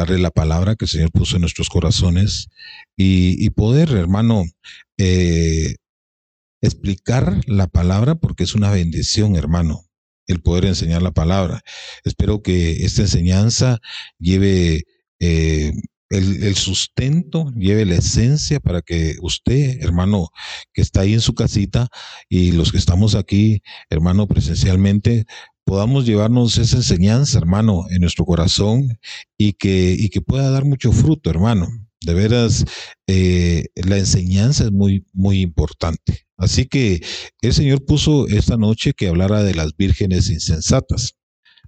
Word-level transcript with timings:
darle 0.00 0.18
la 0.18 0.30
palabra 0.30 0.76
que 0.76 0.86
el 0.86 0.90
Señor 0.90 1.10
puso 1.10 1.36
en 1.36 1.42
nuestros 1.42 1.68
corazones 1.68 2.48
y, 2.96 3.50
poder, 3.50 3.90
hermano, 3.90 4.44
eh, 4.98 5.74
explicar 6.62 7.40
la 7.46 7.66
palabra 7.66 8.14
porque 8.14 8.44
es 8.44 8.54
una 8.54 8.70
bendición, 8.70 9.36
hermano, 9.36 9.82
el 10.26 10.40
poder 10.40 10.64
enseñar 10.64 11.02
la 11.02 11.12
palabra. 11.12 11.62
Espero 12.04 12.42
que 12.42 12.84
esta 12.84 13.02
enseñanza 13.02 13.78
lleve 14.18 14.84
eh, 15.20 15.72
el, 16.08 16.56
sustento, 16.56 17.52
lleve 17.54 17.84
la 17.84 17.96
esencia 17.96 18.58
para 18.58 18.80
que 18.80 19.16
usted, 19.20 19.82
hermano, 19.82 20.30
que 20.72 20.82
está 20.82 21.02
ahí 21.02 21.12
en 21.12 21.20
su 21.20 21.34
casita 21.34 21.88
y 22.28 22.52
los 22.52 22.72
que 22.72 22.78
estamos 22.78 23.14
aquí, 23.14 23.62
hermano, 23.90 24.26
presencialmente, 24.26 25.26
podamos 25.70 26.04
llevarnos 26.04 26.58
esa 26.58 26.78
enseñanza, 26.78 27.38
hermano, 27.38 27.84
en 27.90 28.00
nuestro 28.00 28.24
corazón 28.24 28.98
y 29.38 29.52
que, 29.52 29.94
y 29.96 30.08
que 30.08 30.20
pueda 30.20 30.50
dar 30.50 30.64
mucho 30.64 30.90
fruto, 30.90 31.30
hermano. 31.30 31.68
De 32.00 32.12
veras, 32.12 32.64
eh, 33.06 33.66
la 33.76 33.96
enseñanza 33.96 34.64
es 34.64 34.72
muy, 34.72 35.06
muy 35.12 35.40
importante. 35.40 36.26
Así 36.36 36.66
que 36.66 37.00
el 37.40 37.52
Señor 37.52 37.84
puso 37.84 38.26
esta 38.26 38.56
noche 38.56 38.94
que 38.94 39.06
hablara 39.06 39.44
de 39.44 39.54
las 39.54 39.76
vírgenes 39.76 40.28
insensatas. 40.28 41.14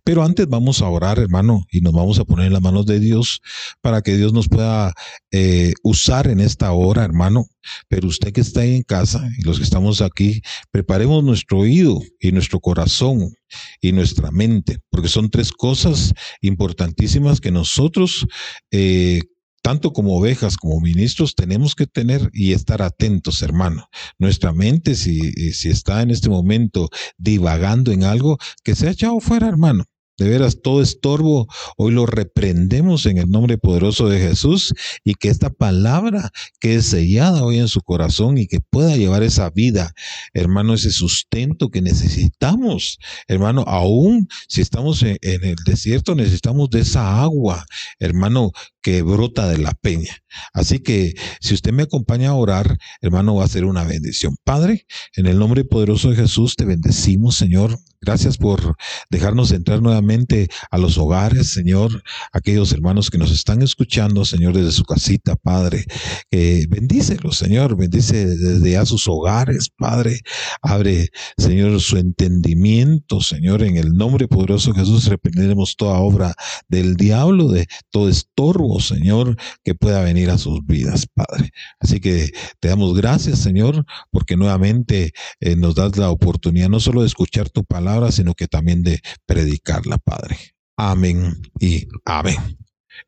Pero 0.05 0.25
antes 0.25 0.49
vamos 0.49 0.83
a 0.83 0.89
orar, 0.89 1.21
hermano, 1.21 1.65
y 1.71 1.81
nos 1.81 1.93
vamos 1.93 2.19
a 2.19 2.25
poner 2.25 2.47
en 2.47 2.53
las 2.55 2.63
manos 2.63 2.87
de 2.87 2.99
Dios 2.99 3.41
para 3.81 4.03
que 4.03 4.17
Dios 4.17 4.33
nos 4.33 4.49
pueda 4.49 4.93
eh, 5.31 5.75
usar 5.85 6.27
en 6.27 6.41
esta 6.41 6.73
hora, 6.73 7.05
hermano. 7.05 7.47
Pero 7.89 8.09
usted 8.09 8.33
que 8.33 8.41
está 8.41 8.63
ahí 8.63 8.75
en 8.75 8.83
casa 8.83 9.29
y 9.39 9.43
los 9.43 9.59
que 9.59 9.65
estamos 9.65 10.01
aquí, 10.01 10.43
preparemos 10.73 11.23
nuestro 11.23 11.59
oído 11.61 12.01
y 12.19 12.33
nuestro 12.33 12.59
corazón 12.59 13.33
y 13.81 13.93
nuestra 13.93 14.33
mente, 14.33 14.79
porque 14.91 15.09
son 15.09 15.31
tres 15.31 15.53
cosas 15.53 16.13
importantísimas 16.41 17.41
que 17.41 17.53
nosotros 17.53 18.27
eh, 18.73 19.21
tanto 19.63 19.93
como 19.93 20.19
ovejas, 20.19 20.57
como 20.57 20.81
ministros, 20.81 21.37
tenemos 21.37 21.77
que 21.77 21.87
tener 21.87 22.31
y 22.33 22.53
estar 22.53 22.83
atentos, 22.83 23.43
hermano. 23.43 23.87
Nuestra 24.19 24.53
mente, 24.53 24.97
si, 24.97 25.31
si 25.53 25.69
está 25.71 26.03
en 26.03 26.11
este 26.11 26.29
momento 26.29 26.89
divagando 27.17 27.93
en 27.93 28.03
algo, 28.03 28.39
que 28.65 28.75
se 28.75 28.89
ha 28.89 28.91
echado 28.91 29.21
fuera, 29.21 29.47
hermano. 29.47 29.85
De 30.19 30.29
veras, 30.29 30.61
todo 30.63 30.83
estorbo, 30.83 31.49
hoy 31.77 31.93
lo 31.93 32.05
reprendemos 32.07 33.07
en 33.07 33.19
el 33.19 33.31
nombre 33.31 33.57
poderoso 33.57 34.09
de 34.09 34.21
Jesús 34.21 34.75
y 35.05 35.15
que 35.15 35.29
esta 35.29 35.51
palabra 35.51 36.31
que 36.61 36.77
es 36.77 36.87
sellada 36.87 37.43
hoy 37.43 37.59
en 37.59 37.69
su 37.69 37.81
corazón 37.81 38.37
y 38.37 38.47
que 38.47 38.61
pueda 38.61 38.97
llevar 38.97 39.23
esa 39.23 39.49
vida, 39.51 39.95
hermano, 40.35 40.75
ese 40.75 40.91
sustento 40.91 41.71
que 41.71 41.81
necesitamos. 41.81 42.99
Hermano, 43.27 43.65
aún 43.67 44.29
si 44.49 44.61
estamos 44.61 45.03
en, 45.03 45.17
en 45.23 45.45
el 45.45 45.57
desierto, 45.65 46.15
necesitamos 46.15 46.69
de 46.71 46.81
esa 46.81 47.23
agua, 47.23 47.65
hermano, 47.99 48.53
que 48.83 49.03
brota 49.03 49.49
de 49.49 49.59
la 49.59 49.73
peña. 49.73 50.23
Así 50.53 50.81
que 50.81 51.15
si 51.41 51.55
usted 51.55 51.73
me 51.73 51.85
acompaña 51.85 52.31
a 52.31 52.35
orar, 52.35 52.79
hermano, 53.01 53.37
va 53.37 53.45
a 53.45 53.49
ser 53.49 53.65
una 53.65 53.85
bendición. 53.85 54.37
Padre, 54.45 54.87
en 55.17 55.27
el 55.27 55.39
nombre 55.39 55.65
poderoso 55.65 56.11
de 56.11 56.17
Jesús 56.17 56.55
te 56.57 56.65
bendecimos, 56.65 57.37
Señor. 57.37 57.79
Gracias 58.05 58.37
por 58.37 58.77
dejarnos 59.11 59.53
entrar 59.53 59.81
nuevamente 59.81 60.49
a 60.73 60.79
los 60.79 60.99
hogares, 60.99 61.53
Señor. 61.53 62.03
Aquellos 62.33 62.73
hermanos 62.73 63.11
que 63.11 63.19
nos 63.19 63.31
están 63.31 63.63
escuchando, 63.63 64.25
Señor, 64.25 64.55
desde 64.55 64.73
su 64.73 64.83
casita, 64.83 65.37
Padre. 65.37 65.85
Eh, 66.33 66.67
bendícelos, 66.69 67.37
Señor. 67.39 67.77
Bendice 67.77 68.27
desde 68.27 68.77
a 68.77 68.87
sus 68.87 69.07
hogares, 69.07 69.69
Padre. 69.79 70.19
Abre, 70.63 71.11
Señor, 71.39 71.81
su 71.81 71.97
entendimiento, 71.97 73.21
Señor. 73.21 73.63
En 73.63 73.77
el 73.77 73.93
nombre 73.93 74.27
poderoso 74.27 74.73
de 74.73 74.81
Jesús 74.81 75.07
reprenderemos 75.07 75.77
toda 75.77 76.01
obra 76.01 76.35
del 76.67 76.97
diablo, 76.97 77.53
de 77.53 77.69
todo 77.91 78.09
estorbo, 78.09 78.81
Señor, 78.81 79.37
que 79.63 79.77
pueda 79.77 80.03
venir 80.03 80.31
a 80.31 80.39
sus 80.39 80.59
vidas, 80.67 81.07
Padre. 81.15 81.51
Así 81.79 82.01
que 82.01 82.33
te 82.59 82.67
damos 82.67 82.97
gracias, 82.97 83.39
Señor, 83.39 83.87
porque 84.11 84.37
nuevamente 84.37 85.13
eh, 85.39 85.55
nos 85.55 85.77
das 85.77 85.97
la 85.97 86.11
oportunidad 86.11 86.69
no 86.69 86.81
solo 86.81 87.03
de 87.03 87.07
escuchar 87.07 87.49
tu 87.49 87.63
palabra, 87.65 87.92
sino 88.11 88.35
que 88.35 88.49
también 88.49 88.83
de 88.83 89.01
predicarla, 89.27 89.99
Padre. 89.99 90.39
Amén 90.77 91.43
y 91.61 91.87
amén. 92.05 92.59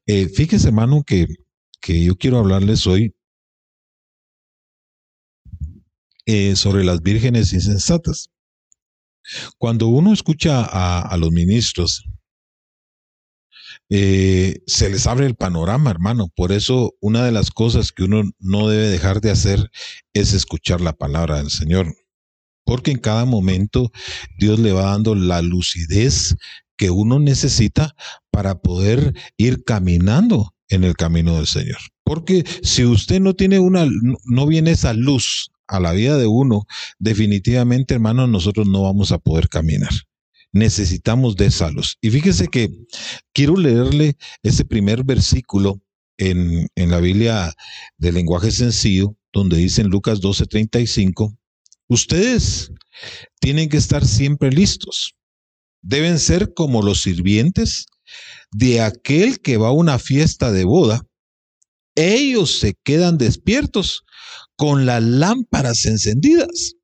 Eh, 0.07 0.29
fíjese, 0.29 0.69
hermano, 0.69 1.03
que, 1.05 1.27
que 1.81 2.05
yo 2.05 2.17
quiero 2.17 2.39
hablarles 2.39 2.87
hoy 2.87 3.15
eh, 6.27 6.57
sobre 6.57 6.85
las 6.85 7.03
vírgenes 7.03 7.53
insensatas. 7.53 8.31
Cuando 9.59 9.89
uno 9.89 10.13
escucha 10.13 10.65
a, 10.65 11.17
los 11.17 11.33
ministros 11.33 12.05
eh, 13.91 14.63
se 14.67 14.89
les 14.91 15.07
abre 15.07 15.27
el 15.27 15.35
panorama, 15.35 15.91
hermano. 15.91 16.29
Por 16.35 16.53
eso 16.53 16.95
una 17.01 17.25
de 17.25 17.33
las 17.33 17.51
cosas 17.51 17.93
que 17.93 18.05
uno 18.05 18.23
no 18.39 18.69
debe 18.69 18.89
dejar 18.89 19.21
de 19.21 19.31
hacer 19.31 19.71
es 20.15 20.33
escuchar 20.33 20.81
la 20.81 20.95
palabra 20.95 21.39
del 21.39 21.51
Señor. 21.51 21.95
Porque 22.65 22.91
en 22.91 22.99
cada 22.99 23.25
momento 23.25 23.91
Dios 24.39 24.59
le 24.59 24.73
va 24.73 24.91
dando 24.93 25.15
la 25.15 25.43
lucidez 25.43 26.37
que 26.77 26.91
uno 26.91 27.19
necesita 27.19 27.95
para 28.31 28.61
poder 28.61 29.15
ir 29.37 29.65
caminando 29.65 30.55
en 30.69 30.85
el 30.85 30.97
camino 30.97 31.37
del 31.37 31.47
Señor. 31.47 31.79
Porque 32.05 32.45
si 32.63 32.85
usted 32.85 33.21
no 33.21 33.35
tiene 33.35 33.59
una, 33.59 33.87
no 34.25 34.47
viene 34.47 34.73
esa 34.73 34.93
luz 34.93 35.51
a 35.67 35.81
la 35.81 35.93
vida 35.93 36.19
de 36.19 36.27
uno, 36.27 36.67
definitivamente, 36.99 37.95
hermano, 37.95 38.27
nosotros 38.27 38.67
no 38.67 38.83
vamos 38.83 39.13
a 39.13 39.19
poder 39.19 39.49
caminar 39.49 39.93
necesitamos 40.55 41.37
de 41.37 41.47
esa 41.47 41.69
luz. 41.71 41.99
Y 42.01 42.11
fíjese 42.11 42.47
que 42.47 42.71
quiero 43.35 43.57
leerle 43.57 44.17
ese 44.43 44.65
primer 44.65 45.05
versículo 45.05 45.83
en, 46.17 46.69
en 46.77 46.91
la 46.91 47.01
Biblia 47.01 47.53
de 47.99 48.13
lenguaje 48.13 48.51
sencillo, 48.53 49.17
donde 49.33 49.57
dice 49.57 49.83
en 49.83 49.89
Lucas 49.89 50.21
12:35, 50.21 51.37
ustedes 51.95 52.71
tienen 53.41 53.69
que 53.69 53.77
estar 53.77 54.05
siempre 54.05 54.51
listos. 54.51 55.15
Deben 55.83 56.19
ser 56.19 56.55
como 56.55 56.83
los 56.83 57.03
sirvientes 57.03 57.87
de 58.53 58.81
aquel 58.81 59.41
que 59.41 59.57
va 59.57 59.69
a 59.69 59.73
una 59.73 59.99
fiesta 59.99 60.53
de 60.53 60.65
boda. 60.65 61.03
Ellos 61.95 62.59
se 62.59 62.75
quedan 62.85 63.19
despiertos 63.19 64.05
con 64.57 64.87
las 64.87 65.03
lámparas 65.03 65.87
encendidas 65.87 66.77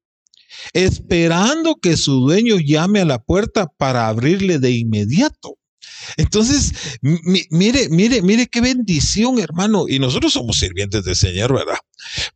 esperando 0.73 1.77
que 1.77 1.97
su 1.97 2.21
dueño 2.21 2.57
llame 2.59 3.01
a 3.01 3.05
la 3.05 3.19
puerta 3.23 3.67
para 3.67 4.09
abrirle 4.09 4.59
de 4.59 4.73
inmediato. 4.73 5.57
Entonces, 6.17 6.99
mire, 7.51 7.89
mire, 7.91 8.23
mire 8.23 8.47
qué 8.47 8.61
bendición, 8.61 9.39
hermano. 9.39 9.87
Y 9.89 9.99
nosotros 9.99 10.33
somos 10.33 10.59
sirvientes 10.59 11.05
del 11.05 11.17
Señor, 11.17 11.55
¿verdad? 11.55 11.79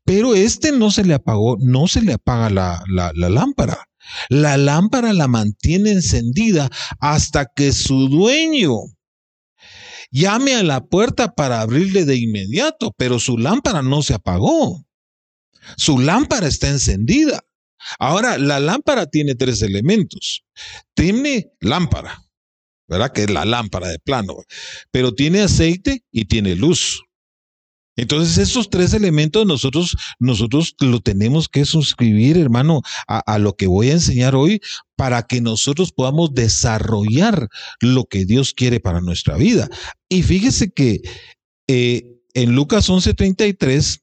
Pero 0.04 0.34
este 0.34 0.72
no 0.72 0.90
se 0.90 1.04
le 1.04 1.14
apagó, 1.14 1.56
no 1.60 1.86
se 1.86 2.02
le 2.02 2.14
apaga 2.14 2.50
la, 2.50 3.12
lámpara. 3.14 3.88
La 4.28 4.56
lámpara 4.56 5.12
la 5.12 5.28
mantiene 5.28 5.92
encendida 5.92 6.70
hasta 7.00 7.46
que 7.54 7.72
su 7.72 8.08
dueño 8.08 8.72
llame 10.10 10.54
a 10.54 10.62
la 10.62 10.84
puerta 10.84 11.34
para 11.34 11.60
abrirle 11.60 12.04
de 12.04 12.16
inmediato, 12.16 12.92
pero 12.96 13.18
su 13.18 13.38
lámpara 13.38 13.82
no 13.82 14.02
se 14.02 14.14
apagó. 14.14 14.84
Su 15.76 15.98
lámpara 15.98 16.46
está 16.46 16.68
encendida. 16.68 17.42
Ahora, 17.98 18.38
la 18.38 18.60
lámpara 18.60 19.06
tiene 19.06 19.34
tres 19.34 19.62
elementos. 19.62 20.44
Tiene 20.94 21.52
lámpara, 21.60 22.22
¿verdad? 22.86 23.12
Que 23.12 23.24
es 23.24 23.30
la 23.30 23.44
lámpara 23.44 23.88
de 23.88 23.98
plano, 23.98 24.36
pero 24.90 25.14
tiene 25.14 25.42
aceite 25.42 26.04
y 26.10 26.26
tiene 26.26 26.54
luz. 26.54 27.02
Entonces, 27.96 28.38
esos 28.38 28.70
tres 28.70 28.92
elementos 28.92 29.46
nosotros, 29.46 29.96
nosotros 30.18 30.74
lo 30.80 31.00
tenemos 31.00 31.48
que 31.48 31.64
suscribir, 31.64 32.36
hermano, 32.36 32.82
a, 33.06 33.38
lo 33.38 33.54
que 33.54 33.66
voy 33.66 33.90
a 33.90 33.94
enseñar 33.94 34.34
hoy 34.34 34.60
para 34.96 35.22
que 35.22 35.40
nosotros 35.40 35.92
podamos 35.92 36.34
desarrollar 36.34 37.48
lo 37.80 38.04
que 38.06 38.24
Dios 38.24 38.52
quiere 38.52 38.80
para 38.80 39.00
nuestra 39.00 39.36
vida. 39.36 39.68
Y 40.08 40.22
fíjese 40.22 40.72
que 40.72 41.02
eh, 41.68 42.02
en 42.34 42.54
Lucas 42.54 42.90
11:33 42.90 44.00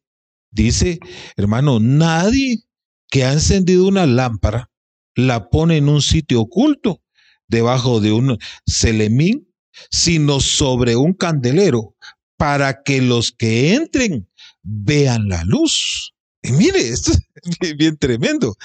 dice, 0.51 0.99
hermano, 1.35 1.79
nadie 1.79 2.63
que 3.09 3.25
ha 3.25 3.33
encendido 3.33 3.88
una 3.88 4.05
lámpara, 4.05 4.69
la 5.15 5.49
pone 5.49 5.77
en 5.77 5.89
un 5.89 6.01
sitio 6.01 6.41
oculto, 6.41 7.01
debajo 7.47 7.99
de 7.99 8.13
un 8.13 8.38
celemín, 8.65 9.49
sino 9.89 10.39
sobre 10.39 10.95
un 10.95 11.13
candelero, 11.13 11.90
para 12.41 12.81
que 12.81 13.03
los 13.03 13.31
que 13.31 13.75
entren 13.75 14.27
vean 14.63 15.29
la 15.29 15.43
luz. 15.43 16.15
Y 16.41 16.51
mire, 16.53 16.79
esto 16.89 17.11
es 17.11 17.77
bien 17.77 17.97
tremendo, 17.97 18.55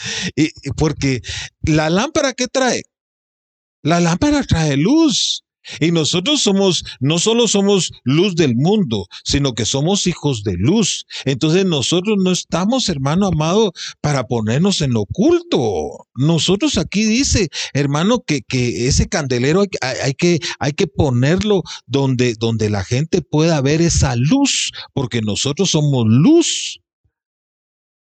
porque 0.79 1.21
la 1.61 1.91
lámpara 1.91 2.33
que 2.33 2.49
trae, 2.49 2.85
la 3.83 4.01
lámpara 4.01 4.43
trae 4.45 4.79
luz. 4.79 5.45
Y 5.81 5.91
nosotros 5.93 6.43
somos, 6.43 6.85
no 7.01 7.19
solo 7.19 7.49
somos 7.49 7.91
luz 8.05 8.37
del 8.37 8.55
mundo, 8.57 9.07
sino 9.25 9.55
que 9.55 9.65
somos 9.65 10.07
hijos 10.07 10.43
de 10.45 10.55
luz. 10.57 11.07
Entonces 11.25 11.65
nosotros 11.65 12.17
no 12.23 12.31
estamos, 12.31 12.89
hermano 12.89 13.27
amado, 13.27 13.73
para 14.01 14.25
ponernos 14.25 14.81
en 14.81 14.97
oculto. 14.97 16.07
Nosotros 16.15 16.79
aquí 16.79 17.05
dice, 17.05 17.49
hermano, 17.73 18.23
que, 18.27 18.43
que 18.43 18.87
ese 18.89 19.09
candelero 19.09 19.63
hay, 19.63 19.69
hay, 20.03 20.15
que, 20.15 20.41
hay 20.59 20.73
que 20.73 20.87
ponerlo 20.87 21.63
donde, 21.87 22.35
donde 22.35 22.71
la 22.71 22.85
gente 22.85 23.23
pueda 23.23 23.61
ver 23.61 23.83
esa 23.83 24.17
luz, 24.17 24.73
porque 24.93 25.21
nosotros 25.21 25.71
somos 25.71 26.05
luz. 26.07 26.81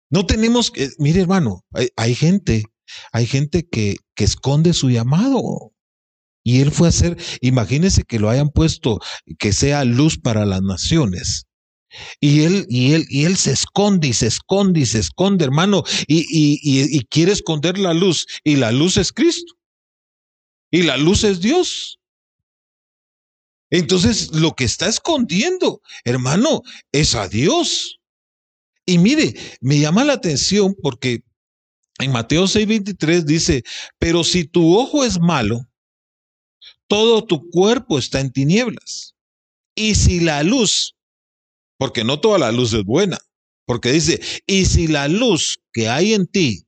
No 0.10 0.26
tenemos 0.26 0.72
que, 0.72 0.90
mire 0.98 1.22
hermano, 1.22 1.64
hay, 1.74 1.90
hay 1.96 2.16
gente, 2.16 2.66
hay 3.12 3.28
gente 3.28 3.68
que, 3.68 3.98
que 4.16 4.24
esconde 4.24 4.74
su 4.74 4.90
llamado. 4.90 5.72
Y 6.50 6.62
él 6.62 6.72
fue 6.72 6.88
a 6.88 6.90
hacer, 6.90 7.16
imagínense 7.42 8.06
que 8.06 8.18
lo 8.18 8.28
hayan 8.28 8.50
puesto, 8.50 8.98
que 9.38 9.54
sea 9.54 9.86
luz 9.86 10.18
para 10.18 10.48
las 10.48 10.64
naciones. 10.64 11.46
Y 12.20 12.42
él, 12.42 12.66
y 12.70 12.94
él, 12.94 13.06
y 13.08 13.26
él 13.26 13.38
se 13.38 13.52
esconde 13.52 14.08
y 14.08 14.14
se 14.14 14.26
esconde 14.26 14.80
y 14.80 14.88
se 14.88 14.98
esconde, 14.98 15.46
hermano, 15.46 15.84
y, 16.08 16.22
y, 16.22 16.58
y, 16.64 17.06
quiere 17.06 17.34
esconder 17.34 17.78
la 17.78 17.94
luz. 17.94 18.26
Y 18.44 18.56
la 18.56 18.72
luz 18.72 18.98
es 18.98 19.12
Cristo. 19.12 19.54
Y 20.72 20.82
la 20.82 20.98
luz 20.98 21.24
es 21.24 21.40
Dios. 21.40 22.00
Entonces, 23.70 24.32
lo 24.34 24.56
que 24.56 24.64
está 24.64 24.88
escondiendo, 24.88 25.84
hermano, 26.04 26.64
es 26.92 27.14
a 27.14 27.28
Dios. 27.28 28.00
Y 28.88 28.98
mire, 28.98 29.36
me 29.62 29.78
llama 29.78 30.04
la 30.04 30.14
atención 30.14 30.76
porque 30.82 31.22
en 32.00 32.12
Mateo 32.12 32.46
6:23 32.48 33.24
dice, 33.24 33.64
pero 34.00 34.24
si 34.24 34.46
tu 34.46 34.76
ojo 34.76 35.06
es 35.06 35.20
malo, 35.20 35.69
todo 36.90 37.24
tu 37.24 37.50
cuerpo 37.50 37.98
está 37.98 38.20
en 38.20 38.32
tinieblas. 38.32 39.16
Y 39.76 39.96
si 39.96 40.20
la 40.20 40.44
luz, 40.44 40.96
porque 41.78 42.04
no 42.04 42.20
toda 42.20 42.38
la 42.40 42.52
luz 42.52 42.74
es 42.74 42.84
buena, 42.84 43.18
porque 43.66 43.94
dice, 43.94 44.20
y 44.48 44.66
si 44.66 44.88
la 44.88 45.08
luz 45.08 45.60
que 45.72 45.88
hay 45.88 46.14
en 46.14 46.28
ti 46.28 46.66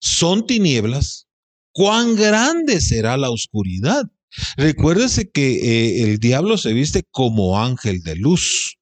son 0.00 0.46
tinieblas, 0.46 1.28
¿cuán 1.72 2.16
grande 2.16 2.80
será 2.80 3.16
la 3.16 3.30
oscuridad? 3.30 4.10
Recuérdese 4.56 5.30
que 5.30 5.52
eh, 5.52 6.02
el 6.04 6.18
diablo 6.18 6.56
se 6.56 6.72
viste 6.72 7.04
como 7.10 7.60
ángel 7.60 8.02
de 8.02 8.16
luz. 8.16 8.78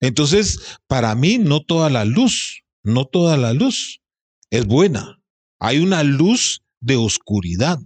Entonces, 0.00 0.58
para 0.86 1.14
mí, 1.14 1.38
no 1.38 1.60
toda 1.60 1.90
la 1.90 2.06
luz, 2.06 2.62
no 2.82 3.04
toda 3.04 3.36
la 3.36 3.52
luz 3.52 4.00
es 4.50 4.66
buena. 4.66 5.22
Hay 5.60 5.78
una 5.78 6.02
luz 6.02 6.62
de 6.80 6.96
oscuridad. 6.96 7.78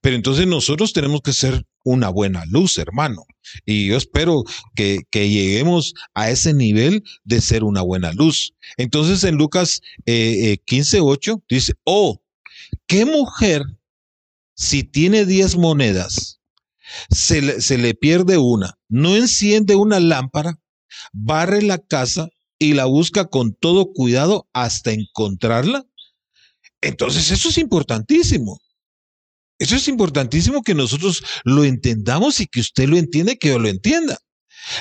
Pero 0.00 0.16
entonces 0.16 0.46
nosotros 0.46 0.92
tenemos 0.92 1.20
que 1.22 1.32
ser 1.32 1.64
una 1.84 2.08
buena 2.08 2.44
luz, 2.46 2.78
hermano. 2.78 3.24
Y 3.64 3.86
yo 3.86 3.96
espero 3.96 4.44
que, 4.74 5.02
que 5.10 5.28
lleguemos 5.28 5.94
a 6.14 6.30
ese 6.30 6.52
nivel 6.52 7.04
de 7.24 7.40
ser 7.40 7.62
una 7.64 7.82
buena 7.82 8.12
luz. 8.12 8.54
Entonces 8.76 9.22
en 9.24 9.36
Lucas 9.36 9.80
eh, 10.04 10.58
15, 10.64 10.98
eh, 10.98 11.02
dice, 11.48 11.74
oh, 11.84 12.20
¿qué 12.86 13.04
mujer 13.04 13.62
si 14.54 14.82
tiene 14.82 15.26
10 15.26 15.56
monedas, 15.58 16.40
se 17.10 17.42
le, 17.42 17.60
se 17.60 17.78
le 17.78 17.94
pierde 17.94 18.38
una, 18.38 18.78
no 18.88 19.14
enciende 19.14 19.76
una 19.76 20.00
lámpara, 20.00 20.58
barre 21.12 21.62
la 21.62 21.78
casa 21.78 22.28
y 22.58 22.74
la 22.74 22.86
busca 22.86 23.26
con 23.26 23.54
todo 23.54 23.92
cuidado 23.92 24.48
hasta 24.52 24.92
encontrarla? 24.92 25.86
Entonces 26.80 27.30
eso 27.30 27.48
es 27.48 27.58
importantísimo. 27.58 28.60
Eso 29.58 29.76
es 29.76 29.88
importantísimo 29.88 30.62
que 30.62 30.74
nosotros 30.74 31.22
lo 31.44 31.64
entendamos 31.64 32.40
y 32.40 32.46
que 32.46 32.60
usted 32.60 32.88
lo 32.88 32.96
entienda 32.96 33.36
que 33.36 33.48
yo 33.48 33.58
lo 33.58 33.68
entienda. 33.68 34.18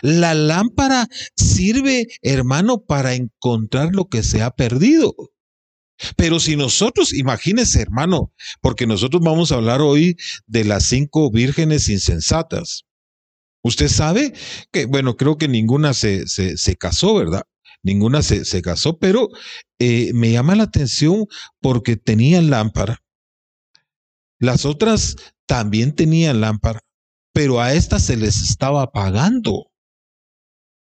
La 0.01 0.33
lámpara 0.33 1.07
sirve, 1.36 2.07
hermano, 2.22 2.83
para 2.83 3.13
encontrar 3.13 3.94
lo 3.94 4.06
que 4.06 4.24
se 4.24 4.42
ha 4.42 4.51
perdido. 4.51 5.16
Pero 6.18 6.39
si 6.42 6.57
nosotros, 6.57 7.13
imagínese, 7.13 7.81
hermano, 7.81 8.33
porque 8.62 8.86
nosotros 8.86 9.22
vamos 9.24 9.51
a 9.51 9.56
hablar 9.56 9.81
hoy 9.81 10.18
de 10.45 10.66
las 10.66 10.86
cinco 10.88 11.31
vírgenes 11.31 11.88
insensatas. 11.88 12.83
Usted 13.63 13.88
sabe 13.88 14.33
que, 14.72 14.86
bueno, 14.86 15.16
creo 15.16 15.38
que 15.38 15.48
ninguna 15.48 15.94
se, 15.94 16.27
se, 16.27 16.75
casó, 16.75 17.16
¿verdad? 17.16 17.44
Ninguna 17.81 18.22
se, 18.24 18.44
se 18.44 18.62
casó, 18.62 19.00
pero 19.00 19.30
eh, 19.80 20.12
me 20.13 20.31
llama 20.31 20.56
la 20.56 20.63
atención 20.63 21.25
porque 21.62 21.95
tenían 21.95 22.50
lámpara 22.50 23.05
las 24.40 24.66
otras 24.66 25.16
también 25.48 25.96
tenían 25.96 26.42
lámpara, 26.42 26.82
pero 27.34 27.62
a 27.62 27.74
estas 27.74 28.04
se 28.04 28.18
les 28.18 28.42
estaba 28.42 28.84
apagando. 28.84 29.72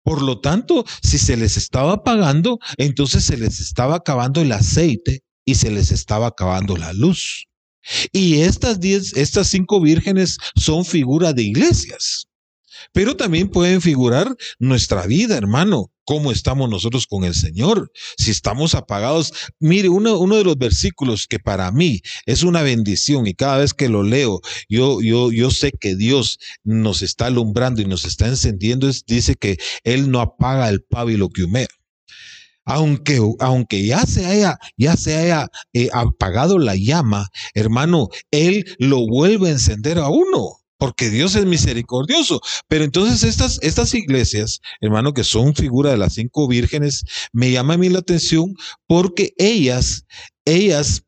Por 0.05 0.23
lo 0.23 0.41
tanto, 0.41 0.85
si 1.03 1.19
se 1.19 1.37
les 1.37 1.57
estaba 1.57 1.95
apagando, 1.95 2.59
entonces 2.77 3.25
se 3.25 3.37
les 3.37 3.61
estaba 3.61 3.97
acabando 3.97 4.41
el 4.41 4.53
aceite 4.53 5.21
y 5.45 5.55
se 5.55 5.71
les 5.71 5.93
estaba 5.93 6.29
acabando 6.29 6.77
la 6.77 6.93
luz. 6.93 7.47
Y 8.13 8.41
estas 8.41 8.81
diez, 8.81 9.17
estas 9.17 9.49
cinco 9.49 9.81
vírgenes 9.81 10.39
son 10.57 10.85
figura 10.85 11.33
de 11.33 11.43
iglesias. 11.43 12.29
Pero 12.93 13.17
también 13.17 13.49
pueden 13.49 13.81
figurar 13.81 14.37
nuestra 14.59 15.07
vida, 15.07 15.37
hermano. 15.37 15.91
¿Cómo 16.05 16.33
estamos 16.33 16.69
nosotros 16.69 17.07
con 17.07 17.25
el 17.25 17.35
Señor? 17.35 17.93
Si 18.19 18.33
estamos 18.33 18.75
apagados. 18.75 19.33
Mire, 19.61 19.89
uno, 19.89 20.19
uno 20.19 20.37
de 20.37 20.45
los 20.45 20.59
versículos 20.59 21.27
que 21.29 21.39
para 21.39 21.71
mí 21.71 22.01
es 22.27 22.43
una 22.43 22.63
bendición 22.63 23.27
y 23.27 23.35
cada 23.35 23.59
vez 23.59 23.73
que 23.73 23.89
lo 23.89 24.03
leo, 24.03 24.41
yo, 24.69 25.01
yo, 25.01 25.31
yo 25.31 25.51
sé 25.51 25.71
que 25.71 25.95
Dios 25.95 26.39
nos 26.65 27.03
está 27.03 27.27
alumbrando 27.27 27.83
y 27.83 27.85
nos 27.85 28.05
está 28.05 28.27
encendiendo, 28.27 28.89
es, 28.89 29.05
dice 29.07 29.37
que 29.37 29.59
Él 29.85 30.11
no 30.11 30.21
apaga 30.21 30.69
el 30.69 30.83
pábilo 30.83 31.29
que 31.29 31.45
humea 31.45 31.69
aunque, 32.65 33.21
aunque 33.41 33.85
ya 33.85 34.07
se 34.07 34.25
haya, 34.27 34.59
ya 34.77 34.97
se 34.97 35.17
haya 35.17 35.49
eh, 35.73 35.89
apagado 35.93 36.59
la 36.59 36.77
llama, 36.77 37.29
hermano, 37.55 38.09
Él 38.31 38.77
lo 38.79 39.07
vuelve 39.07 39.49
a 39.49 39.53
encender 39.53 39.99
a 39.99 40.09
uno 40.09 40.62
porque 40.83 41.11
Dios 41.11 41.37
es 41.37 41.47
misericordioso. 41.47 42.41
Pero 42.67 42.83
entonces 42.83 43.23
estas, 43.23 43.61
estas 43.63 43.95
iglesias, 43.95 44.61
hermano, 44.81 45.15
que 45.15 45.23
son 45.23 45.55
figura 45.55 45.93
de 45.93 45.97
las 45.97 46.15
cinco 46.15 46.49
vírgenes, 46.49 47.05
me 47.33 47.53
llama 47.53 47.75
a 47.75 47.77
mí 47.77 47.89
la 47.89 48.01
atención 48.01 48.57
porque 48.89 49.33
ellas, 49.39 50.07
ellas, 50.45 51.05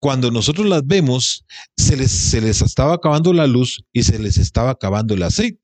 cuando 0.00 0.30
nosotros 0.30 0.66
las 0.66 0.86
vemos, 0.86 1.44
se 1.76 1.98
les, 1.98 2.10
se 2.10 2.40
les 2.40 2.62
estaba 2.62 2.94
acabando 2.94 3.34
la 3.34 3.46
luz 3.46 3.82
y 3.92 4.02
se 4.04 4.18
les 4.18 4.38
estaba 4.38 4.70
acabando 4.70 5.12
el 5.12 5.22
aceite. 5.22 5.60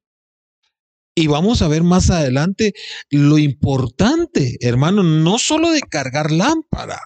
Y 1.15 1.29
vamos 1.29 1.63
a 1.63 1.69
ver 1.69 1.85
más 1.85 2.11
adelante 2.11 2.75
lo 3.09 3.39
importante, 3.39 4.59
hermano, 4.61 5.03
no 5.03 5.39
solo 5.39 5.71
de 5.71 5.81
cargar 5.81 6.33
lámpara, 6.33 7.01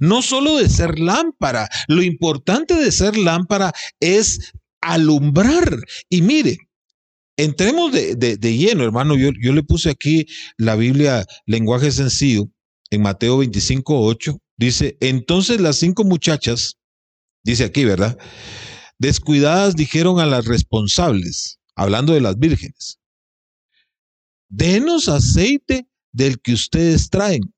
no 0.00 0.20
solo 0.20 0.56
de 0.56 0.68
ser 0.68 0.98
lámpara, 0.98 1.68
lo 1.86 2.02
importante 2.02 2.74
de 2.74 2.90
ser 2.90 3.16
lámpara 3.16 3.72
es 4.00 4.52
alumbrar. 4.82 5.84
Y 6.10 6.20
mire, 6.20 6.58
entremos 7.36 7.92
de, 7.92 8.36
lleno, 8.38 8.84
hermano. 8.84 9.16
Yo, 9.16 9.30
yo, 9.40 9.52
le 9.52 9.62
puse 9.62 9.90
aquí 9.90 10.26
la 10.58 10.76
Biblia, 10.76 11.24
lenguaje 11.46 11.90
sencillo, 11.90 12.50
en 12.90 13.02
Mateo 13.02 13.38
25, 13.38 14.00
8. 14.04 14.38
Dice, 14.58 14.98
entonces 15.00 15.60
las 15.60 15.76
cinco 15.76 16.04
muchachas, 16.04 16.76
dice 17.42 17.64
aquí, 17.64 17.84
¿verdad? 17.84 18.18
Descuidadas 18.98 19.74
dijeron 19.74 20.20
a 20.20 20.26
las 20.26 20.44
responsables, 20.44 21.58
hablando 21.74 22.12
de 22.12 22.20
las 22.20 22.38
vírgenes, 22.38 23.00
denos 24.48 25.08
aceite 25.08 25.88
del 26.12 26.40
que 26.40 26.52
ustedes 26.52 27.08
traen, 27.08 27.54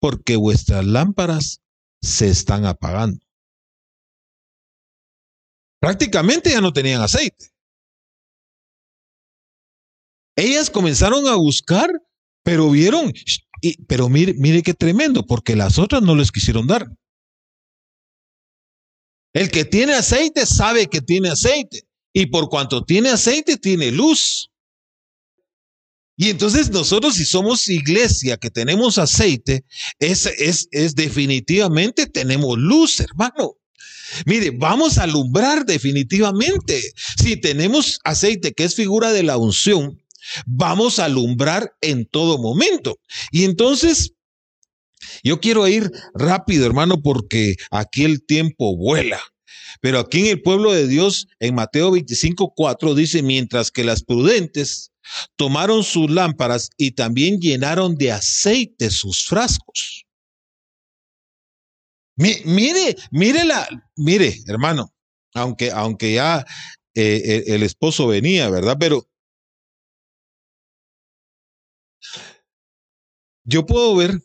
porque 0.00 0.36
vuestras 0.36 0.84
lámparas 0.86 1.60
se 2.00 2.28
están 2.28 2.64
apagando 2.64 3.27
prácticamente 5.80 6.50
ya 6.50 6.60
no 6.60 6.72
tenían 6.72 7.02
aceite. 7.02 7.52
Ellas 10.36 10.70
comenzaron 10.70 11.26
a 11.26 11.34
buscar, 11.34 11.90
pero 12.44 12.70
vieron, 12.70 13.12
y, 13.60 13.82
pero 13.84 14.08
mire, 14.08 14.34
mire 14.34 14.62
qué 14.62 14.72
tremendo, 14.72 15.26
porque 15.26 15.56
las 15.56 15.78
otras 15.78 16.02
no 16.02 16.14
les 16.14 16.30
quisieron 16.30 16.66
dar. 16.66 16.88
El 19.32 19.50
que 19.50 19.64
tiene 19.64 19.94
aceite 19.94 20.46
sabe 20.46 20.86
que 20.86 21.00
tiene 21.00 21.30
aceite, 21.30 21.88
y 22.12 22.26
por 22.26 22.48
cuanto 22.48 22.84
tiene 22.84 23.10
aceite, 23.10 23.56
tiene 23.56 23.90
luz. 23.90 24.50
Y 26.16 26.30
entonces 26.30 26.70
nosotros 26.70 27.14
si 27.14 27.24
somos 27.24 27.68
iglesia 27.68 28.36
que 28.36 28.50
tenemos 28.50 28.98
aceite, 28.98 29.64
es, 30.00 30.26
es, 30.26 30.68
es 30.72 30.94
definitivamente 30.96 32.06
tenemos 32.06 32.58
luz, 32.58 32.98
hermano. 32.98 33.57
Mire, 34.26 34.50
vamos 34.50 34.98
a 34.98 35.04
alumbrar 35.04 35.64
definitivamente. 35.64 36.80
Si 37.20 37.36
tenemos 37.36 38.00
aceite 38.04 38.52
que 38.52 38.64
es 38.64 38.74
figura 38.74 39.12
de 39.12 39.22
la 39.22 39.36
unción, 39.36 40.02
vamos 40.46 40.98
a 40.98 41.06
alumbrar 41.06 41.72
en 41.80 42.06
todo 42.06 42.38
momento. 42.38 42.98
Y 43.30 43.44
entonces, 43.44 44.12
yo 45.22 45.40
quiero 45.40 45.66
ir 45.68 45.90
rápido, 46.14 46.66
hermano, 46.66 47.00
porque 47.02 47.56
aquí 47.70 48.04
el 48.04 48.24
tiempo 48.24 48.76
vuela. 48.76 49.20
Pero 49.80 50.00
aquí 50.00 50.20
en 50.20 50.26
el 50.26 50.42
pueblo 50.42 50.72
de 50.72 50.88
Dios, 50.88 51.28
en 51.38 51.54
Mateo 51.54 51.92
25, 51.92 52.52
4, 52.54 52.94
dice, 52.94 53.22
mientras 53.22 53.70
que 53.70 53.84
las 53.84 54.02
prudentes 54.02 54.92
tomaron 55.36 55.84
sus 55.84 56.10
lámparas 56.10 56.70
y 56.76 56.92
también 56.92 57.40
llenaron 57.40 57.96
de 57.96 58.12
aceite 58.12 58.90
sus 58.90 59.24
frascos. 59.24 60.04
Mire, 62.18 62.96
mire 63.10 63.44
la, 63.44 63.68
mire, 63.96 64.34
hermano, 64.46 64.92
aunque, 65.34 65.70
aunque 65.70 66.14
ya 66.14 66.44
eh, 66.94 67.44
el 67.46 67.62
esposo 67.62 68.08
venía, 68.08 68.50
¿verdad? 68.50 68.76
Pero 68.78 69.08
yo 73.44 73.64
puedo 73.64 73.96
ver 73.96 74.20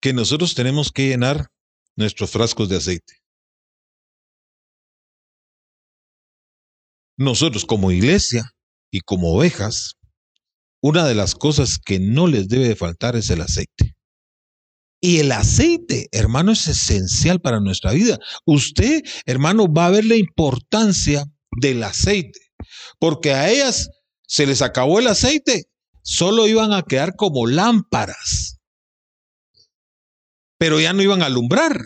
que 0.00 0.12
nosotros 0.12 0.54
tenemos 0.54 0.90
que 0.90 1.08
llenar 1.08 1.48
nuestros 1.96 2.30
frascos 2.30 2.68
de 2.68 2.76
aceite. 2.76 3.14
Nosotros 7.16 7.64
como 7.64 7.92
iglesia 7.92 8.50
y 8.90 9.00
como 9.00 9.32
ovejas, 9.34 9.94
una 10.82 11.06
de 11.06 11.14
las 11.14 11.34
cosas 11.34 11.78
que 11.78 12.00
no 12.00 12.26
les 12.26 12.48
debe 12.48 12.68
de 12.68 12.76
faltar 12.76 13.16
es 13.16 13.30
el 13.30 13.40
aceite. 13.40 13.93
Y 15.04 15.18
el 15.18 15.32
aceite, 15.32 16.08
hermano, 16.12 16.52
es 16.52 16.66
esencial 16.66 17.38
para 17.38 17.60
nuestra 17.60 17.92
vida. 17.92 18.18
Usted, 18.46 19.02
hermano, 19.26 19.70
va 19.70 19.84
a 19.84 19.90
ver 19.90 20.06
la 20.06 20.16
importancia 20.16 21.26
del 21.50 21.82
aceite, 21.82 22.40
porque 22.98 23.34
a 23.34 23.50
ellas 23.50 23.90
se 24.26 24.46
les 24.46 24.62
acabó 24.62 25.00
el 25.00 25.08
aceite, 25.08 25.68
solo 26.00 26.48
iban 26.48 26.72
a 26.72 26.84
quedar 26.84 27.16
como 27.16 27.46
lámparas, 27.46 28.62
pero 30.56 30.80
ya 30.80 30.94
no 30.94 31.02
iban 31.02 31.20
a 31.20 31.26
alumbrar. 31.26 31.76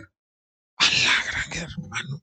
A 0.77 0.85
la 0.85 1.25
gran 1.29 1.71
hermano. 1.71 2.23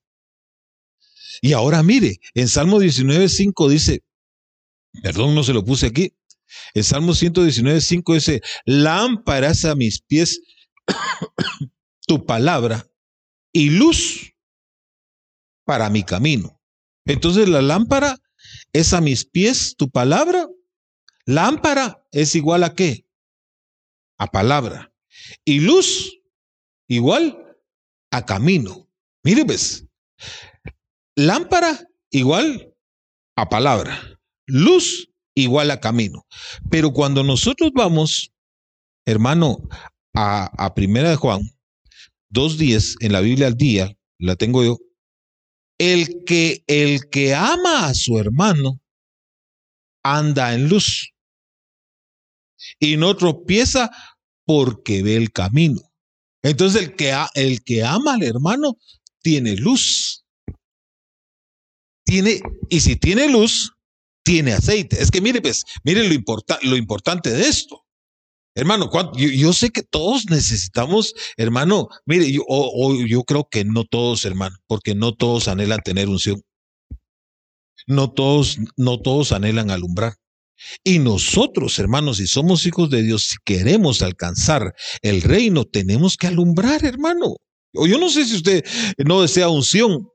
Y 1.41 1.51
ahora 1.51 1.83
mire, 1.83 2.21
en 2.35 2.47
Salmo 2.47 2.79
19.5 2.79 3.67
dice, 3.67 4.05
perdón, 5.03 5.35
no 5.35 5.43
se 5.43 5.51
lo 5.51 5.65
puse 5.65 5.87
aquí, 5.87 6.15
en 6.73 6.85
Salmo 6.85 7.11
119.5 7.11 8.13
dice, 8.13 8.41
lámparas 8.63 9.65
a 9.65 9.75
mis 9.75 9.99
pies 10.01 10.39
tu 12.07 12.25
palabra 12.25 12.87
y 13.51 13.69
luz 13.69 14.33
para 15.65 15.89
mi 15.89 16.03
camino. 16.03 16.61
Entonces 17.05 17.47
la 17.49 17.61
lámpara 17.61 18.17
es 18.73 18.93
a 18.93 19.01
mis 19.01 19.25
pies 19.25 19.75
tu 19.77 19.89
palabra. 19.89 20.47
Lámpara 21.25 22.05
es 22.11 22.35
igual 22.35 22.63
a 22.63 22.75
qué? 22.75 23.07
A 24.17 24.27
palabra. 24.27 24.93
Y 25.43 25.59
luz 25.59 26.19
igual 26.87 27.57
a 28.11 28.25
camino. 28.25 28.89
Mire, 29.23 29.43
ves. 29.43 29.87
Lámpara 31.15 31.79
igual 32.11 32.75
a 33.35 33.49
palabra. 33.49 34.19
Luz 34.45 35.09
igual 35.33 35.71
a 35.71 35.79
camino. 35.79 36.25
Pero 36.69 36.93
cuando 36.93 37.23
nosotros 37.23 37.71
vamos, 37.73 38.31
hermano, 39.05 39.57
a, 40.15 40.45
a 40.65 40.73
Primera 40.73 41.09
de 41.09 41.15
Juan, 41.15 41.41
dos 42.29 42.57
días 42.57 42.95
en 42.99 43.11
la 43.11 43.21
Biblia 43.21 43.47
al 43.47 43.57
día, 43.57 43.95
la 44.17 44.35
tengo 44.35 44.63
yo, 44.63 44.77
el 45.77 46.23
que, 46.25 46.63
el 46.67 47.09
que 47.09 47.35
ama 47.35 47.87
a 47.87 47.93
su 47.93 48.17
hermano 48.17 48.79
anda 50.03 50.53
en 50.53 50.69
luz 50.69 51.11
y 52.79 52.97
no 52.97 53.15
tropieza 53.15 53.91
porque 54.45 55.03
ve 55.03 55.15
el 55.15 55.31
camino. 55.31 55.81
Entonces 56.43 56.83
el 56.83 56.95
que, 56.95 57.13
el 57.33 57.63
que 57.63 57.83
ama 57.83 58.13
al 58.13 58.23
hermano 58.23 58.77
tiene 59.21 59.55
luz. 59.55 60.23
Tiene, 62.05 62.39
y 62.69 62.79
si 62.81 62.95
tiene 62.97 63.27
luz, 63.27 63.71
tiene 64.23 64.53
aceite. 64.53 65.01
Es 65.01 65.09
que 65.09 65.21
mire, 65.21 65.41
pues, 65.41 65.63
mire 65.83 66.07
lo, 66.07 66.15
lo 66.61 66.77
importante 66.77 67.31
de 67.31 67.47
esto. 67.47 67.84
Hermano, 68.57 68.89
yo, 69.17 69.51
sé 69.51 69.69
que 69.69 69.83
todos 69.83 70.29
necesitamos, 70.29 71.13
hermano, 71.35 71.89
mire, 72.05 72.31
yo, 72.31 72.45
yo 73.05 73.23
creo 73.23 73.49
que 73.51 73.65
no 73.65 73.83
todos, 73.83 74.23
hermano, 74.23 74.55
porque 74.65 74.95
no 74.95 75.13
todos 75.13 75.49
anhelan 75.49 75.81
tener 75.83 76.07
unción. 76.07 76.41
No 77.85 78.11
todos, 78.11 78.57
no 78.77 79.01
todos 79.01 79.33
anhelan 79.33 79.71
alumbrar. 79.71 80.13
Y 80.85 80.99
nosotros, 80.99 81.77
hermanos, 81.79 82.17
si 82.17 82.27
somos 82.27 82.65
hijos 82.65 82.89
de 82.89 83.03
Dios, 83.03 83.25
si 83.25 83.35
queremos 83.43 84.01
alcanzar 84.01 84.73
el 85.01 85.21
reino, 85.21 85.65
tenemos 85.65 86.15
que 86.15 86.27
alumbrar, 86.27 86.85
hermano. 86.85 87.35
Yo 87.73 87.99
no 87.99 88.09
sé 88.09 88.23
si 88.23 88.37
usted 88.37 88.65
no 89.05 89.21
desea 89.21 89.49
unción. 89.49 90.07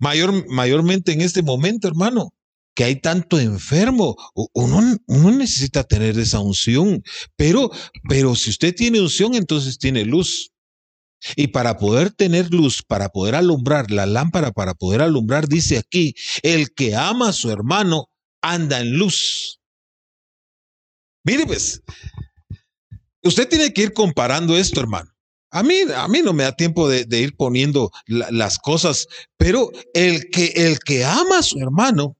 Mayor, 0.00 0.44
mayormente 0.48 1.12
en 1.12 1.20
este 1.20 1.42
momento, 1.42 1.86
hermano 1.86 2.30
que 2.74 2.84
hay 2.84 2.96
tanto 2.96 3.38
enfermo. 3.38 4.16
Uno, 4.52 4.96
uno, 5.06 5.30
necesita 5.32 5.84
tener 5.84 6.18
esa 6.18 6.40
unción, 6.40 7.02
pero, 7.36 7.70
pero 8.08 8.34
si 8.34 8.50
usted 8.50 8.74
tiene 8.74 9.00
unción, 9.00 9.34
entonces 9.34 9.78
tiene 9.78 10.04
luz. 10.04 10.50
Y 11.36 11.48
para 11.48 11.76
poder 11.76 12.10
tener 12.10 12.52
luz, 12.52 12.82
para 12.82 13.10
poder 13.10 13.34
alumbrar, 13.34 13.90
la 13.90 14.06
lámpara 14.06 14.52
para 14.52 14.74
poder 14.74 15.02
alumbrar, 15.02 15.48
dice 15.48 15.76
aquí, 15.76 16.14
el 16.42 16.72
que 16.72 16.96
ama 16.96 17.28
a 17.28 17.32
su 17.34 17.50
hermano 17.50 18.08
anda 18.40 18.80
en 18.80 18.96
luz. 18.96 19.60
Mire 21.24 21.46
pues, 21.46 21.82
usted 23.22 23.48
tiene 23.48 23.72
que 23.72 23.82
ir 23.82 23.92
comparando 23.92 24.56
esto, 24.56 24.80
hermano. 24.80 25.10
A 25.50 25.62
mí, 25.62 25.80
a 25.94 26.06
mí 26.08 26.22
no 26.22 26.32
me 26.32 26.44
da 26.44 26.52
tiempo 26.54 26.88
de, 26.88 27.04
ir 27.18 27.36
poniendo 27.36 27.90
las 28.06 28.58
cosas, 28.58 29.08
pero 29.36 29.70
el 29.94 30.30
que, 30.30 30.52
el 30.54 30.78
que 30.78 31.04
ama 31.04 31.38
a 31.38 31.42
su 31.42 31.58
hermano 31.58 32.16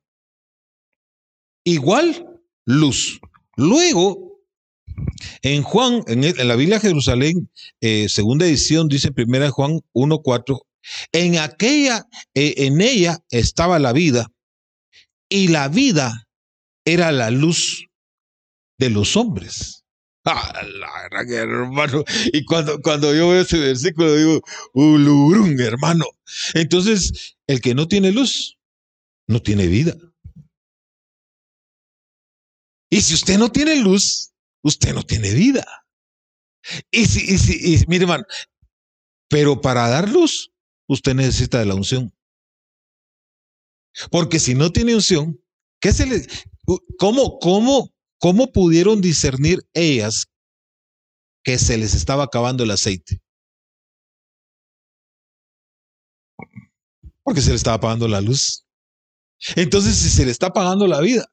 igual 1.64 2.40
luz. 2.64 3.21
Luego, 3.57 4.40
en 5.43 5.62
Juan, 5.62 6.02
en, 6.07 6.49
la 6.49 6.57
Biblia 6.57 6.79
de 6.79 6.88
Jerusalén, 6.88 7.50
eh, 7.81 8.09
segunda 8.09 8.47
edición, 8.47 8.88
dice 8.88 9.12
primera 9.12 9.50
Juan 9.50 9.81
1.4, 9.93 10.61
en 11.12 11.38
aquella, 11.38 12.07
eh, 12.35 12.55
en 12.59 12.81
ella 12.81 13.19
estaba 13.31 13.79
la 13.79 13.93
vida, 13.93 14.31
y 15.29 15.49
la 15.49 15.69
vida 15.69 16.29
era 16.85 17.12
la 17.12 17.31
luz 17.31 17.87
de 18.79 18.90
los 18.90 19.17
hombres. 19.17 19.85
Ah, 20.25 20.52
la 20.62 21.23
hermano. 21.23 22.05
Y 22.33 22.45
cuando, 22.45 22.81
cuando 22.83 23.14
yo 23.14 23.31
veo 23.31 23.40
ese 23.40 23.59
versículo, 23.59 24.14
digo, 24.14 24.43
ulurum, 24.75 25.59
hermano. 25.61 26.05
Entonces, 26.55 27.37
el 27.47 27.61
que 27.61 27.75
no 27.75 27.88
tiene 27.88 28.12
luz, 28.12 28.59
no 29.26 29.40
tiene 29.40 29.67
vida. 29.67 29.97
Y 32.90 33.00
si 33.02 33.14
usted 33.14 33.38
no 33.38 33.50
tiene 33.50 33.76
luz, 33.76 34.32
usted 34.62 34.92
no 34.92 35.04
tiene 35.04 35.32
vida. 35.32 35.64
Y 36.90 37.06
si, 37.06 37.35
y 37.35 37.38
si, 37.38 37.75
y, 37.75 37.85
mire, 37.87 38.02
hermano, 38.02 38.25
pero 39.28 39.61
para 39.61 39.88
dar 39.88 40.09
luz, 40.09 40.52
usted 40.88 41.14
necesita 41.14 41.61
de 41.61 41.66
la 41.66 41.76
unción. 41.76 42.12
Porque 44.11 44.38
si 44.38 44.54
no 44.54 44.70
tiene 44.70 44.94
unción, 44.94 45.40
¿qué 45.80 45.92
se 45.92 46.06
le, 46.06 46.26
cómo, 46.99 47.38
cómo, 47.38 47.94
cómo 48.18 48.52
pudieron 48.52 49.00
discernir 49.00 49.61
ellas 49.73 50.26
que 51.44 51.59
se 51.59 51.78
les 51.78 51.94
estaba 51.94 52.25
acabando 52.25 52.64
el 52.64 52.73
aceite? 52.73 53.23
Porque 57.23 57.40
se 57.40 57.50
le 57.50 57.56
estaba 57.56 57.76
apagando 57.76 58.09
la 58.09 58.20
luz. 58.20 58.66
Entonces, 59.54 59.97
si 59.97 60.11
se 60.11 60.25
le 60.25 60.32
está 60.32 60.49
apagando 60.49 60.87
la 60.87 61.00
vida, 61.00 61.30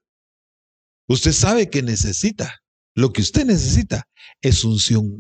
Usted 1.08 1.32
sabe 1.32 1.70
que 1.70 1.82
necesita. 1.82 2.62
Lo 2.96 3.14
que 3.14 3.22
usted 3.22 3.46
necesita 3.46 4.08
es 4.42 4.64
unción. 4.64 5.20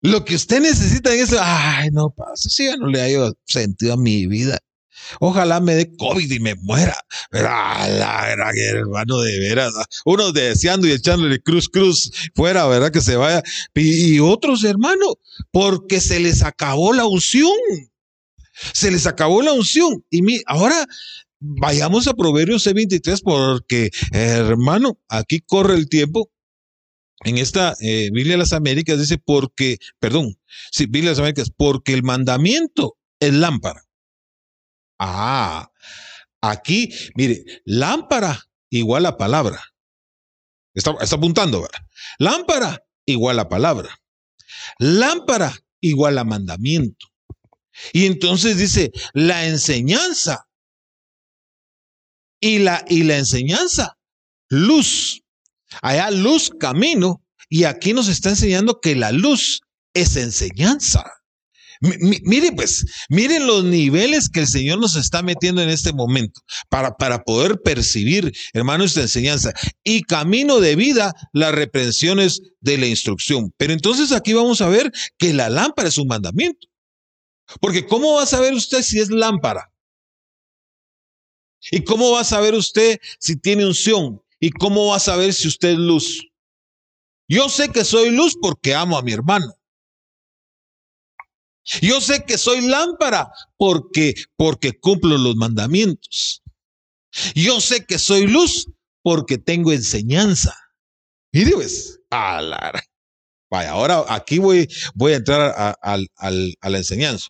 Lo 0.00 0.24
que 0.24 0.34
usted 0.34 0.60
necesita 0.60 1.12
es, 1.14 1.34
ay, 1.38 1.88
no 1.90 2.10
pasa, 2.10 2.48
si 2.48 2.66
ya 2.66 2.76
no 2.76 2.88
le 2.88 3.00
haya 3.00 3.32
sentido 3.46 3.94
a 3.94 3.96
mi 3.96 4.26
vida. 4.26 4.58
Ojalá 5.20 5.60
me 5.60 5.74
dé 5.74 5.96
COVID 5.96 6.30
y 6.30 6.40
me 6.40 6.54
muera. 6.56 6.96
Pero, 7.30 7.44
la 7.44 8.28
gran 8.36 8.56
hermano, 8.56 9.20
de 9.20 9.38
veras. 9.40 9.72
Unos 10.04 10.32
deseando 10.34 10.86
y 10.86 10.92
echándole 10.92 11.40
cruz, 11.40 11.68
cruz 11.68 12.10
fuera, 12.34 12.66
¿verdad? 12.66 12.92
Que 12.92 13.00
se 13.00 13.16
vaya. 13.16 13.42
Y, 13.74 14.18
otros, 14.20 14.64
hermano, 14.64 15.18
porque 15.50 16.00
se 16.00 16.20
les 16.20 16.42
acabó 16.42 16.92
la 16.92 17.06
unción. 17.06 17.50
Se 18.72 18.90
les 18.90 19.06
acabó 19.06 19.42
la 19.42 19.52
unción. 19.52 20.04
Y 20.10 20.22
mi, 20.22 20.40
ahora 20.46 20.86
Vayamos 21.46 22.08
a 22.08 22.14
Proverbios 22.14 22.66
C23 22.66 23.20
porque, 23.22 23.90
hermano, 24.12 24.98
aquí 25.08 25.40
corre 25.40 25.74
el 25.74 25.90
tiempo. 25.90 26.30
En 27.20 27.36
esta 27.36 27.74
eh, 27.80 28.08
Biblia 28.12 28.32
de 28.32 28.38
las 28.38 28.54
Américas 28.54 28.98
dice 28.98 29.18
porque, 29.18 29.76
perdón, 29.98 30.38
sí, 30.72 30.86
Biblia 30.86 31.10
de 31.10 31.16
las 31.16 31.18
Américas, 31.18 31.50
porque 31.54 31.92
el 31.92 32.02
mandamiento 32.02 32.96
es 33.20 33.34
lámpara. 33.34 33.84
Ah, 34.98 35.70
aquí, 36.40 36.90
mire, 37.14 37.44
lámpara 37.66 38.48
igual 38.70 39.04
a 39.04 39.18
palabra. 39.18 39.62
Está, 40.72 40.96
está 41.00 41.16
apuntando, 41.16 41.60
¿verdad? 41.60 41.80
Lámpara 42.18 42.84
igual 43.04 43.38
a 43.38 43.48
palabra. 43.50 44.00
Lámpara 44.78 45.54
igual 45.80 46.16
a 46.16 46.24
mandamiento. 46.24 47.06
Y 47.92 48.06
entonces 48.06 48.56
dice, 48.56 48.92
la 49.12 49.46
enseñanza. 49.46 50.46
Y 52.40 52.58
la, 52.58 52.84
y 52.88 53.04
la 53.04 53.18
enseñanza, 53.18 53.96
luz. 54.48 55.22
Allá 55.82 56.10
luz, 56.10 56.50
camino. 56.58 57.22
Y 57.48 57.64
aquí 57.64 57.92
nos 57.92 58.08
está 58.08 58.30
enseñando 58.30 58.80
que 58.80 58.94
la 58.94 59.12
luz 59.12 59.60
es 59.94 60.16
enseñanza. 60.16 61.04
Miren 61.80 62.56
pues, 62.56 62.86
miren 63.10 63.46
los 63.46 63.64
niveles 63.64 64.28
que 64.30 64.40
el 64.40 64.46
Señor 64.46 64.78
nos 64.78 64.96
está 64.96 65.22
metiendo 65.22 65.60
en 65.60 65.68
este 65.68 65.92
momento 65.92 66.40
para, 66.70 66.96
para 66.96 67.24
poder 67.24 67.60
percibir, 67.62 68.32
hermano, 68.54 68.84
esta 68.84 69.02
enseñanza. 69.02 69.52
Y 69.82 70.02
camino 70.02 70.60
de 70.60 70.76
vida, 70.76 71.12
las 71.32 71.54
reprensiones 71.54 72.40
de 72.60 72.78
la 72.78 72.86
instrucción. 72.86 73.52
Pero 73.58 73.72
entonces 73.72 74.12
aquí 74.12 74.32
vamos 74.32 74.60
a 74.60 74.68
ver 74.68 74.92
que 75.18 75.34
la 75.34 75.50
lámpara 75.50 75.88
es 75.88 75.98
un 75.98 76.08
mandamiento. 76.08 76.68
Porque 77.60 77.86
¿cómo 77.86 78.14
va 78.14 78.22
a 78.22 78.26
saber 78.26 78.54
usted 78.54 78.82
si 78.82 79.00
es 79.00 79.10
lámpara? 79.10 79.70
¿Y 81.70 81.84
cómo 81.84 82.12
va 82.12 82.20
a 82.20 82.24
saber 82.24 82.54
usted 82.54 83.00
si 83.18 83.36
tiene 83.36 83.66
unción? 83.66 84.22
¿Y 84.40 84.50
cómo 84.50 84.88
va 84.88 84.96
a 84.96 85.00
saber 85.00 85.32
si 85.32 85.48
usted 85.48 85.70
es 85.70 85.78
luz? 85.78 86.28
Yo 87.28 87.48
sé 87.48 87.70
que 87.70 87.84
soy 87.84 88.10
luz 88.10 88.36
porque 88.40 88.74
amo 88.74 88.98
a 88.98 89.02
mi 89.02 89.12
hermano. 89.12 89.54
Yo 91.80 92.00
sé 92.00 92.24
que 92.26 92.36
soy 92.36 92.60
lámpara 92.60 93.30
porque, 93.56 94.14
porque 94.36 94.78
cumplo 94.78 95.16
los 95.16 95.36
mandamientos. 95.36 96.42
Yo 97.34 97.60
sé 97.60 97.86
que 97.86 97.98
soy 97.98 98.26
luz 98.26 98.68
porque 99.02 99.38
tengo 99.38 99.72
enseñanza. 99.72 100.54
Y 101.32 101.44
dices, 101.44 102.00
a 102.10 102.42
la... 102.42 102.82
Vaya, 103.50 103.70
ahora 103.70 104.04
aquí 104.08 104.38
voy, 104.38 104.68
voy 104.94 105.12
a 105.12 105.16
entrar 105.16 105.54
a 105.80 105.96
la 106.70 106.78
enseñanza. 106.78 107.28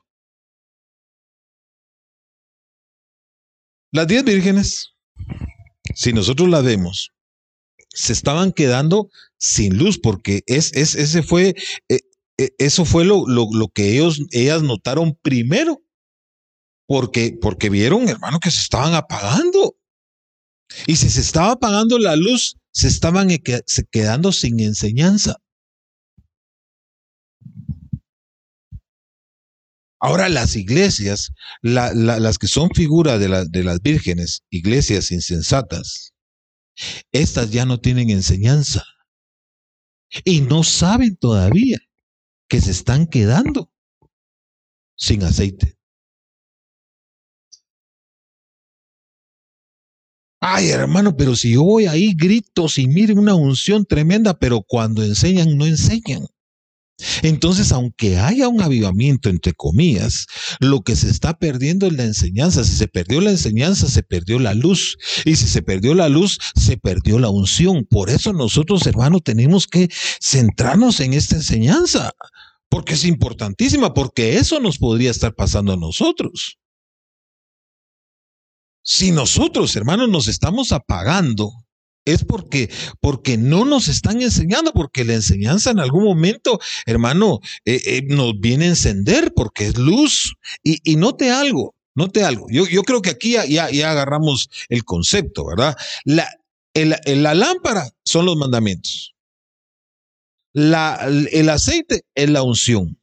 Las 3.94 4.08
diez 4.08 4.24
vírgenes, 4.24 4.88
si 5.94 6.12
nosotros 6.12 6.48
las 6.48 6.64
vemos, 6.64 7.12
se 7.90 8.12
estaban 8.12 8.50
quedando 8.50 9.08
sin 9.38 9.78
luz 9.78 10.00
porque 10.02 10.42
es, 10.46 10.72
es 10.72 10.96
ese 10.96 11.22
fue, 11.22 11.54
eh, 11.88 12.00
eh, 12.36 12.50
eso 12.58 12.84
fue 12.86 13.04
lo, 13.04 13.24
lo, 13.28 13.46
lo, 13.52 13.68
que 13.68 13.92
ellos, 13.92 14.18
ellas 14.32 14.64
notaron 14.64 15.16
primero, 15.22 15.80
porque, 16.88 17.38
porque 17.40 17.70
vieron, 17.70 18.08
hermano, 18.08 18.40
que 18.40 18.50
se 18.50 18.62
estaban 18.62 18.94
apagando. 18.94 19.76
Y 20.88 20.96
si 20.96 21.08
se 21.08 21.20
estaba 21.20 21.52
apagando 21.52 21.96
la 22.00 22.16
luz, 22.16 22.56
se 22.72 22.88
estaban 22.88 23.28
quedando 23.92 24.32
sin 24.32 24.58
enseñanza. 24.58 25.36
Ahora 30.04 30.28
las 30.28 30.54
iglesias, 30.54 31.32
las 31.62 32.36
que 32.36 32.46
son 32.46 32.68
figuras 32.74 33.18
de, 33.18 33.46
de 33.48 33.64
las 33.64 33.80
vírgenes, 33.80 34.42
iglesias 34.50 35.10
insensatas, 35.10 36.12
estas 37.10 37.50
ya 37.50 37.64
no 37.64 37.80
tienen 37.80 38.10
enseñanza 38.10 38.84
y 40.22 40.42
no 40.42 40.62
saben 40.62 41.16
todavía 41.16 41.78
que 42.50 42.60
se 42.60 42.72
están 42.72 43.06
quedando 43.06 43.72
sin 44.94 45.22
aceite. 45.22 45.78
Ay, 50.38 50.68
hermano, 50.68 51.16
pero 51.16 51.34
si 51.34 51.54
yo 51.54 51.62
voy 51.62 51.86
ahí, 51.86 52.12
gritos 52.14 52.76
y 52.76 52.88
miren 52.88 53.18
una 53.18 53.34
unción 53.34 53.86
tremenda, 53.86 54.34
pero 54.38 54.60
cuando 54.60 55.02
enseñan, 55.02 55.56
no 55.56 55.64
enseñan. 55.64 56.26
Entonces, 57.22 57.72
aunque 57.72 58.18
haya 58.18 58.48
un 58.48 58.62
avivamiento, 58.62 59.28
entre 59.28 59.52
comillas, 59.52 60.26
lo 60.60 60.82
que 60.82 60.94
se 60.94 61.10
está 61.10 61.38
perdiendo 61.38 61.86
es 61.86 61.94
la 61.94 62.04
enseñanza. 62.04 62.62
Si 62.64 62.76
se 62.76 62.86
perdió 62.86 63.20
la 63.20 63.30
enseñanza, 63.30 63.88
se 63.88 64.02
perdió 64.02 64.38
la 64.38 64.54
luz. 64.54 64.96
Y 65.24 65.36
si 65.36 65.48
se 65.48 65.62
perdió 65.62 65.94
la 65.94 66.08
luz, 66.08 66.38
se 66.54 66.76
perdió 66.76 67.18
la 67.18 67.30
unción. 67.30 67.86
Por 67.88 68.10
eso 68.10 68.32
nosotros, 68.32 68.86
hermanos, 68.86 69.22
tenemos 69.24 69.66
que 69.66 69.88
centrarnos 70.20 71.00
en 71.00 71.14
esta 71.14 71.36
enseñanza. 71.36 72.12
Porque 72.68 72.94
es 72.94 73.04
importantísima, 73.04 73.92
porque 73.92 74.36
eso 74.36 74.60
nos 74.60 74.78
podría 74.78 75.10
estar 75.10 75.34
pasando 75.34 75.72
a 75.72 75.76
nosotros. 75.76 76.58
Si 78.82 79.10
nosotros, 79.12 79.74
hermanos, 79.76 80.08
nos 80.10 80.28
estamos 80.28 80.70
apagando, 80.70 81.63
es 82.04 82.24
porque, 82.24 82.70
porque 83.00 83.36
no 83.36 83.64
nos 83.64 83.88
están 83.88 84.20
enseñando, 84.22 84.72
porque 84.72 85.04
la 85.04 85.14
enseñanza 85.14 85.70
en 85.70 85.80
algún 85.80 86.04
momento, 86.04 86.60
hermano, 86.86 87.40
eh, 87.64 87.80
eh, 87.84 88.02
nos 88.06 88.38
viene 88.38 88.66
a 88.66 88.68
encender 88.68 89.32
porque 89.34 89.66
es 89.66 89.78
luz. 89.78 90.36
Y, 90.62 90.78
y 90.84 90.96
note 90.96 91.30
algo, 91.30 91.74
note 91.94 92.24
algo. 92.24 92.46
Yo, 92.50 92.66
yo 92.66 92.82
creo 92.82 93.02
que 93.02 93.10
aquí 93.10 93.32
ya, 93.32 93.46
ya, 93.46 93.90
agarramos 93.90 94.50
el 94.68 94.84
concepto, 94.84 95.46
¿verdad? 95.46 95.76
La, 96.04 96.28
la 96.74 97.34
lámpara 97.34 97.90
son 98.04 98.26
los 98.26 98.36
mandamientos. 98.36 99.14
La, 100.52 101.08
el 101.32 101.48
aceite 101.48 102.02
es 102.14 102.30
la 102.30 102.42
unción. 102.42 102.98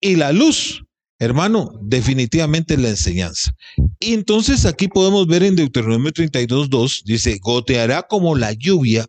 Y 0.00 0.16
la 0.16 0.32
luz 0.32 0.84
Hermano, 1.22 1.70
definitivamente 1.80 2.76
la 2.76 2.88
enseñanza. 2.88 3.54
Y 4.00 4.12
entonces 4.12 4.66
aquí 4.66 4.88
podemos 4.88 5.28
ver 5.28 5.44
en 5.44 5.54
Deuteronomio 5.54 6.12
32, 6.12 6.68
2, 6.68 7.02
dice, 7.04 7.38
goteará 7.40 8.02
como 8.02 8.34
la 8.34 8.52
lluvia 8.54 9.06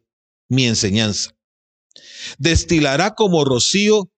mi 0.47 0.67
enseñanza. 0.67 1.31
Destilará 2.37 3.15
como 3.15 3.43
rocío 3.45 4.11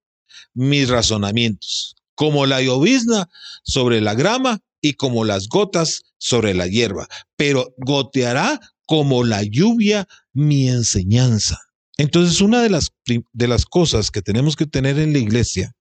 mis 0.54 0.90
razonamientos, 0.90 1.96
como 2.16 2.46
la 2.46 2.62
llovizna 2.62 3.30
sobre 3.64 4.02
la 4.02 4.14
grama 4.14 4.60
y 4.82 4.96
como 4.96 5.24
las 5.24 5.48
gotas 5.48 6.04
sobre 6.18 6.54
la 6.54 6.68
hierba. 6.68 7.08
Pero 7.38 7.74
goteará 7.78 8.60
como 8.88 9.24
la 9.24 9.42
lluvia 9.44 10.06
mi 10.34 10.68
enseñanza. 10.68 11.62
Entonces, 11.96 12.42
una 12.42 12.62
de 12.62 12.72
las, 12.72 12.92
de 13.06 13.48
las 13.48 13.66
cosas 13.66 14.12
que 14.12 14.22
tenemos 14.22 14.58
que 14.58 14.66
tener 14.66 15.00
en 15.00 15.14
la 15.14 15.20
iglesia 15.20 15.72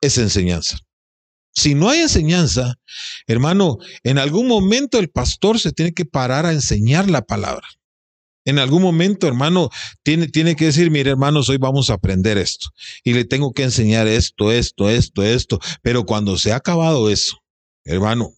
es 0.00 0.18
enseñanza. 0.18 0.78
Si 1.58 1.74
no 1.74 1.90
hay 1.90 2.02
enseñanza, 2.02 2.76
hermano, 3.26 3.78
en 4.04 4.18
algún 4.18 4.46
momento 4.46 5.00
el 5.00 5.10
pastor 5.10 5.58
se 5.58 5.72
tiene 5.72 5.92
que 5.92 6.04
parar 6.04 6.46
a 6.46 6.52
enseñar 6.52 7.10
la 7.10 7.22
palabra. 7.22 7.66
En 8.44 8.60
algún 8.60 8.80
momento, 8.80 9.26
hermano, 9.26 9.68
tiene, 10.04 10.28
tiene 10.28 10.54
que 10.54 10.66
decir, 10.66 10.88
mire, 10.92 11.10
hermanos, 11.10 11.48
hoy 11.48 11.56
vamos 11.56 11.90
a 11.90 11.94
aprender 11.94 12.38
esto. 12.38 12.68
Y 13.02 13.12
le 13.12 13.24
tengo 13.24 13.52
que 13.54 13.64
enseñar 13.64 14.06
esto, 14.06 14.52
esto, 14.52 14.88
esto, 14.88 15.24
esto. 15.24 15.58
Pero 15.82 16.06
cuando 16.06 16.38
se 16.38 16.52
ha 16.52 16.56
acabado 16.56 17.10
eso, 17.10 17.38
hermano, 17.84 18.30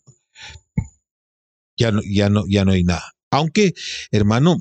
ya 1.77 1.93
no, 1.93 2.01
ya 2.11 2.31
no, 2.31 2.45
ya 2.49 2.65
no 2.65 2.73
hay 2.73 2.85
nada. 2.85 3.13
Aunque, 3.31 3.75
hermano, 4.13 4.57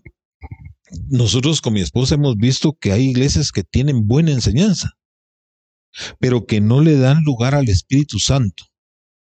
nosotros 1.07 1.61
con 1.61 1.71
mi 1.71 1.79
esposa 1.79 2.15
hemos 2.15 2.35
visto 2.35 2.77
que 2.77 2.91
hay 2.91 3.07
iglesias 3.07 3.53
que 3.53 3.63
tienen 3.63 4.05
buena 4.05 4.31
enseñanza 4.31 4.98
pero 6.19 6.45
que 6.45 6.61
no 6.61 6.81
le 6.81 6.97
dan 6.97 7.23
lugar 7.23 7.55
al 7.55 7.69
Espíritu 7.69 8.19
Santo. 8.19 8.65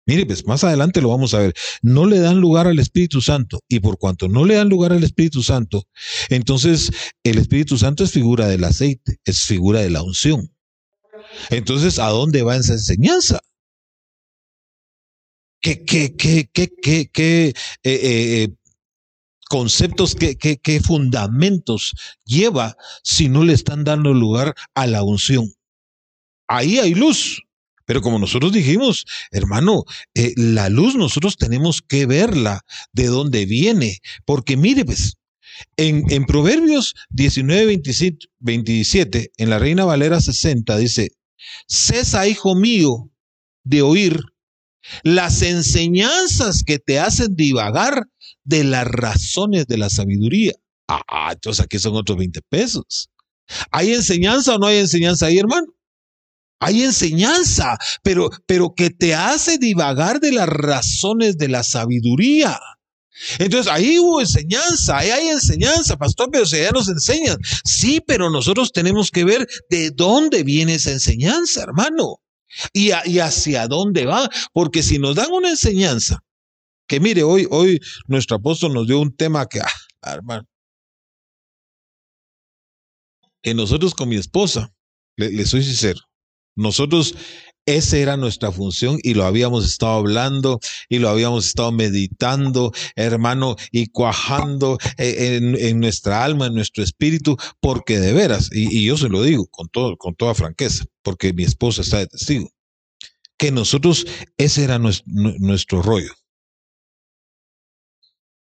Mire, 0.05 0.27
pues 0.27 0.47
más 0.47 0.65
adelante 0.65 1.01
lo 1.01 1.11
vamos 1.11 1.33
a 1.33 1.38
ver. 1.38 1.55
No 1.81 2.07
le 2.07 2.19
dan 2.19 2.41
lugar 2.41 2.67
al 2.67 2.79
Espíritu 2.79 3.21
Santo. 3.21 3.61
Y 3.69 3.81
por 3.81 3.99
cuanto 3.99 4.29
no 4.29 4.45
le 4.45 4.55
dan 4.55 4.69
lugar 4.69 4.93
al 4.93 5.05
Espíritu 5.05 5.43
Santo, 5.43 5.85
entonces 6.29 6.91
el 7.23 7.38
Espíritu 7.38 7.79
Santo 7.79 8.03
es 8.03 8.11
figura 8.11 8.49
del 8.49 8.65
aceite, 8.65 9.19
es 9.25 9.45
figura 9.45 9.81
de 9.81 9.91
la 9.91 10.03
unción. 10.03 10.53
Entonces, 11.51 11.99
¿a 11.99 12.09
dónde 12.09 12.43
va 12.43 12.57
esa 12.57 12.75
enseñanza? 12.75 13.41
¿Qué, 15.61 15.85
qué, 15.85 16.17
qué, 16.17 16.51
qué, 16.53 16.69
qué, 16.83 17.09
qué 17.12 17.49
eh, 17.49 17.55
eh, 17.85 18.43
eh, 18.43 18.49
conceptos, 19.49 20.17
qué, 20.17 20.37
qué, 20.37 20.57
qué 20.57 20.81
fundamentos 20.81 21.95
lleva 22.25 22.77
si 23.05 23.29
no 23.29 23.45
le 23.45 23.53
están 23.53 23.85
dando 23.85 24.12
lugar 24.12 24.55
a 24.75 24.87
la 24.88 25.05
unción? 25.05 25.53
Ahí 26.48 26.78
hay 26.78 26.94
luz. 26.94 27.42
Pero 27.85 28.00
como 28.00 28.18
nosotros 28.18 28.52
dijimos, 28.52 29.05
hermano, 29.33 29.85
eh, 30.14 30.33
la 30.37 30.68
luz 30.68 30.94
nosotros 30.94 31.37
tenemos 31.37 31.83
que 31.83 32.07
verla 32.07 32.62
de 32.92 33.07
dónde 33.07 33.44
viene. 33.44 33.98
Porque 34.24 34.57
mire, 34.57 34.85
pues, 34.85 35.16
en, 35.76 36.05
en 36.11 36.24
Proverbios 36.24 36.94
19, 37.11 37.66
27, 37.66 38.26
27, 38.38 39.33
en 39.37 39.50
la 39.50 39.59
Reina 39.59 39.85
Valera 39.85 40.20
60, 40.20 40.76
dice, 40.78 41.11
cesa, 41.66 42.26
hijo 42.28 42.55
mío, 42.55 43.11
de 43.64 43.83
oír 43.83 44.20
las 45.02 45.42
enseñanzas 45.42 46.64
que 46.64 46.78
te 46.78 46.98
hacen 46.98 47.37
divagar 47.37 48.07
de 48.44 48.64
las 48.64 48.87
razones 48.87 49.66
de 49.66 49.78
la 49.78 49.90
sabiduría. 49.90 50.55
Ah, 50.88 51.31
entonces 51.33 51.64
aquí 51.64 51.78
son 51.78 51.94
otros 51.94 52.18
20 52.18 52.40
pesos. 52.42 53.09
¿Hay 53.70 53.92
enseñanza 53.92 54.57
o 54.57 54.59
no 54.59 54.66
hay 54.66 54.78
enseñanza 54.78 55.26
ahí, 55.26 55.38
hermano? 55.38 55.66
Hay 56.62 56.83
enseñanza, 56.83 57.77
pero, 58.03 58.31
pero 58.46 58.75
que 58.75 58.90
te 58.90 59.14
hace 59.14 59.59
divagar 59.59 60.20
de 60.20 60.33
las 60.33 60.48
razones 60.48 61.37
de 61.37 61.48
la 61.48 61.62
sabiduría. 61.62 62.59
Entonces 63.38 63.70
ahí 63.70 63.98
hubo 63.98 64.20
enseñanza, 64.20 64.98
ahí 64.98 65.11
hay 65.11 65.29
enseñanza, 65.29 65.96
pastor, 65.96 66.29
pero 66.33 66.46
si 66.46 66.59
ya 66.59 66.70
nos 66.70 66.88
enseñan. 66.88 67.37
Sí, 67.64 68.01
pero 68.07 68.31
nosotros 68.31 68.72
tenemos 68.72 69.11
que 69.11 69.25
ver 69.25 69.46
de 69.70 69.90
dónde 69.90 70.42
viene 70.42 70.75
esa 70.75 70.92
enseñanza, 70.92 71.62
hermano. 71.62 72.20
¿Y, 72.72 72.90
y 73.07 73.18
hacia 73.18 73.66
dónde 73.66 74.07
va? 74.07 74.29
Porque 74.53 74.83
si 74.83 74.98
nos 74.98 75.16
dan 75.16 75.33
una 75.33 75.51
enseñanza, 75.51 76.18
que 76.87 77.01
mire, 77.01 77.22
hoy, 77.22 77.46
hoy 77.51 77.81
nuestro 78.07 78.37
apóstol 78.37 78.75
nos 78.75 78.87
dio 78.87 79.01
un 79.01 79.14
tema 79.16 79.46
que, 79.46 79.61
ah, 79.61 79.70
hermano, 80.03 80.46
que 83.42 83.55
nosotros 83.55 83.94
con 83.94 84.09
mi 84.09 84.16
esposa, 84.16 84.72
le, 85.16 85.44
soy 85.46 85.62
sincero, 85.62 86.01
nosotros 86.55 87.15
esa 87.67 87.97
era 87.97 88.17
nuestra 88.17 88.51
función 88.51 88.99
y 89.03 89.15
lo 89.15 89.25
habíamos 89.25 89.65
estado 89.65 89.93
hablando 89.93 90.59
y 90.88 90.99
lo 90.99 91.09
habíamos 91.09 91.47
estado 91.47 91.71
meditando, 91.71 92.73
hermano, 92.97 93.57
y 93.71 93.87
cuajando 93.87 94.79
eh, 94.99 95.38
en, 95.41 95.81
nuestra 95.81 96.25
alma, 96.25 96.47
en 96.47 96.55
nuestro 96.55 96.83
espíritu, 96.83 97.37
porque 97.61 98.01
de 98.01 98.12
veras, 98.12 98.51
y, 98.53 98.85
yo 98.85 98.97
se 98.97 99.09
lo 99.09 99.23
digo 99.23 99.47
con, 99.47 99.69
todo, 99.69 99.97
con 99.97 100.15
toda 100.17 100.35
franqueza, 100.35 100.85
porque 101.03 101.33
mi 101.33 101.45
esposa 101.45 101.83
está 101.83 101.99
de 101.99 102.09
testigo, 102.09 102.51
que 103.38 103.53
nosotros, 103.53 104.07
ese 104.37 104.65
era 104.65 104.79
nuestro, 104.79 105.07
nuestro 105.38 105.83
rollo. 105.83 106.12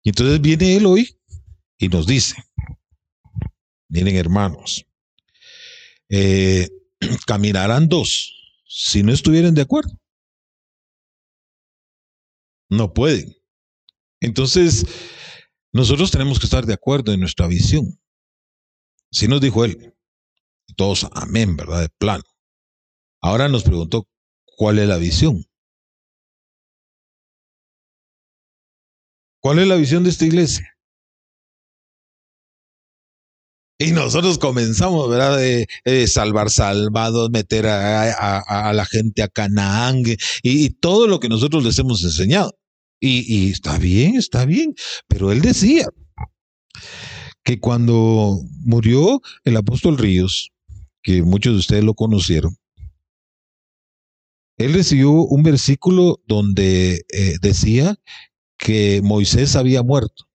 Y 0.02 0.08
entonces 0.08 0.40
viene 0.40 0.74
él 0.76 0.86
hoy 0.86 1.16
y 1.78 1.88
nos 1.88 2.08
dice, 2.08 2.34
miren 3.88 4.16
hermanos, 4.16 4.84
eh, 6.08 6.68
caminarán 7.26 7.88
dos 7.88 8.32
si 8.66 9.02
no 9.02 9.12
estuvieran 9.12 9.54
de 9.54 9.62
acuerdo. 9.62 9.92
No 12.70 12.94
pueden. 12.94 13.36
Entonces, 14.20 14.86
nosotros 15.72 16.10
tenemos 16.10 16.38
que 16.38 16.46
estar 16.46 16.64
de 16.64 16.74
acuerdo 16.74 17.12
en 17.12 17.20
nuestra 17.20 17.46
visión. 17.46 18.00
Si 19.10 19.28
nos 19.28 19.40
dijo 19.40 19.64
él, 19.64 19.94
todos 20.76 21.06
amén, 21.12 21.56
¿verdad? 21.56 21.82
De 21.82 21.88
plano. 21.90 22.24
Ahora 23.20 23.48
nos 23.48 23.62
preguntó, 23.62 24.08
¿cuál 24.56 24.78
es 24.78 24.88
la 24.88 24.96
visión? 24.96 25.44
¿Cuál 29.40 29.58
es 29.58 29.68
la 29.68 29.76
visión 29.76 30.04
de 30.04 30.10
esta 30.10 30.24
iglesia? 30.24 30.71
Y 33.82 33.90
nosotros 33.90 34.38
comenzamos, 34.38 35.08
¿verdad? 35.10 35.38
De, 35.38 36.06
salvar 36.06 36.50
salvados, 36.50 37.30
meter 37.30 37.66
a, 37.66 38.72
la 38.72 38.84
gente 38.84 39.22
a 39.22 39.28
Canaán 39.28 40.02
y, 40.42 40.70
todo 40.70 41.06
lo 41.06 41.18
que 41.18 41.28
nosotros 41.28 41.64
les 41.64 41.78
hemos 41.78 42.04
enseñado. 42.04 42.56
Y, 43.00 43.50
está 43.50 43.78
bien, 43.78 44.16
está 44.16 44.44
bien. 44.44 44.74
Pero 45.08 45.32
él 45.32 45.40
decía 45.40 45.88
que 47.42 47.58
cuando 47.58 48.40
murió 48.60 49.20
el 49.44 49.56
apóstol 49.56 49.98
Ríos, 49.98 50.50
que 51.02 51.22
muchos 51.22 51.54
de 51.54 51.58
ustedes 51.58 51.84
lo 51.84 51.94
conocieron, 51.94 52.56
él 54.58 54.74
recibió 54.74 55.10
un 55.10 55.42
versículo 55.42 56.20
donde 56.28 57.04
eh, 57.12 57.36
decía 57.40 57.96
que 58.58 59.00
Moisés 59.02 59.56
había 59.56 59.82
muerto 59.82 60.28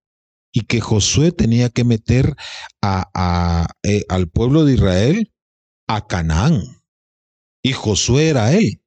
y 0.57 0.61
que 0.61 0.81
Josué 0.81 1.31
tenía 1.31 1.69
que 1.69 1.83
meter 1.83 2.35
a, 2.81 3.67
eh, 3.83 4.05
al 4.09 4.27
pueblo 4.27 4.65
de 4.65 4.73
Israel 4.73 5.31
a 5.87 6.07
Canaán. 6.07 6.81
Y 7.63 7.73
Josué 7.73 8.29
era 8.29 8.51
él. 8.53 8.81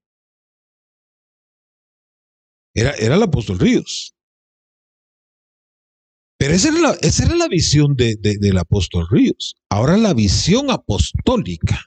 Era, 2.74 2.90
era 2.94 3.14
el 3.14 3.22
apóstol 3.22 3.60
Ríos. 3.60 4.16
Pero 6.38 6.54
esa 6.54 6.70
era 6.70 6.78
la, 6.80 6.90
esa 7.02 7.24
era 7.26 7.36
la 7.36 7.46
visión 7.46 7.94
de, 7.94 8.16
del 8.16 8.58
apóstol 8.58 9.06
Ríos. 9.08 9.54
Ahora 9.68 9.96
la 9.96 10.12
visión 10.12 10.72
apostólica 10.72 11.84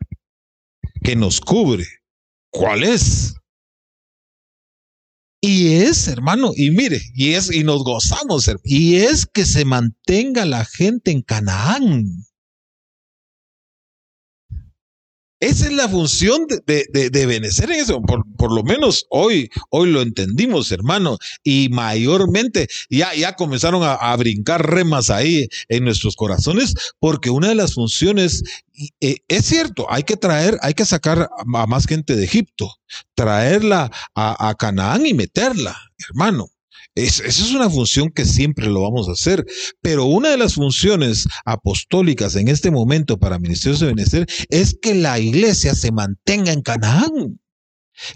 que 1.04 1.18
nos 1.18 1.42
cubre. 1.42 1.86
¿Cuál 2.52 2.84
es? 2.86 3.36
Y 5.46 5.74
es, 5.74 6.08
hermano, 6.08 6.54
y 6.56 6.72
mire, 6.72 7.02
y 7.14 7.34
es, 7.34 7.54
y 7.54 7.66
nos 7.66 7.84
gozamos, 7.84 8.50
y 8.64 8.96
es 8.96 9.26
que 9.26 9.44
se 9.44 9.66
mantenga 9.66 10.46
la 10.46 10.64
gente 10.64 11.12
en 11.12 11.22
Canaán. 11.22 12.06
Esa 15.44 15.66
es 15.66 15.74
la 15.74 15.90
función 15.90 16.48
de, 16.48 16.86
de, 16.94 17.10
de, 17.10 17.36
en 17.36 17.44
eso. 17.44 18.02
Por, 18.02 18.24
por, 18.38 18.54
lo 18.54 18.64
menos 18.64 19.06
hoy, 19.10 19.50
hoy 19.70 19.92
lo 19.92 20.02
entendimos, 20.02 20.72
hermano. 20.72 21.18
Y 21.44 21.68
mayormente 21.68 22.70
ya, 22.90 23.14
ya 23.14 23.36
comenzaron 23.36 23.84
a, 23.84 23.94
a, 23.94 24.16
brincar 24.16 24.66
remas 24.66 25.10
ahí 25.10 25.50
en 25.68 25.84
nuestros 25.84 26.16
corazones, 26.16 26.76
porque 26.98 27.30
una 27.30 27.50
de 27.50 27.56
las 27.56 27.74
funciones, 27.74 28.42
eh, 29.02 29.18
es 29.28 29.46
cierto, 29.46 29.86
hay 29.90 30.04
que 30.04 30.16
traer, 30.16 30.58
hay 30.62 30.76
que 30.76 30.86
sacar 30.86 31.28
a 31.30 31.68
más 31.68 31.88
gente 31.88 32.16
de 32.16 32.24
Egipto, 32.24 32.76
traerla 33.14 33.92
a 34.16 34.56
Canaán 34.58 35.06
y 35.06 35.14
meterla, 35.14 35.78
hermano. 36.10 36.53
Esa 36.96 37.26
es 37.26 37.52
una 37.52 37.70
función 37.70 38.10
que 38.10 38.26
siempre 38.26 38.68
lo 38.68 38.82
vamos 38.82 39.10
a 39.10 39.14
hacer, 39.14 39.46
pero 39.82 40.06
una 40.06 40.30
de 40.30 40.38
las 40.38 40.56
funciones 40.56 41.26
apostólicas 41.46 42.36
en 42.36 42.48
este 42.48 42.72
momento 42.72 43.18
para 43.18 43.40
Ministerios 43.40 43.80
de 43.80 43.88
Benecer 43.88 44.28
es 44.50 44.78
que 44.82 44.94
la 44.94 45.20
iglesia 45.20 45.76
se 45.76 45.92
mantenga 45.92 46.52
en 46.52 46.62
Canaán 46.62 47.40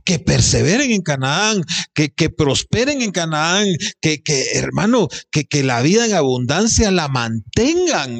que 0.03 0.19
perseveren 0.19 0.91
en 0.91 1.01
Canaán, 1.01 1.63
que, 1.93 2.09
que 2.09 2.29
prosperen 2.29 3.01
en 3.01 3.11
Canaán, 3.11 3.67
que, 4.01 4.21
que 4.23 4.51
hermano, 4.53 5.07
que, 5.31 5.45
que 5.45 5.63
la 5.63 5.81
vida 5.81 6.05
en 6.05 6.13
abundancia 6.13 6.91
la 6.91 7.07
mantengan. 7.07 8.17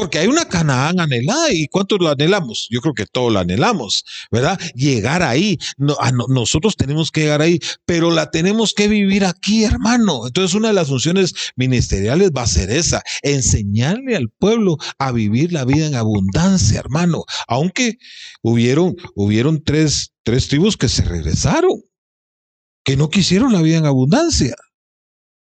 Porque 0.00 0.18
hay 0.18 0.28
una 0.28 0.46
Canaán 0.46 0.98
anhelada 0.98 1.52
y 1.52 1.68
¿cuántos 1.68 1.98
lo 2.00 2.08
anhelamos? 2.08 2.68
Yo 2.70 2.80
creo 2.80 2.94
que 2.94 3.04
todos 3.04 3.30
la 3.30 3.40
anhelamos, 3.40 4.02
¿verdad? 4.30 4.58
Llegar 4.74 5.22
ahí. 5.22 5.58
nosotros 5.76 6.74
tenemos 6.74 7.10
que 7.10 7.20
llegar 7.20 7.42
ahí, 7.42 7.60
pero 7.84 8.10
la 8.10 8.30
tenemos 8.30 8.72
que 8.72 8.88
vivir 8.88 9.26
aquí, 9.26 9.64
hermano. 9.64 10.26
Entonces 10.26 10.54
una 10.54 10.68
de 10.68 10.74
las 10.74 10.88
funciones 10.88 11.34
ministeriales 11.54 12.30
va 12.34 12.44
a 12.44 12.46
ser 12.46 12.70
esa, 12.70 13.02
enseñarle 13.20 14.16
al 14.16 14.30
pueblo 14.30 14.78
a 14.98 15.12
vivir 15.12 15.52
la 15.52 15.66
vida 15.66 15.86
en 15.86 15.94
abundancia, 15.94 16.80
hermano. 16.80 17.24
Aunque 17.46 17.98
hubieron, 18.40 18.96
hubieron 19.14 19.62
tres, 19.62 20.14
tres 20.22 20.48
tribus 20.48 20.78
que 20.78 20.88
se 20.88 21.04
regresaron, 21.04 21.82
que 22.84 22.96
no 22.96 23.10
quisieron 23.10 23.52
la 23.52 23.60
vida 23.60 23.76
en 23.76 23.84
abundancia. 23.84 24.56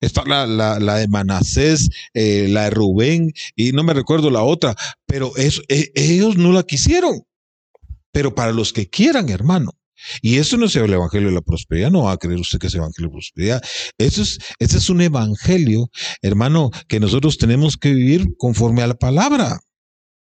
Está 0.00 0.24
la, 0.26 0.46
la, 0.46 0.78
la 0.78 0.96
de 0.96 1.08
Manasés, 1.08 1.88
eh, 2.14 2.46
la 2.48 2.64
de 2.64 2.70
Rubén, 2.70 3.32
y 3.54 3.72
no 3.72 3.82
me 3.82 3.94
recuerdo 3.94 4.30
la 4.30 4.42
otra, 4.42 4.74
pero 5.06 5.36
eso, 5.36 5.62
e, 5.68 5.90
ellos 5.94 6.36
no 6.36 6.52
la 6.52 6.62
quisieron. 6.62 7.22
Pero 8.12 8.34
para 8.34 8.52
los 8.52 8.72
que 8.72 8.88
quieran, 8.88 9.28
hermano. 9.28 9.72
Y 10.20 10.36
eso 10.36 10.56
no 10.56 10.66
es 10.66 10.76
el 10.76 10.92
evangelio 10.92 11.28
de 11.28 11.34
la 11.34 11.40
prosperidad, 11.40 11.90
no 11.90 12.04
va 12.04 12.12
a 12.12 12.18
creer 12.18 12.38
usted 12.38 12.58
que 12.58 12.66
es 12.66 12.74
el 12.74 12.80
evangelio 12.80 13.08
de 13.08 13.12
la 13.12 13.16
prosperidad. 13.16 13.62
Eso 13.98 14.22
es, 14.22 14.38
ese 14.58 14.78
es 14.78 14.90
un 14.90 15.00
evangelio, 15.00 15.90
hermano, 16.22 16.70
que 16.88 17.00
nosotros 17.00 17.38
tenemos 17.38 17.76
que 17.76 17.92
vivir 17.92 18.36
conforme 18.36 18.82
a 18.82 18.88
la 18.88 18.94
palabra. 18.94 19.60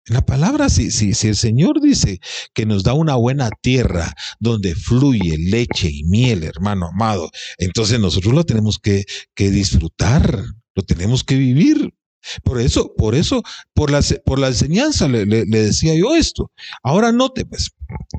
En 0.06 0.14
la 0.14 0.26
palabra, 0.26 0.68
si, 0.68 0.90
si, 0.90 1.14
si 1.14 1.28
el 1.28 1.36
Señor 1.36 1.80
dice 1.80 2.20
que 2.52 2.66
nos 2.66 2.82
da 2.82 2.92
una 2.92 3.14
buena 3.14 3.48
tierra 3.62 4.14
donde 4.38 4.74
fluye 4.74 5.38
leche 5.38 5.88
y 5.90 6.04
miel, 6.04 6.44
hermano 6.44 6.88
amado, 6.88 7.30
entonces 7.56 7.98
nosotros 7.98 8.34
lo 8.34 8.44
tenemos 8.44 8.78
que, 8.78 9.04
que 9.34 9.50
disfrutar, 9.50 10.44
lo 10.74 10.82
tenemos 10.82 11.24
que 11.24 11.36
vivir. 11.36 11.94
Por 12.42 12.60
eso, 12.60 12.94
por 12.96 13.14
eso, 13.14 13.42
por 13.72 13.90
la, 13.90 14.00
por 14.26 14.38
la 14.38 14.48
enseñanza 14.48 15.08
le, 15.08 15.24
le, 15.24 15.44
decía 15.44 15.94
yo 15.94 16.14
esto. 16.14 16.50
Ahora 16.82 17.10
note, 17.12 17.46
pues, 17.46 17.70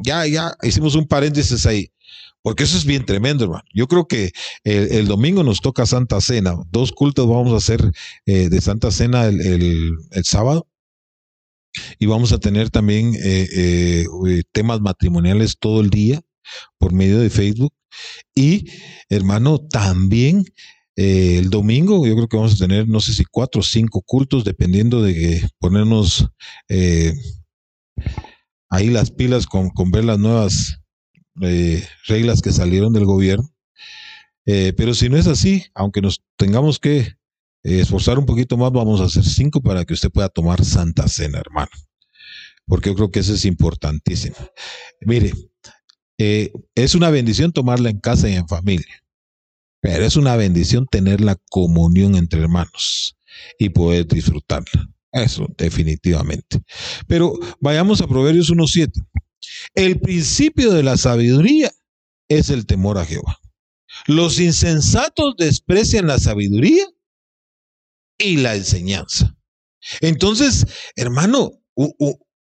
ya, 0.03 0.25
ya 0.25 0.55
hicimos 0.63 0.95
un 0.95 1.07
paréntesis 1.07 1.65
ahí. 1.67 1.91
Porque 2.41 2.63
eso 2.63 2.77
es 2.77 2.85
bien 2.85 3.05
tremendo, 3.05 3.45
hermano. 3.45 3.63
Yo 3.73 3.87
creo 3.87 4.07
que 4.07 4.31
el, 4.63 5.07
domingo 5.07 5.43
nos 5.43 5.61
toca 5.61 5.87
Santa 5.87 6.21
Cena. 6.21 6.55
Dos 6.71 6.91
cultos 6.91 7.27
vamos 7.27 7.53
a 7.53 7.57
hacer 7.57 7.91
eh, 8.27 8.49
de 8.49 8.61
Santa 8.61 8.91
Cena 8.91 9.25
el, 9.25 9.41
el 10.11 10.25
sábado 10.25 10.67
y 11.99 12.05
vamos 12.05 12.31
a 12.31 12.39
tener 12.39 12.69
también 12.69 13.15
eh, 13.15 13.47
eh, 13.51 14.05
eh, 14.27 14.43
temas 14.51 14.81
matrimoniales 14.81 15.57
todo 15.59 15.81
el 15.81 15.89
día 15.89 16.21
por 16.77 16.93
medio 16.93 17.19
de 17.19 17.29
Facebook. 17.29 17.73
Y, 18.33 18.69
hermano, 19.09 19.59
también 19.59 20.45
el 20.95 21.49
domingo 21.49 22.05
yo 22.05 22.15
creo 22.15 22.27
que 22.27 22.37
vamos 22.37 22.53
a 22.53 22.65
tener, 22.65 22.87
no 22.87 23.01
sé 23.01 23.13
si 23.13 23.25
cuatro 23.25 23.59
o 23.59 23.63
cinco 23.63 24.01
cultos, 24.01 24.43
dependiendo 24.45 25.01
de 25.01 25.49
ponernos 25.59 26.27
ahí 28.69 28.89
las 28.89 29.11
pilas 29.11 29.45
con, 29.45 29.69
con 29.69 29.91
ver 29.91 30.05
las 30.05 30.19
nuevas 30.19 30.79
reglas 32.07 32.41
que 32.41 32.53
salieron 32.53 32.93
del 32.93 33.05
gobierno. 33.05 33.49
pero 34.45 34.93
si 34.93 35.09
no 35.09 35.17
es 35.17 35.27
así, 35.27 35.65
aunque 35.73 36.01
nos 36.01 36.21
tengamos 36.37 36.79
que 36.79 37.15
eh, 37.65 37.79
esforzar 37.79 38.19
un 38.19 38.27
poquito 38.27 38.57
más, 38.57 38.71
vamos 38.71 39.01
a 39.01 39.05
hacer 39.05 39.23
cinco 39.23 39.59
para 39.59 39.83
que 39.85 39.95
usted 39.95 40.11
pueda 40.11 40.29
tomar 40.29 40.63
Santa 40.63 41.07
Cena, 41.07 41.39
hermano. 41.39 41.71
Porque 42.67 42.89
yo 42.91 42.95
creo 42.95 43.11
que 43.11 43.19
eso 43.21 43.33
es 43.33 43.43
importantísimo. 43.45 44.35
Mire, 45.01 45.33
eh, 46.19 46.51
es 46.75 46.93
una 46.93 47.09
bendición 47.09 47.51
tomarla 47.51 47.89
en 47.89 47.99
casa 47.99 48.29
y 48.29 48.35
en 48.35 48.47
familia, 48.47 49.03
pero 49.81 50.05
es 50.05 50.15
una 50.15 50.35
bendición 50.35 50.85
tener 50.85 51.21
la 51.21 51.37
comunión 51.49 52.15
entre 52.15 52.41
hermanos 52.41 53.17
y 53.57 53.69
poder 53.69 54.07
disfrutarla. 54.07 54.87
Eso, 55.11 55.47
definitivamente. 55.57 56.61
Pero 57.07 57.33
vayamos 57.59 57.99
a 58.01 58.07
Proverbios 58.07 58.51
1.7. 58.51 58.91
el 59.73 59.99
principio 59.99 60.71
de 60.71 60.83
la 60.83 60.97
sabiduría 60.97 61.71
es 62.27 62.51
el 62.51 62.67
temor 62.67 62.99
a 62.99 63.05
Jehová. 63.05 63.39
Los 64.05 64.39
insensatos 64.39 65.35
desprecian 65.37 66.07
la 66.07 66.19
sabiduría 66.19 66.85
y 68.17 68.37
la 68.37 68.55
enseñanza. 68.55 69.35
Entonces, 70.01 70.65
hermano, 70.95 71.51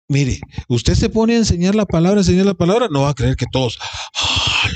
mire, 0.08 0.40
usted 0.68 0.94
se 0.94 1.08
pone 1.08 1.34
a 1.34 1.38
enseñar 1.38 1.74
la 1.74 1.86
palabra, 1.86 2.20
enseñar 2.20 2.46
la 2.46 2.54
palabra, 2.54 2.88
no 2.90 3.02
va 3.02 3.10
a 3.10 3.14
creer 3.14 3.36
que 3.36 3.46
todos, 3.52 3.78
¡ah, 4.14 4.70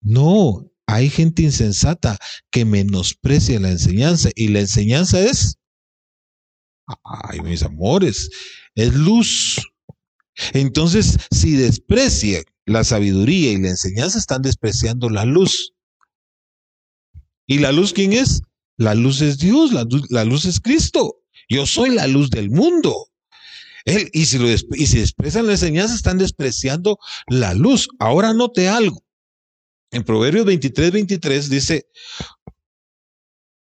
no, 0.00 0.70
hay 0.86 1.10
gente 1.10 1.42
insensata 1.42 2.18
que 2.50 2.64
menosprecia 2.64 3.60
la 3.60 3.70
enseñanza 3.70 4.30
y 4.34 4.48
la 4.48 4.60
enseñanza 4.60 5.20
es, 5.20 5.58
ay, 7.04 7.40
mis 7.40 7.62
amores, 7.62 8.30
es 8.74 8.94
luz. 8.94 9.60
Entonces, 10.52 11.18
si 11.30 11.56
desprecia 11.56 12.42
la 12.64 12.84
sabiduría 12.84 13.52
y 13.52 13.58
la 13.58 13.70
enseñanza, 13.70 14.18
están 14.18 14.42
despreciando 14.42 15.10
la 15.10 15.24
luz. 15.24 15.72
¿Y 17.46 17.58
la 17.58 17.72
luz 17.72 17.92
quién 17.92 18.12
es? 18.12 18.42
La 18.78 18.94
luz 18.94 19.20
es 19.22 19.38
Dios, 19.38 19.72
la, 19.72 20.24
luz 20.24 20.44
es 20.44 20.60
Cristo. 20.60 21.20
Yo 21.48 21.66
soy 21.66 21.90
la 21.90 22.06
luz 22.06 22.30
del 22.30 22.48
mundo. 22.48 23.08
Y, 24.12 24.26
si 24.26 24.38
lo, 24.38 24.46
desprecian 24.46 25.46
la 25.46 25.52
enseñanza, 25.52 25.94
están 25.94 26.16
despreciando 26.16 26.98
la 27.26 27.54
luz. 27.54 27.88
Ahora 27.98 28.32
note 28.32 28.68
algo. 28.68 29.04
En 29.90 30.04
Proverbios 30.04 30.46
23, 30.46 30.92
23 30.92 31.50
dice, 31.50 31.88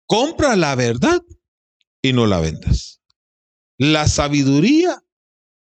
compra 0.06 0.56
la 0.56 0.76
verdad 0.76 1.22
y 2.02 2.14
no 2.14 2.28
la 2.28 2.40
vendas. 2.40 3.02
La 3.80 4.08
sabiduría, 4.08 5.04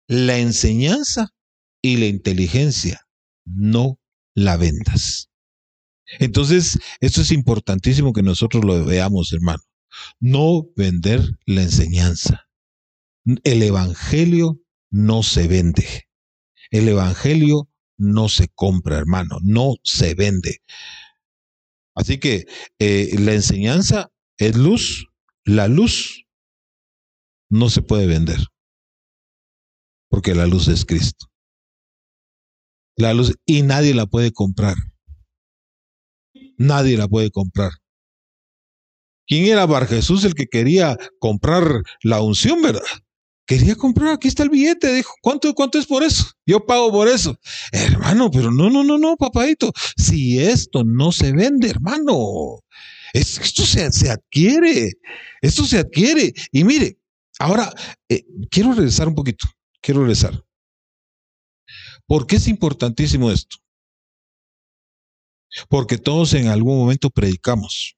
la 0.06 0.38
enseñanza 0.38 1.34
y 1.82 1.98
la 1.98 2.06
inteligencia, 2.06 3.06
no 3.44 3.98
la 4.34 4.56
vendas. 4.56 5.28
Entonces, 6.18 6.78
esto 7.00 7.22
es 7.22 7.32
importantísimo 7.32 8.12
que 8.12 8.22
nosotros 8.22 8.64
lo 8.64 8.84
veamos, 8.84 9.32
hermano. 9.32 9.62
No 10.20 10.66
vender 10.76 11.22
la 11.46 11.62
enseñanza. 11.62 12.46
El 13.42 13.62
Evangelio 13.62 14.60
no 14.90 15.22
se 15.22 15.48
vende. 15.48 16.08
El 16.70 16.88
Evangelio 16.88 17.68
no 17.96 18.28
se 18.28 18.48
compra, 18.48 18.98
hermano, 18.98 19.38
no 19.42 19.76
se 19.82 20.14
vende. 20.14 20.58
Así 21.94 22.18
que 22.18 22.46
eh, 22.78 23.14
la 23.18 23.34
enseñanza 23.34 24.10
es 24.36 24.56
luz, 24.56 25.06
la 25.44 25.68
luz 25.68 26.26
no 27.48 27.70
se 27.70 27.82
puede 27.82 28.06
vender, 28.06 28.40
porque 30.08 30.34
la 30.34 30.46
luz 30.46 30.68
es 30.68 30.84
Cristo. 30.84 31.26
La 32.96 33.14
luz, 33.14 33.36
y 33.46 33.62
nadie 33.62 33.94
la 33.94 34.06
puede 34.06 34.32
comprar. 34.32 34.74
Nadie 36.56 36.96
la 36.96 37.08
puede 37.08 37.30
comprar. 37.30 37.72
¿Quién 39.26 39.46
era 39.46 39.66
Bar 39.66 39.86
Jesús 39.86 40.24
el 40.24 40.34
que 40.34 40.46
quería 40.46 40.98
comprar 41.18 41.82
la 42.02 42.20
unción, 42.20 42.60
verdad? 42.62 42.82
Quería 43.46 43.74
comprar, 43.74 44.14
aquí 44.14 44.28
está 44.28 44.42
el 44.42 44.48
billete, 44.48 44.92
dijo, 44.92 45.12
¿cuánto, 45.20 45.52
cuánto 45.54 45.78
es 45.78 45.86
por 45.86 46.02
eso? 46.02 46.24
Yo 46.46 46.64
pago 46.64 46.90
por 46.90 47.08
eso. 47.08 47.38
Hermano, 47.72 48.30
pero 48.30 48.50
no, 48.50 48.70
no, 48.70 48.82
no, 48.84 48.98
no, 48.98 49.16
papadito. 49.16 49.70
Si 49.96 50.38
esto 50.38 50.82
no 50.84 51.12
se 51.12 51.32
vende, 51.32 51.68
hermano, 51.68 52.60
esto 53.12 53.64
se, 53.64 54.10
adquiere, 54.10 54.92
esto 55.42 55.64
se 55.64 55.78
adquiere. 55.78 56.32
Y 56.52 56.64
mire, 56.64 56.98
ahora, 57.38 57.72
eh, 58.08 58.24
quiero 58.50 58.72
regresar 58.72 59.08
un 59.08 59.14
poquito, 59.14 59.46
quiero 59.82 60.00
regresar. 60.00 60.42
¿Por 62.06 62.26
qué 62.26 62.36
es 62.36 62.48
importantísimo 62.48 63.30
esto? 63.30 63.58
Porque 65.68 65.98
todos 65.98 66.34
en 66.34 66.48
algún 66.48 66.78
momento 66.78 67.10
predicamos. 67.10 67.96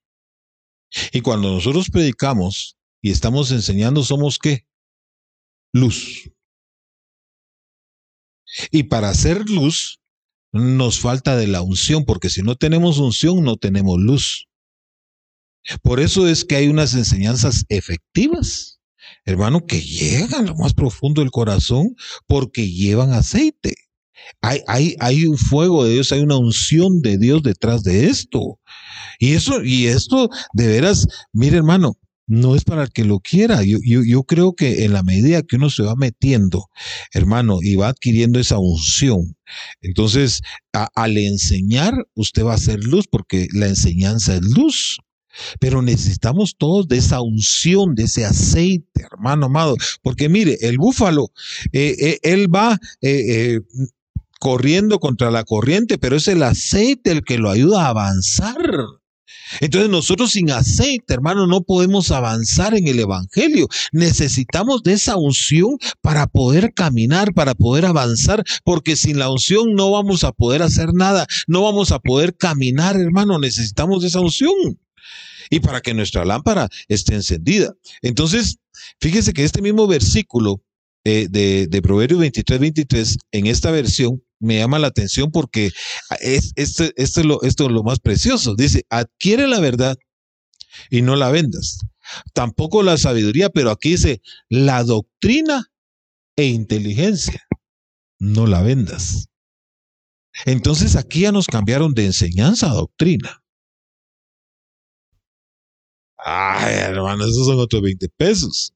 Y 1.12 1.21
cuando 1.21 1.53
nosotros 1.53 1.90
predicamos 1.90 2.77
y 3.03 3.11
estamos 3.11 3.51
enseñando, 3.51 4.03
¿somos 4.03 4.38
qué? 4.38 4.66
luz. 5.77 6.31
Y 8.71 8.85
para 8.85 9.11
hacer 9.11 9.49
luz 9.49 10.01
nos 10.53 11.01
falta 11.01 11.37
de 11.37 11.47
la 11.47 11.62
unción, 11.62 12.05
porque 12.05 12.31
si 12.31 12.42
no 12.42 12.57
tenemos 12.57 12.99
unción 12.99 13.45
no 13.45 13.57
tenemos 13.57 14.01
luz. 14.01 14.49
Por 15.83 16.01
eso 16.01 16.29
es 16.29 16.45
que 16.45 16.57
hay 16.57 16.69
unas 16.69 16.95
enseñanzas 16.95 17.64
efectivas, 17.69 18.81
hermano, 19.25 19.66
que 19.66 19.81
llegan 19.83 20.47
a 20.47 20.51
lo 20.51 20.55
más 20.55 20.75
profundo 20.75 21.21
del 21.21 21.31
corazón 21.31 21.97
porque 22.27 22.71
llevan 22.71 23.12
aceite. 23.12 23.75
Hay, 24.40 24.61
hay, 24.66 24.96
hay 25.00 25.24
un 25.26 25.38
fuego 25.38 25.85
de 25.85 25.94
Dios, 25.94 26.12
hay 26.12 26.20
una 26.20 26.37
unción 26.37 27.00
de 27.02 27.18
Dios 27.18 27.42
detrás 27.42 27.83
de 27.83 28.07
esto. 28.07 28.59
Y 29.18 29.33
eso, 29.33 29.62
y 29.62 29.87
esto, 29.87 30.29
de 30.52 30.66
veras, 30.66 31.07
mire 31.33 31.57
hermano, 31.57 31.96
no 32.26 32.57
es 32.57 32.64
para 32.64 32.85
el 32.85 32.90
que 32.90 33.05
lo 33.05 33.20
quiera. 33.20 33.62
Yo, 33.62 33.79
yo, 33.83 34.22
creo 34.24 34.55
que 34.55 34.85
en 34.85 34.92
la 34.92 35.02
medida 35.02 35.42
que 35.42 35.57
uno 35.57 35.70
se 35.70 35.83
va 35.83 35.94
metiendo, 35.94 36.68
hermano, 37.12 37.59
y 37.62 37.76
va 37.76 37.88
adquiriendo 37.88 38.38
esa 38.40 38.59
unción, 38.59 39.37
entonces 39.81 40.40
al 40.72 41.16
enseñar, 41.16 41.94
usted 42.14 42.44
va 42.44 42.52
a 42.52 42.57
hacer 42.57 42.83
luz 42.85 43.07
porque 43.09 43.48
la 43.52 43.66
enseñanza 43.68 44.35
es 44.35 44.42
luz. 44.42 44.98
Pero 45.61 45.83
necesitamos 45.83 46.55
todos 46.57 46.88
de 46.88 46.96
esa 46.96 47.20
unción, 47.20 47.94
de 47.94 48.05
ese 48.05 48.24
aceite, 48.24 49.02
hermano 49.02 49.46
amado. 49.46 49.76
Porque 50.02 50.31
mire, 50.31 50.57
el 50.62 50.79
búfalo, 50.79 51.31
eh, 51.72 51.94
eh, 51.98 52.18
él 52.22 52.55
va 52.55 52.79
eh, 53.02 53.61
corriendo 54.40 54.99
contra 54.99 55.31
la 55.31 55.44
corriente, 55.44 55.99
pero 55.99 56.16
es 56.16 56.29
el 56.29 56.42
aceite 56.42 57.11
el 57.11 57.25
que 57.25 57.38
lo 57.38 57.51
ayuda 57.51 57.87
a 57.87 57.88
avanzar. 57.88 58.57
Entonces 59.61 59.90
nosotros 59.90 60.33
sin 60.33 60.51
aceite, 60.51 61.14
hermano, 61.14 61.46
no 61.46 61.62
podemos 61.62 62.11
avanzar 62.11 62.75
en 62.75 62.88
el 62.88 62.99
Evangelio. 62.99 63.68
Necesitamos 63.92 64.83
de 64.83 64.94
esa 64.94 65.16
unción 65.16 65.79
para 66.01 66.27
poder 66.27 66.72
caminar, 66.75 67.33
para 67.33 67.55
poder 67.55 67.87
avanzar, 67.87 68.44
porque 68.64 68.96
sin 68.96 69.18
la 69.18 69.31
unción 69.31 69.75
no 69.75 69.90
vamos 69.90 70.25
a 70.25 70.33
poder 70.33 70.62
hacer 70.62 70.92
nada, 70.94 71.27
no 71.46 71.62
vamos 71.62 71.92
a 71.92 71.99
poder 71.99 72.37
caminar, 72.37 72.96
hermano. 72.96 73.38
Necesitamos 73.38 74.03
de 74.03 74.09
esa 74.09 74.20
unción. 74.20 74.79
Y 75.49 75.61
para 75.61 75.81
que 75.81 75.94
nuestra 75.94 76.25
lámpara 76.25 76.68
esté 76.88 77.14
encendida. 77.14 77.72
Entonces, 78.03 78.59
fíjese 79.01 79.33
que 79.33 79.44
este 79.44 79.62
mismo 79.62 79.87
versículo 79.87 80.61
eh, 81.05 81.29
de, 81.31 81.68
de 81.68 81.83
Proverbios 81.83 82.18
23, 82.18 82.59
23, 82.59 83.18
en 83.31 83.46
esta 83.46 83.70
versión, 83.70 84.20
me 84.38 84.59
llama 84.59 84.79
la 84.79 84.88
atención 84.88 85.31
porque 85.31 85.70
es, 86.20 86.53
esto, 86.57 86.85
esto, 86.96 87.20
es 87.20 87.27
lo, 87.27 87.42
esto 87.42 87.66
es 87.66 87.72
lo 87.72 87.83
más 87.83 88.01
precioso. 88.01 88.55
Dice, 88.55 88.85
adquiere 88.90 89.46
la 89.46 89.61
verdad 89.61 89.96
y 90.90 91.03
no 91.03 91.16
la 91.16 91.31
vendas. 91.31 91.79
Tampoco 92.33 92.83
la 92.83 92.99
sabiduría, 92.99 93.51
pero 93.51 93.70
aquí 93.70 93.90
dice, 93.90 94.20
la 94.49 94.85
doctrina 94.85 95.70
e 96.37 96.46
inteligencia, 96.46 97.46
no 98.18 98.46
la 98.46 98.62
vendas. 98.62 99.29
Entonces 100.44 100.96
aquí 100.96 101.22
ya 101.22 101.33
nos 101.33 101.46
cambiaron 101.46 101.94
de 101.94 102.07
enseñanza 102.07 102.70
a 102.70 102.75
doctrina. 102.75 103.42
Ay, 106.18 106.75
hermano, 106.75 107.25
esos 107.25 107.46
son 107.46 107.59
otros 107.59 107.83
20 107.83 108.09
pesos. 108.11 108.75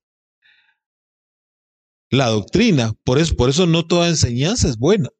La 2.11 2.29
doctrina, 2.29 2.93
por 3.05 3.19
eso, 3.19 3.37
por 3.37 3.51
eso 3.51 3.67
no 3.67 3.87
toda 3.87 4.09
enseñanza 4.09 4.69
es 4.69 4.79
buena. 4.79 5.11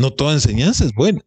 No 0.00 0.14
toda 0.14 0.32
enseñanza 0.32 0.86
es 0.86 0.94
buena. 0.94 1.20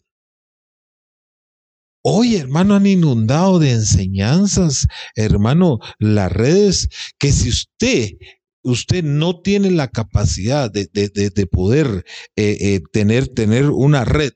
Hoy, 2.03 2.37
hermano, 2.37 2.73
han 2.73 2.87
inundado 2.87 3.59
de 3.59 3.69
enseñanzas, 3.69 4.87
hermano, 5.15 5.77
las 5.99 6.31
redes, 6.31 6.89
que 7.19 7.31
si 7.31 7.49
usted, 7.49 8.13
usted 8.63 9.03
no 9.03 9.41
tiene 9.41 9.69
la 9.69 9.89
capacidad 9.89 10.71
de, 10.71 10.87
de, 10.91 11.45
poder 11.45 12.03
eh, 12.35 12.57
eh, 12.59 12.81
tener, 12.91 13.27
tener 13.27 13.69
una 13.69 14.05
red 14.05 14.33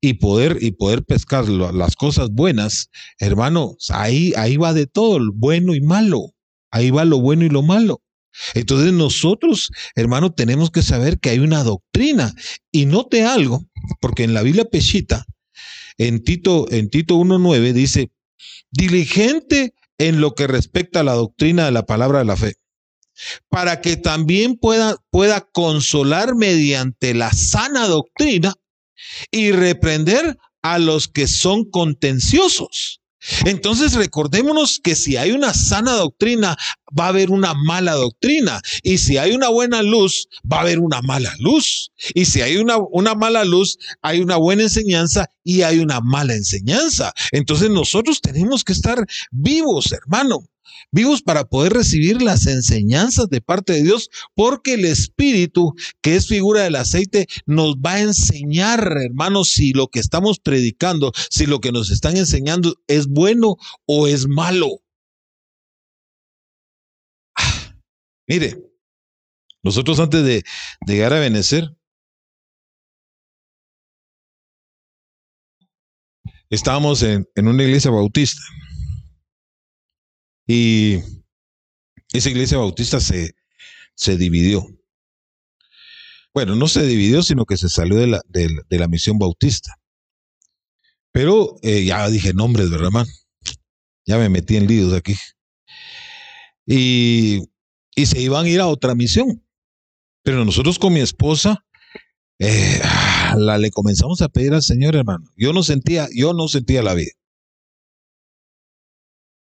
y 0.00 0.14
poder, 0.14 0.58
y 0.60 0.72
poder 0.72 1.04
pescar 1.04 1.48
las 1.48 1.94
cosas 1.94 2.30
buenas, 2.30 2.90
hermano, 3.20 3.76
ahí, 3.90 4.32
ahí 4.36 4.56
va 4.56 4.74
de 4.74 4.88
todo, 4.88 5.20
bueno 5.32 5.76
y 5.76 5.80
malo. 5.80 6.34
Ahí 6.72 6.90
va 6.90 7.04
lo 7.04 7.20
bueno 7.20 7.44
y 7.44 7.48
lo 7.48 7.62
malo. 7.62 8.02
Entonces 8.54 8.92
nosotros, 8.92 9.70
hermano, 9.94 10.32
tenemos 10.32 10.70
que 10.70 10.82
saber 10.82 11.18
que 11.18 11.30
hay 11.30 11.38
una 11.38 11.64
doctrina. 11.64 12.34
Y 12.70 12.86
note 12.86 13.24
algo, 13.24 13.64
porque 14.00 14.24
en 14.24 14.34
la 14.34 14.42
Biblia 14.42 14.64
Peshita, 14.64 15.26
en 15.96 16.22
Tito, 16.22 16.70
en 16.70 16.90
Tito 16.90 17.16
1.9 17.16 17.72
dice, 17.72 18.10
diligente 18.70 19.74
en 19.98 20.20
lo 20.20 20.34
que 20.34 20.46
respecta 20.46 21.00
a 21.00 21.04
la 21.04 21.14
doctrina 21.14 21.64
de 21.64 21.72
la 21.72 21.86
palabra 21.86 22.20
de 22.20 22.24
la 22.24 22.36
fe, 22.36 22.54
para 23.48 23.80
que 23.80 23.96
también 23.96 24.56
pueda, 24.56 24.96
pueda 25.10 25.40
consolar 25.40 26.36
mediante 26.36 27.14
la 27.14 27.32
sana 27.32 27.88
doctrina 27.88 28.54
y 29.30 29.50
reprender 29.50 30.38
a 30.62 30.78
los 30.78 31.08
que 31.08 31.26
son 31.26 31.68
contenciosos. 31.68 32.97
Entonces 33.44 33.94
recordémonos 33.94 34.80
que 34.82 34.94
si 34.94 35.16
hay 35.16 35.32
una 35.32 35.52
sana 35.52 35.92
doctrina, 35.92 36.56
va 36.98 37.06
a 37.06 37.08
haber 37.08 37.30
una 37.30 37.54
mala 37.54 37.92
doctrina. 37.92 38.60
Y 38.82 38.98
si 38.98 39.18
hay 39.18 39.32
una 39.32 39.48
buena 39.48 39.82
luz, 39.82 40.28
va 40.50 40.58
a 40.58 40.60
haber 40.62 40.78
una 40.78 41.02
mala 41.02 41.34
luz. 41.38 41.90
Y 42.14 42.24
si 42.24 42.40
hay 42.42 42.56
una, 42.56 42.76
una 42.78 43.14
mala 43.14 43.44
luz, 43.44 43.78
hay 44.02 44.20
una 44.20 44.36
buena 44.36 44.62
enseñanza 44.62 45.28
y 45.44 45.62
hay 45.62 45.78
una 45.80 46.00
mala 46.00 46.34
enseñanza. 46.34 47.12
Entonces 47.32 47.70
nosotros 47.70 48.20
tenemos 48.20 48.64
que 48.64 48.72
estar 48.72 49.04
vivos, 49.30 49.92
hermano 49.92 50.44
vivos 50.90 51.22
para 51.22 51.44
poder 51.44 51.72
recibir 51.72 52.22
las 52.22 52.46
enseñanzas 52.46 53.28
de 53.28 53.40
parte 53.40 53.72
de 53.72 53.82
Dios, 53.82 54.08
porque 54.34 54.74
el 54.74 54.84
Espíritu, 54.84 55.74
que 56.00 56.16
es 56.16 56.28
figura 56.28 56.62
del 56.62 56.76
aceite, 56.76 57.26
nos 57.46 57.76
va 57.76 57.94
a 57.94 58.00
enseñar, 58.00 58.96
hermanos, 59.02 59.50
si 59.50 59.72
lo 59.72 59.88
que 59.88 60.00
estamos 60.00 60.38
predicando, 60.38 61.12
si 61.30 61.46
lo 61.46 61.60
que 61.60 61.72
nos 61.72 61.90
están 61.90 62.16
enseñando 62.16 62.74
es 62.86 63.06
bueno 63.06 63.56
o 63.86 64.06
es 64.06 64.26
malo. 64.26 64.82
Ah, 67.36 67.74
mire, 68.26 68.56
nosotros 69.62 70.00
antes 70.00 70.24
de, 70.24 70.44
llegar 70.86 71.12
a 71.12 71.20
Benecer, 71.20 71.76
estábamos 76.50 77.02
en 77.02 77.26
una 77.36 77.62
iglesia 77.62 77.90
bautista. 77.90 78.40
Y 80.48 81.00
esa 82.12 82.30
iglesia 82.30 82.56
bautista 82.56 83.00
se, 83.00 83.34
se 83.94 84.16
dividió. 84.16 84.66
Bueno, 86.32 86.56
no 86.56 86.68
se 86.68 86.86
dividió, 86.86 87.22
sino 87.22 87.44
que 87.44 87.58
se 87.58 87.68
salió 87.68 87.96
de 87.96 88.06
la, 88.06 88.22
de, 88.28 88.78
la 88.78 88.88
misión 88.88 89.18
bautista. 89.18 89.74
Pero 91.12 91.56
eh, 91.62 91.84
ya 91.84 92.08
dije 92.08 92.32
nombres, 92.32 92.70
¿verdad, 92.70 92.86
hermano? 92.86 93.10
Ya 94.06 94.16
me 94.16 94.30
metí 94.30 94.56
en 94.56 94.66
líos 94.66 94.94
aquí. 94.94 95.16
Y, 96.64 97.42
y, 97.94 98.06
se 98.06 98.20
iban 98.20 98.46
a 98.46 98.48
ir 98.48 98.60
a 98.60 98.68
otra 98.68 98.94
misión. 98.94 99.44
Pero 100.22 100.44
nosotros 100.44 100.78
con 100.78 100.94
mi 100.94 101.00
esposa 101.00 101.64
eh, 102.38 102.80
la, 103.36 103.58
le 103.58 103.70
comenzamos 103.70 104.22
a 104.22 104.28
pedir 104.28 104.54
al 104.54 104.62
Señor, 104.62 104.96
hermano. 104.96 105.30
Yo 105.36 105.52
no 105.52 105.62
sentía, 105.62 106.08
yo 106.14 106.32
no 106.32 106.48
sentía 106.48 106.82
la 106.82 106.94
vida. 106.94 107.12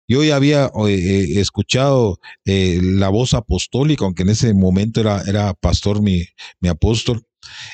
Yo 0.09 0.23
ya 0.23 0.37
había 0.37 0.71
eh, 0.87 1.40
escuchado 1.40 2.21
eh, 2.45 2.81
la 2.83 3.09
voz 3.09 3.35
apostólica, 3.35 4.05
aunque 4.05 4.23
en 4.23 4.29
ese 4.29 4.55
momento 4.55 5.01
era, 5.01 5.23
era 5.27 5.55
pastor 5.55 6.01
mi, 6.01 6.25
mi 6.61 6.69
apóstol, 6.69 7.27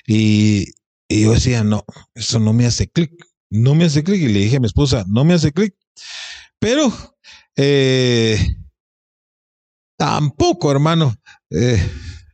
y, 0.06 0.72
yo 1.08 1.32
decía, 1.32 1.62
no, 1.62 1.84
eso 2.14 2.38
no 2.38 2.54
me 2.54 2.64
hace 2.64 2.88
clic, 2.88 3.12
no 3.50 3.74
me 3.74 3.84
hace 3.84 4.02
clic, 4.02 4.22
y 4.22 4.28
le 4.28 4.40
dije 4.40 4.56
a 4.56 4.60
mi 4.60 4.66
esposa, 4.66 5.04
no 5.08 5.24
me 5.24 5.34
hace 5.34 5.52
clic, 5.52 5.74
pero 6.58 6.90
eh, 7.56 8.38
tampoco, 9.98 10.70
hermano, 10.70 11.14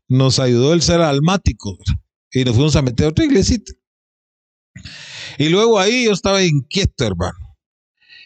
nos 0.06 0.38
ayudó 0.38 0.74
el 0.74 0.82
ser 0.82 1.00
almático, 1.00 1.76
y 2.32 2.44
nos 2.44 2.54
fuimos 2.54 2.76
a 2.76 2.82
meter 2.82 3.06
a 3.06 3.08
otra 3.10 3.24
iglesita. 3.24 3.72
Y 5.38 5.48
luego 5.48 5.80
ahí 5.80 6.04
yo 6.04 6.12
estaba 6.12 6.44
inquieto, 6.44 7.04
hermano 7.04 7.47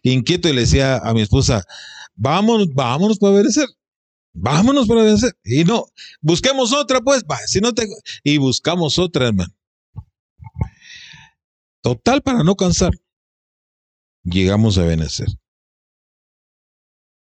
inquieto 0.02 0.48
y 0.48 0.52
le 0.52 0.62
decía 0.62 0.96
a 0.96 1.14
mi 1.14 1.22
esposa, 1.22 1.64
vámonos, 2.14 2.68
vámonos 2.74 3.18
para 3.18 3.34
obedecer. 3.34 3.68
Vámonos 4.34 4.88
para 4.88 5.02
obedecer. 5.02 5.32
Y 5.44 5.64
no, 5.64 5.86
busquemos 6.20 6.72
otra, 6.72 7.00
pues, 7.00 7.22
si 7.46 7.60
no 7.60 7.72
te... 7.72 7.86
Y 8.24 8.38
buscamos 8.38 8.98
otra, 8.98 9.28
hermano. 9.28 9.52
Total, 11.82 12.22
para 12.22 12.44
no 12.44 12.54
cansar, 12.54 12.92
llegamos 14.22 14.78
a 14.78 14.84
Benecer. 14.84 15.28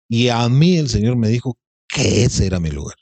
Y 0.10 0.30
a 0.30 0.50
mí 0.50 0.78
el 0.78 0.90
Señor 0.90 1.16
me 1.16 1.28
dijo 1.28 1.60
que 1.88 2.24
ese 2.24 2.48
era 2.48 2.60
mi 2.60 2.72
lugar. 2.72 2.96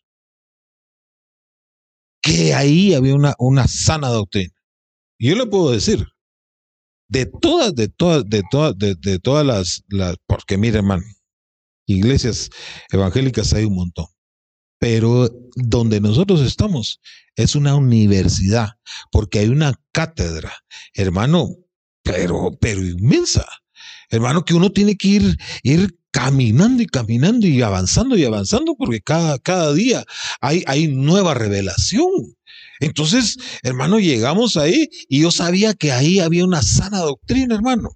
Que 2.21 2.53
ahí 2.53 2.93
había 2.93 3.15
una, 3.15 3.35
una 3.37 3.67
sana 3.67 4.09
doctrina. 4.09 4.53
Y 5.17 5.29
yo 5.29 5.35
le 5.35 5.45
puedo 5.45 5.71
decir, 5.71 6.05
de 7.07 7.25
todas, 7.25 7.75
de 7.75 7.87
todas, 7.87 8.23
de 8.27 8.43
todas, 8.49 8.77
de, 8.77 9.19
todas 9.19 9.45
las, 9.45 9.83
las, 9.89 10.15
porque 10.27 10.57
mire, 10.57 10.77
hermano, 10.77 11.03
iglesias 11.85 12.49
evangélicas 12.91 13.53
hay 13.53 13.65
un 13.65 13.75
montón. 13.75 14.05
Pero 14.77 15.29
donde 15.55 16.01
nosotros 16.01 16.41
estamos 16.41 16.99
es 17.35 17.55
una 17.55 17.75
universidad, 17.75 18.71
porque 19.11 19.39
hay 19.39 19.47
una 19.47 19.73
cátedra, 19.91 20.53
hermano, 20.93 21.49
pero, 22.03 22.51
pero 22.59 22.85
inmensa. 22.85 23.45
Hermano, 24.09 24.45
que 24.45 24.53
uno 24.53 24.71
tiene 24.71 24.95
que 24.95 25.07
ir, 25.07 25.37
ir 25.63 25.97
caminando 26.11 26.83
y 26.83 26.85
caminando 26.85 27.47
y 27.47 27.61
avanzando 27.61 28.15
y 28.15 28.23
avanzando, 28.23 28.75
porque 28.77 29.01
cada, 29.01 29.39
cada 29.39 29.73
día 29.73 30.05
hay, 30.39 30.63
hay 30.67 30.87
nueva 30.87 31.33
revelación. 31.33 32.09
Entonces, 32.79 33.37
hermano, 33.63 33.99
llegamos 33.99 34.57
ahí 34.57 34.89
y 35.07 35.21
yo 35.21 35.31
sabía 35.31 35.73
que 35.73 35.91
ahí 35.91 36.19
había 36.19 36.45
una 36.45 36.61
sana 36.61 36.99
doctrina, 36.99 37.55
hermano. 37.55 37.89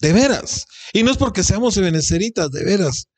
De 0.00 0.12
veras. 0.12 0.66
Y 0.92 1.02
no 1.02 1.10
es 1.10 1.16
porque 1.16 1.42
seamos 1.42 1.76
ebeneceritas, 1.76 2.50
de 2.50 2.64
veras. 2.64 3.08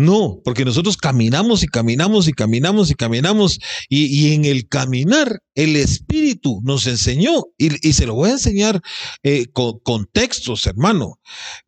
No, 0.00 0.40
porque 0.44 0.64
nosotros 0.64 0.96
caminamos 0.96 1.62
y 1.62 1.66
caminamos 1.66 2.26
y 2.26 2.32
caminamos 2.32 2.90
y 2.90 2.94
caminamos 2.94 3.58
y, 3.90 4.32
en 4.32 4.46
el 4.46 4.66
caminar 4.66 5.40
el 5.54 5.76
Espíritu 5.76 6.62
nos 6.64 6.86
enseñó 6.86 7.44
y, 7.58 7.92
se 7.92 8.06
lo 8.06 8.14
voy 8.14 8.30
a 8.30 8.32
enseñar 8.32 8.80
eh, 9.22 9.44
con, 9.52 10.06
textos, 10.10 10.66
hermano. 10.66 11.20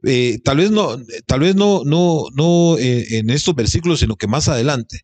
Eh, 0.02 0.38
tal 0.42 0.56
vez 0.56 0.70
no, 0.70 0.96
tal 1.26 1.40
vez 1.40 1.56
no, 1.56 1.82
no, 1.84 2.24
no 2.34 2.78
eh, 2.78 3.18
en 3.18 3.28
estos 3.28 3.54
versículos, 3.54 4.00
sino 4.00 4.16
que 4.16 4.28
más 4.28 4.48
adelante. 4.48 5.00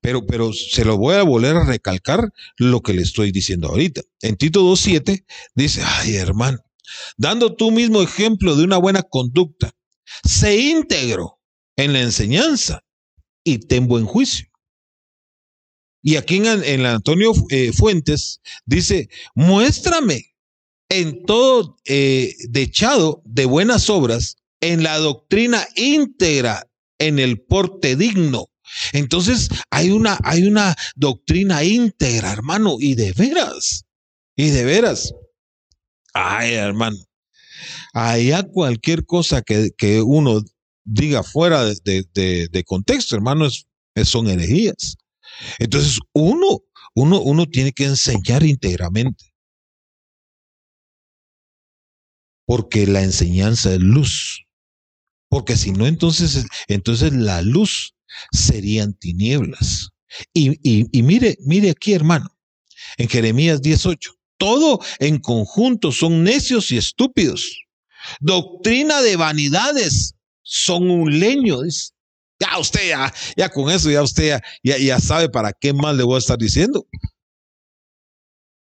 Pero, 0.00 0.26
pero 0.26 0.52
se 0.52 0.84
lo 0.84 0.96
voy 0.96 1.16
a 1.16 1.22
volver 1.22 1.56
a 1.56 1.64
recalcar 1.64 2.32
lo 2.56 2.80
que 2.80 2.94
le 2.94 3.02
estoy 3.02 3.32
diciendo 3.32 3.68
ahorita. 3.68 4.02
En 4.22 4.36
Tito 4.36 4.62
2.7 4.62 5.24
dice, 5.54 5.82
ay 5.84 6.16
hermano, 6.16 6.58
dando 7.16 7.54
tú 7.54 7.70
mismo 7.70 8.02
ejemplo 8.02 8.56
de 8.56 8.64
una 8.64 8.78
buena 8.78 9.02
conducta, 9.02 9.72
se 10.24 10.56
íntegro 10.56 11.40
en 11.76 11.92
la 11.92 12.00
enseñanza 12.00 12.84
y 13.44 13.58
ten 13.58 13.86
buen 13.86 14.06
juicio. 14.06 14.46
Y 16.02 16.16
aquí 16.16 16.36
en, 16.36 16.86
Antonio 16.86 17.32
eh, 17.50 17.72
Fuentes 17.72 18.40
dice, 18.64 19.08
muéstrame 19.34 20.36
en 20.88 21.24
todo 21.24 21.78
eh, 21.84 22.32
dechado 22.48 23.22
de 23.24 23.44
buenas 23.44 23.90
obras, 23.90 24.36
en 24.60 24.82
la 24.82 24.98
doctrina 24.98 25.66
íntegra, 25.74 26.68
en 26.98 27.18
el 27.18 27.40
porte 27.40 27.96
digno. 27.96 28.46
Entonces 28.92 29.48
hay 29.70 29.90
una, 29.90 30.18
hay 30.24 30.46
una 30.46 30.76
doctrina 30.94 31.64
íntegra, 31.64 32.32
hermano, 32.32 32.76
y 32.78 32.94
de 32.94 33.12
veras, 33.12 33.84
y 34.36 34.50
de 34.50 34.64
veras. 34.64 35.12
Ay, 36.14 36.54
hermano, 36.54 36.96
allá 37.92 38.42
cualquier 38.42 39.04
cosa 39.04 39.42
que, 39.42 39.70
que 39.76 40.00
uno 40.00 40.42
diga 40.86 41.22
fuera 41.22 41.64
de, 41.64 42.64
contexto, 42.64 43.16
hermano, 43.16 43.48
son 44.04 44.28
herejías. 44.28 44.96
Entonces, 45.58 45.98
uno, 46.12 46.60
uno, 46.94 47.20
uno 47.20 47.46
tiene 47.46 47.72
que 47.72 47.84
enseñar 47.84 48.44
íntegramente. 48.44 49.32
Porque 52.46 52.86
la 52.86 53.02
enseñanza 53.02 53.74
es 53.74 53.80
luz. 53.80 54.46
Porque 55.28 55.56
si 55.56 55.72
no, 55.72 55.86
entonces, 55.86 56.46
entonces 56.68 57.12
la 57.12 57.42
luz 57.42 57.95
serían 58.32 58.94
tinieblas. 58.94 59.90
Y, 60.32 61.02
mire, 61.02 61.36
mire 61.40 61.70
aquí, 61.70 61.92
hermano, 61.92 62.28
en 62.96 63.08
Jeremías 63.08 63.60
18, 63.60 64.12
todo 64.38 64.80
en 64.98 65.18
conjunto 65.18 65.92
son 65.92 66.24
necios 66.24 66.70
y 66.70 66.76
estúpidos. 66.76 67.66
Doctrina 68.20 69.02
de 69.02 69.16
vanidades 69.16 70.14
son 70.42 70.90
un 70.90 71.18
leño. 71.18 71.58
Ya 72.38 72.58
usted, 72.58 72.88
ya, 72.88 73.12
ya 73.36 73.48
con 73.48 73.70
eso, 73.70 73.90
ya 73.90 74.02
usted 74.02 74.40
ya, 74.62 74.78
ya, 74.78 75.00
sabe 75.00 75.28
para 75.28 75.52
qué 75.52 75.72
más 75.72 75.96
le 75.96 76.04
voy 76.04 76.16
a 76.16 76.18
estar 76.18 76.38
diciendo. 76.38 76.86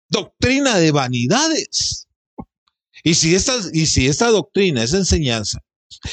Doctrina 0.09 0.77
de 0.77 0.91
vanidades. 0.91 2.07
Y 3.03 3.15
si 3.15 3.35
esta, 3.35 3.53
y 3.73 3.85
si 3.87 4.07
esta 4.07 4.27
doctrina, 4.29 4.83
esa 4.83 4.97
enseñanza, 4.97 5.59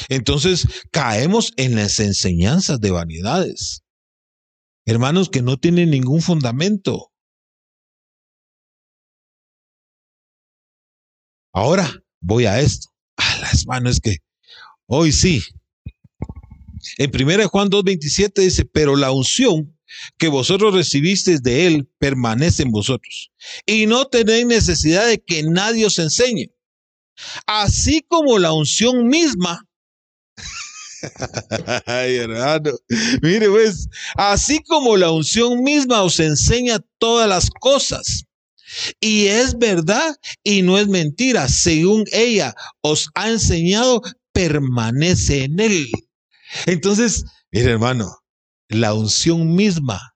entonces 0.08 0.66
caemos 0.90 1.52
en 1.56 1.76
las 1.76 2.00
enseñanzas 2.00 2.80
de 2.80 2.90
vanidades. 2.90 3.82
Hermanos 4.86 5.28
que 5.28 5.42
no 5.42 5.56
tienen 5.56 5.90
ningún 5.90 6.22
fundamento. 6.22 7.12
Ahora 11.52 12.02
voy 12.20 12.46
a 12.46 12.60
esto. 12.60 12.88
A 13.16 13.38
las 13.40 13.66
manos 13.66 14.00
que 14.00 14.18
Hoy 14.92 15.12
sí. 15.12 15.40
En 16.98 17.12
1 17.14 17.48
Juan 17.48 17.70
2.27 17.70 18.40
dice, 18.40 18.64
pero 18.64 18.96
la 18.96 19.12
unción 19.12 19.78
que 20.18 20.26
vosotros 20.26 20.74
recibisteis 20.74 21.44
de 21.44 21.68
él 21.68 21.88
permanece 21.98 22.64
en 22.64 22.72
vosotros. 22.72 23.30
Y 23.66 23.86
no 23.86 24.06
tenéis 24.06 24.46
necesidad 24.46 25.06
de 25.06 25.22
que 25.22 25.44
nadie 25.44 25.86
os 25.86 26.00
enseñe. 26.00 26.50
Así 27.46 28.04
como 28.08 28.40
la 28.40 28.52
unción 28.52 29.06
misma 29.06 29.64
Ay, 31.86 32.16
hermano. 32.16 32.72
Mire, 33.22 33.48
pues, 33.48 33.88
así 34.16 34.60
como 34.64 34.96
la 34.96 35.10
unción 35.10 35.62
misma 35.62 36.02
os 36.02 36.20
enseña 36.20 36.80
todas 36.98 37.28
las 37.28 37.50
cosas. 37.50 38.24
Y 39.00 39.26
es 39.26 39.58
verdad 39.58 40.14
y 40.44 40.62
no 40.62 40.78
es 40.78 40.88
mentira. 40.88 41.48
Según 41.48 42.04
ella 42.12 42.54
os 42.82 43.10
ha 43.14 43.30
enseñado, 43.30 44.02
permanece 44.32 45.44
en 45.44 45.60
él. 45.60 45.90
Entonces, 46.66 47.24
mire, 47.50 47.72
hermano, 47.72 48.18
la 48.68 48.94
unción 48.94 49.54
misma 49.54 50.14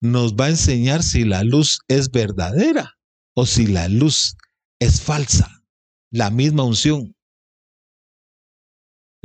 nos 0.00 0.34
va 0.34 0.46
a 0.46 0.50
enseñar 0.50 1.02
si 1.02 1.24
la 1.24 1.42
luz 1.42 1.78
es 1.88 2.10
verdadera 2.10 2.98
o 3.34 3.46
si 3.46 3.66
la 3.66 3.88
luz 3.88 4.36
es 4.78 5.00
falsa. 5.00 5.62
La 6.10 6.30
misma 6.30 6.64
unción. 6.64 7.16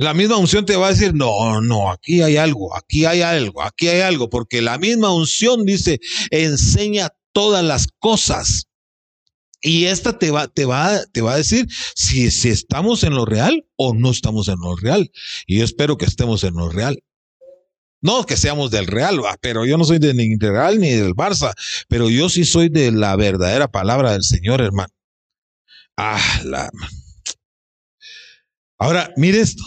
La 0.00 0.14
misma 0.14 0.38
unción 0.38 0.64
te 0.64 0.76
va 0.76 0.86
a 0.86 0.92
decir, 0.92 1.12
no, 1.12 1.60
no, 1.60 1.90
aquí 1.90 2.22
hay 2.22 2.38
algo, 2.38 2.74
aquí 2.74 3.04
hay 3.04 3.20
algo, 3.20 3.60
aquí 3.60 3.86
hay 3.88 4.00
algo, 4.00 4.30
porque 4.30 4.62
la 4.62 4.78
misma 4.78 5.12
unción 5.12 5.66
dice, 5.66 6.00
enseña 6.30 7.10
todas 7.32 7.62
las 7.62 7.86
cosas. 7.98 8.66
Y 9.60 9.84
esta 9.84 10.18
te 10.18 10.30
va, 10.30 10.48
te 10.48 10.64
va, 10.64 11.04
te 11.12 11.20
va 11.20 11.34
a 11.34 11.36
decir 11.36 11.68
si, 11.94 12.30
si 12.30 12.48
estamos 12.48 13.04
en 13.04 13.14
lo 13.14 13.26
real 13.26 13.66
o 13.76 13.92
no 13.92 14.10
estamos 14.10 14.48
en 14.48 14.58
lo 14.58 14.74
real. 14.74 15.12
Y 15.46 15.58
yo 15.58 15.64
espero 15.66 15.98
que 15.98 16.06
estemos 16.06 16.44
en 16.44 16.54
lo 16.54 16.70
real. 16.70 17.04
No 18.00 18.24
que 18.24 18.38
seamos 18.38 18.70
del 18.70 18.86
Real, 18.86 19.20
pero 19.42 19.66
yo 19.66 19.76
no 19.76 19.84
soy 19.84 19.98
de 19.98 20.14
ni 20.14 20.34
del 20.36 20.52
Real 20.52 20.80
ni 20.80 20.92
del 20.92 21.12
Barça, 21.12 21.52
pero 21.86 22.08
yo 22.08 22.30
sí 22.30 22.46
soy 22.46 22.70
de 22.70 22.90
la 22.90 23.14
verdadera 23.16 23.70
palabra 23.70 24.12
del 24.12 24.22
Señor, 24.22 24.62
hermano. 24.62 24.94
Ah, 25.98 26.40
la... 26.44 26.70
Ahora, 28.78 29.12
mire 29.18 29.40
esto. 29.40 29.62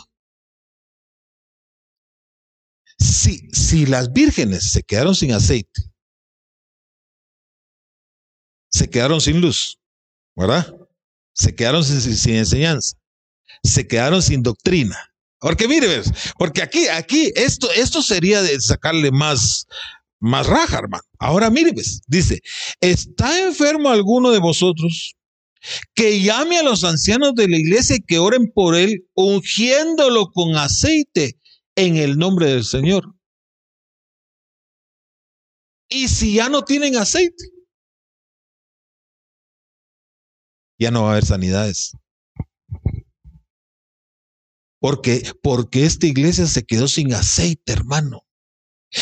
Si, 3.03 3.49
si 3.51 3.85
las 3.85 4.13
vírgenes 4.13 4.71
se 4.71 4.81
quedaron 4.81 5.13
sin 5.13 5.33
aceite, 5.33 5.81
se 8.71 8.89
quedaron 8.89 9.19
sin 9.19 9.41
luz, 9.41 9.77
¿verdad? 10.35 10.73
Se 11.33 11.53
quedaron 11.53 11.83
sin, 11.83 12.35
enseñanza, 12.35 12.95
se 13.61 13.85
quedaron 13.87 14.21
sin 14.21 14.41
doctrina, 14.41 14.97
porque 15.39 15.67
mire, 15.67 16.01
porque 16.37 16.61
aquí, 16.61 16.87
aquí, 16.87 17.31
esto, 17.35 17.69
esto 17.73 18.01
sería 18.01 18.41
de 18.41 18.59
sacarle 18.61 19.11
más, 19.11 19.65
más 20.21 20.47
raja, 20.47 20.79
hermano. 20.79 21.03
Ahora 21.19 21.49
mire, 21.49 21.73
dice, 22.07 22.39
¿está 22.79 23.43
enfermo 23.43 23.89
alguno 23.89 24.31
de 24.31 24.39
vosotros? 24.39 25.15
Que 25.93 26.21
llame 26.21 26.57
a 26.57 26.63
los 26.63 26.85
ancianos 26.85 27.35
de 27.35 27.49
la 27.49 27.57
iglesia 27.57 27.97
y 27.97 28.01
que 28.01 28.19
oren 28.19 28.49
por 28.53 28.75
él, 28.75 29.05
ungiéndolo 29.13 30.31
con 30.31 30.55
aceite 30.55 31.37
en 31.75 31.97
el 31.97 32.17
nombre 32.17 32.47
del 32.47 32.63
Señor. 32.63 33.15
Y 35.89 36.07
si 36.07 36.35
ya 36.35 36.49
no 36.49 36.63
tienen 36.63 36.95
aceite, 36.97 37.45
ya 40.79 40.91
no 40.91 41.03
va 41.03 41.09
a 41.09 41.11
haber 41.11 41.25
sanidades. 41.25 41.91
Porque, 44.79 45.23
porque 45.41 45.85
esta 45.85 46.07
iglesia 46.07 46.45
se 46.45 46.65
quedó 46.65 46.87
sin 46.87 47.13
aceite, 47.13 47.71
hermano. 47.71 48.25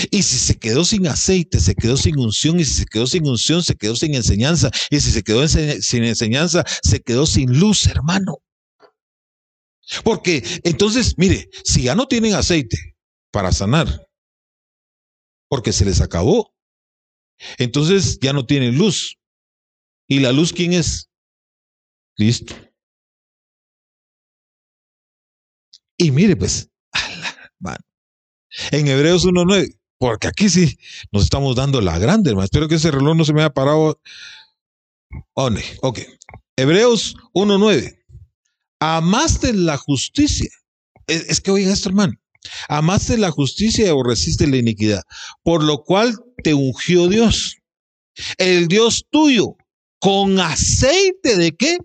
Y 0.09 0.23
si 0.23 0.37
se 0.37 0.57
quedó 0.57 0.85
sin 0.85 1.07
aceite, 1.07 1.59
se 1.59 1.75
quedó 1.75 1.97
sin 1.97 2.17
unción, 2.19 2.59
y 2.59 2.65
si 2.65 2.73
se 2.73 2.85
quedó 2.85 3.07
sin 3.07 3.27
unción, 3.27 3.63
se 3.63 3.75
quedó 3.75 3.95
sin 3.95 4.15
enseñanza, 4.15 4.69
y 4.89 4.99
si 4.99 5.11
se 5.11 5.23
quedó 5.23 5.45
sin 5.47 6.03
enseñanza, 6.03 6.63
se 6.81 7.01
quedó 7.01 7.25
sin 7.25 7.59
luz, 7.59 7.87
hermano. 7.87 8.37
Porque 10.03 10.43
entonces, 10.63 11.15
mire, 11.17 11.49
si 11.63 11.83
ya 11.83 11.95
no 11.95 12.07
tienen 12.07 12.33
aceite 12.33 12.77
para 13.31 13.51
sanar, 13.51 14.07
porque 15.49 15.73
se 15.73 15.85
les 15.85 16.01
acabó, 16.01 16.53
entonces 17.57 18.19
ya 18.21 18.33
no 18.33 18.45
tienen 18.45 18.77
luz. 18.77 19.17
¿Y 20.07 20.19
la 20.19 20.31
luz 20.31 20.53
quién 20.53 20.73
es? 20.73 21.09
Cristo. 22.15 22.55
Y 25.97 26.11
mire, 26.11 26.35
pues, 26.35 26.69
en 28.71 28.87
Hebreos 28.87 29.25
1.9, 29.25 29.77
porque 29.97 30.27
aquí 30.27 30.49
sí 30.49 30.77
nos 31.11 31.23
estamos 31.23 31.55
dando 31.55 31.79
la 31.79 31.99
grande, 31.99 32.31
hermano. 32.31 32.45
Espero 32.45 32.67
que 32.67 32.75
ese 32.75 32.91
reloj 32.91 33.15
no 33.15 33.25
se 33.25 33.33
me 33.33 33.41
haya 33.41 33.53
parado. 33.53 33.99
Oh, 35.33 35.49
ok. 35.81 35.99
Hebreos 36.55 37.15
1.9. 37.33 38.00
Amaste 38.81 39.53
la 39.53 39.77
justicia. 39.77 40.49
Es, 41.07 41.39
que 41.39 41.51
oiga 41.51 41.71
esto, 41.71 41.89
hermano. 41.89 42.13
Amaste 42.67 43.17
la 43.17 43.31
justicia 43.31 43.85
y 43.85 43.89
aborreciste 43.89 44.47
la 44.47 44.57
iniquidad, 44.57 45.03
por 45.43 45.63
lo 45.63 45.83
cual 45.83 46.15
te 46.43 46.55
ungió 46.55 47.07
Dios, 47.07 47.57
el 48.37 48.67
Dios 48.67 49.05
tuyo, 49.11 49.55
con 49.99 50.39
aceite 50.39 51.37
de 51.37 51.55
qué? 51.55 51.77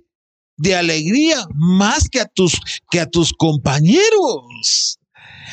de 0.56 0.74
alegría 0.74 1.44
más 1.54 2.08
que 2.08 2.20
a 2.20 2.26
tus, 2.26 2.58
que 2.90 3.00
a 3.00 3.06
tus 3.06 3.32
compañeros. 3.32 4.98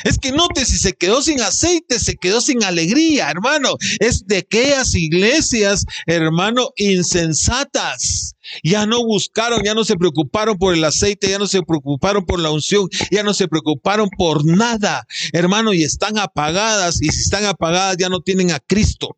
Es 0.02 0.18
que 0.18 0.32
note, 0.32 0.64
si 0.64 0.78
se 0.78 0.92
quedó 0.94 1.22
sin 1.22 1.40
aceite, 1.40 1.98
se 2.00 2.16
quedó 2.16 2.40
sin 2.40 2.64
alegría, 2.64 3.30
hermano. 3.30 3.76
Es 4.00 4.26
de 4.26 4.38
aquellas 4.38 4.94
iglesias, 4.94 5.84
hermano, 6.06 6.70
insensatas. 6.76 8.34
Ya 8.62 8.86
no 8.86 9.04
buscaron, 9.04 9.62
ya 9.64 9.74
no 9.74 9.84
se 9.84 9.96
preocuparon 9.96 10.58
por 10.58 10.74
el 10.74 10.84
aceite, 10.84 11.30
ya 11.30 11.38
no 11.38 11.46
se 11.46 11.62
preocuparon 11.62 12.24
por 12.26 12.40
la 12.40 12.50
unción, 12.50 12.88
ya 13.10 13.22
no 13.22 13.32
se 13.32 13.48
preocuparon 13.48 14.08
por 14.16 14.44
nada, 14.44 15.06
hermano, 15.32 15.72
y 15.72 15.82
están 15.82 16.18
apagadas. 16.18 17.00
Y 17.00 17.08
si 17.10 17.20
están 17.22 17.46
apagadas, 17.46 17.96
ya 17.98 18.08
no 18.08 18.20
tienen 18.20 18.50
a 18.50 18.60
Cristo. 18.60 19.16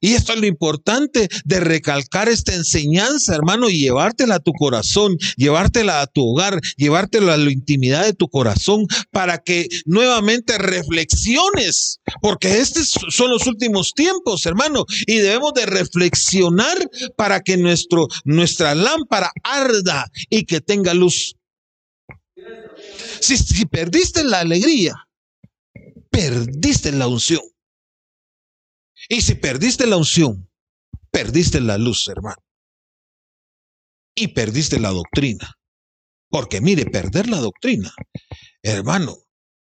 Y 0.00 0.14
esto 0.14 0.32
es 0.32 0.40
lo 0.40 0.46
importante 0.46 1.28
de 1.44 1.60
recalcar 1.60 2.28
esta 2.28 2.54
enseñanza, 2.54 3.34
hermano, 3.34 3.68
y 3.68 3.78
llevártela 3.78 4.36
a 4.36 4.40
tu 4.40 4.52
corazón, 4.52 5.16
llevártela 5.36 6.00
a 6.00 6.06
tu 6.06 6.22
hogar, 6.22 6.60
llevártela 6.76 7.34
a 7.34 7.36
la 7.36 7.50
intimidad 7.50 8.04
de 8.04 8.14
tu 8.14 8.28
corazón 8.28 8.86
para 9.10 9.38
que 9.38 9.68
nuevamente 9.84 10.56
reflexiones, 10.58 12.00
porque 12.22 12.60
estos 12.60 12.94
son 13.08 13.30
los 13.30 13.46
últimos 13.46 13.92
tiempos, 13.94 14.46
hermano, 14.46 14.86
y 15.06 15.16
debemos 15.16 15.52
de 15.54 15.66
reflexionar 15.66 16.78
para 17.16 17.40
que 17.40 17.56
nuestro, 17.56 18.08
nuestra 18.24 18.74
lámpara 18.74 19.32
arda 19.42 20.10
y 20.30 20.44
que 20.44 20.60
tenga 20.60 20.94
luz. 20.94 21.36
Si, 23.20 23.36
si 23.36 23.66
perdiste 23.66 24.24
la 24.24 24.40
alegría, 24.40 24.94
perdiste 26.10 26.92
la 26.92 27.06
unción. 27.06 27.42
Y 29.12 29.22
si 29.22 29.34
perdiste 29.34 29.88
la 29.88 29.96
unción, 29.96 30.48
perdiste 31.10 31.60
la 31.60 31.78
luz, 31.78 32.06
hermano. 32.06 32.40
Y 34.14 34.28
perdiste 34.28 34.78
la 34.78 34.90
doctrina. 34.90 35.58
Porque 36.28 36.60
mire, 36.60 36.86
perder 36.86 37.28
la 37.28 37.38
doctrina, 37.38 37.92
hermano, 38.62 39.16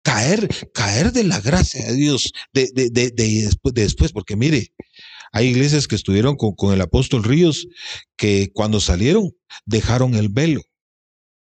caer, 0.02 0.48
caer 0.74 1.12
de 1.12 1.22
la 1.22 1.40
gracia 1.40 1.86
de 1.86 1.94
Dios 1.94 2.32
de, 2.52 2.72
de, 2.74 2.90
de, 2.90 3.52
después, 3.72 4.10
porque 4.10 4.34
mire, 4.34 4.74
hay 5.30 5.46
iglesias 5.46 5.86
que 5.86 5.94
estuvieron 5.94 6.34
con, 6.34 6.56
con 6.56 6.74
el 6.74 6.80
apóstol 6.80 7.22
Ríos 7.22 7.68
que 8.16 8.50
cuando 8.52 8.80
salieron 8.80 9.30
dejaron 9.64 10.16
el 10.16 10.28
velo, 10.28 10.62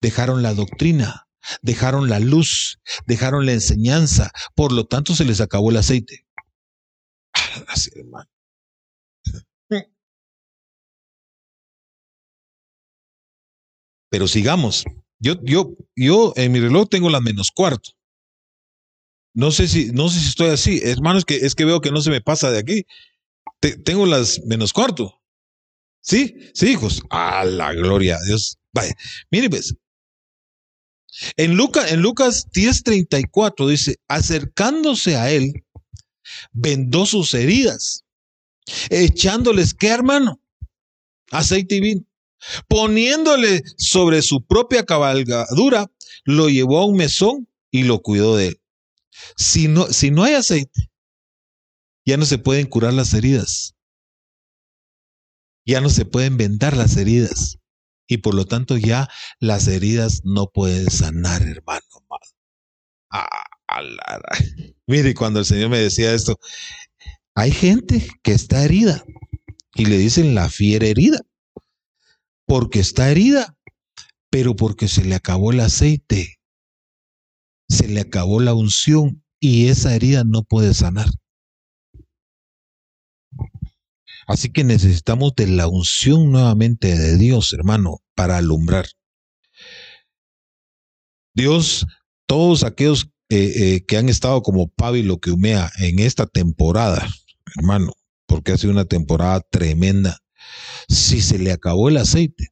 dejaron 0.02 0.44
la 0.44 0.54
doctrina, 0.54 1.30
dejaron 1.62 2.10
la 2.10 2.20
luz, 2.20 2.80
dejaron 3.06 3.46
la 3.46 3.54
enseñanza, 3.54 4.34
por 4.56 4.74
lo 4.74 4.86
tanto 4.88 5.16
se 5.16 5.24
les 5.24 5.40
acabó 5.40 5.72
el 5.72 5.78
aceite. 5.78 6.27
Pero 14.10 14.28
sigamos. 14.28 14.86
Yo, 15.20 15.34
yo, 15.44 15.76
yo 15.96 16.34
en 16.36 16.52
mi 16.52 16.60
reloj 16.60 16.88
tengo 16.90 17.10
las 17.10 17.22
menos 17.22 17.52
cuarto. 17.52 17.92
No 19.34 19.52
sé 19.52 19.68
si, 19.68 19.92
no 19.92 20.10
sé 20.10 20.20
si 20.20 20.30
estoy 20.30 20.50
así. 20.50 20.82
Hermano, 20.84 21.20
es 21.20 21.26
que, 21.26 21.36
es 21.36 21.56
que 21.56 21.66
veo 21.66 21.82
que 21.82 21.92
no 21.92 22.02
se 22.02 22.10
me 22.10 22.22
pasa 22.22 22.52
de 22.52 22.60
aquí. 22.60 22.86
tengo 23.84 24.06
las 24.06 24.42
menos 24.46 24.74
cuarto. 24.74 25.22
¿Sí? 26.02 26.36
Sí, 26.54 26.72
hijos. 26.72 27.04
A 27.10 27.46
la 27.46 27.74
gloria 27.74 28.16
a 28.16 28.24
Dios. 28.26 28.58
Vaya. 28.74 28.96
Mire, 29.30 29.50
pues. 29.50 29.76
En, 31.36 31.56
Lucas 31.56 31.92
en 31.92 32.02
Lucas 32.02 32.48
10:34 32.52 33.68
dice, 33.68 33.98
acercándose 34.08 35.16
a 35.16 35.32
él, 35.32 35.66
vendó 36.52 37.06
sus 37.06 37.34
heridas, 37.34 38.06
echándoles, 38.90 39.74
¿qué 39.74 39.88
hermano? 39.90 40.42
Aceite 41.32 41.76
y 41.76 41.82
vino. 41.82 42.02
Poniéndole 42.68 43.64
sobre 43.78 44.22
su 44.22 44.46
propia 44.46 44.86
cabalgadura, 44.86 45.92
lo 46.24 46.50
llevó 46.50 46.80
a 46.80 46.86
un 46.86 46.96
mesón 46.96 47.50
y 47.72 47.84
lo 47.84 48.02
cuidó 48.02 48.36
de 48.38 48.50
él. 48.50 48.62
Si 49.36 49.68
no, 49.68 49.88
si 49.88 50.12
no 50.12 50.24
hay 50.24 50.36
aceite, 50.36 50.90
ya 52.06 52.18
no 52.18 52.26
se 52.26 52.38
pueden 52.38 52.68
curar 52.68 52.94
las 52.94 53.14
heridas. 53.14 53.76
Ya 55.66 55.82
no 55.82 55.90
se 55.90 56.06
pueden 56.06 56.38
vendar 56.38 56.78
las 56.78 56.96
heridas. 56.98 57.58
y 58.08 58.20
por 58.20 58.34
lo 58.36 58.46
tanto 58.46 58.78
ya 58.78 59.10
las 59.40 59.68
heridas 59.68 60.22
no 60.24 60.48
pueden 60.48 60.90
sanar, 60.90 61.42
hermano. 61.42 61.82
Ah, 63.10 63.47
Mire, 64.88 65.14
cuando 65.14 65.40
el 65.40 65.46
Señor 65.46 65.70
me 65.70 65.80
decía 65.80 66.14
esto, 66.14 66.40
hay 67.36 67.52
gente 67.52 68.08
que 68.24 68.32
está 68.32 68.64
herida 68.64 69.04
y 69.76 69.86
le 69.86 69.98
dicen 69.98 70.34
la 70.34 70.50
fiera 70.50 70.88
herida, 70.88 71.20
porque 72.46 72.80
está 72.80 73.12
herida, 73.12 73.56
pero 74.30 74.56
porque 74.56 74.88
se 74.88 75.04
le 75.04 75.16
acabó 75.16 75.52
el 75.52 75.60
aceite, 75.60 76.40
se 77.70 77.88
le 77.88 78.02
acabó 78.02 78.40
la 78.40 78.54
unción 78.54 79.24
y 79.40 79.68
esa 79.68 79.94
herida 79.94 80.24
no 80.24 80.44
puede 80.44 80.74
sanar. 80.74 81.08
Así 84.26 84.52
que 84.52 84.64
necesitamos 84.64 85.36
de 85.36 85.48
la 85.48 85.68
unción 85.68 86.32
nuevamente 86.32 86.98
de 86.98 87.18
Dios, 87.18 87.54
hermano, 87.54 88.00
para 88.14 88.38
alumbrar. 88.38 88.88
Dios, 91.34 91.86
todos 92.26 92.64
aquellos 92.64 93.10
eh, 93.30 93.52
eh, 93.56 93.86
que 93.86 93.98
han 93.98 94.10
estado 94.10 94.42
como 94.42 94.70
pábilo 94.70 95.20
que 95.20 95.32
humea 95.32 95.72
en 95.80 96.00
esta 96.00 96.28
temporada, 96.28 97.08
hermano, 97.58 97.94
porque 98.26 98.54
ha 98.54 98.58
sido 98.58 98.72
una 98.72 98.86
temporada 98.86 99.42
tremenda. 99.42 100.20
Si 100.88 101.22
se 101.22 101.38
le 101.38 101.52
acabó 101.52 101.90
el 101.90 101.98
aceite, 101.98 102.50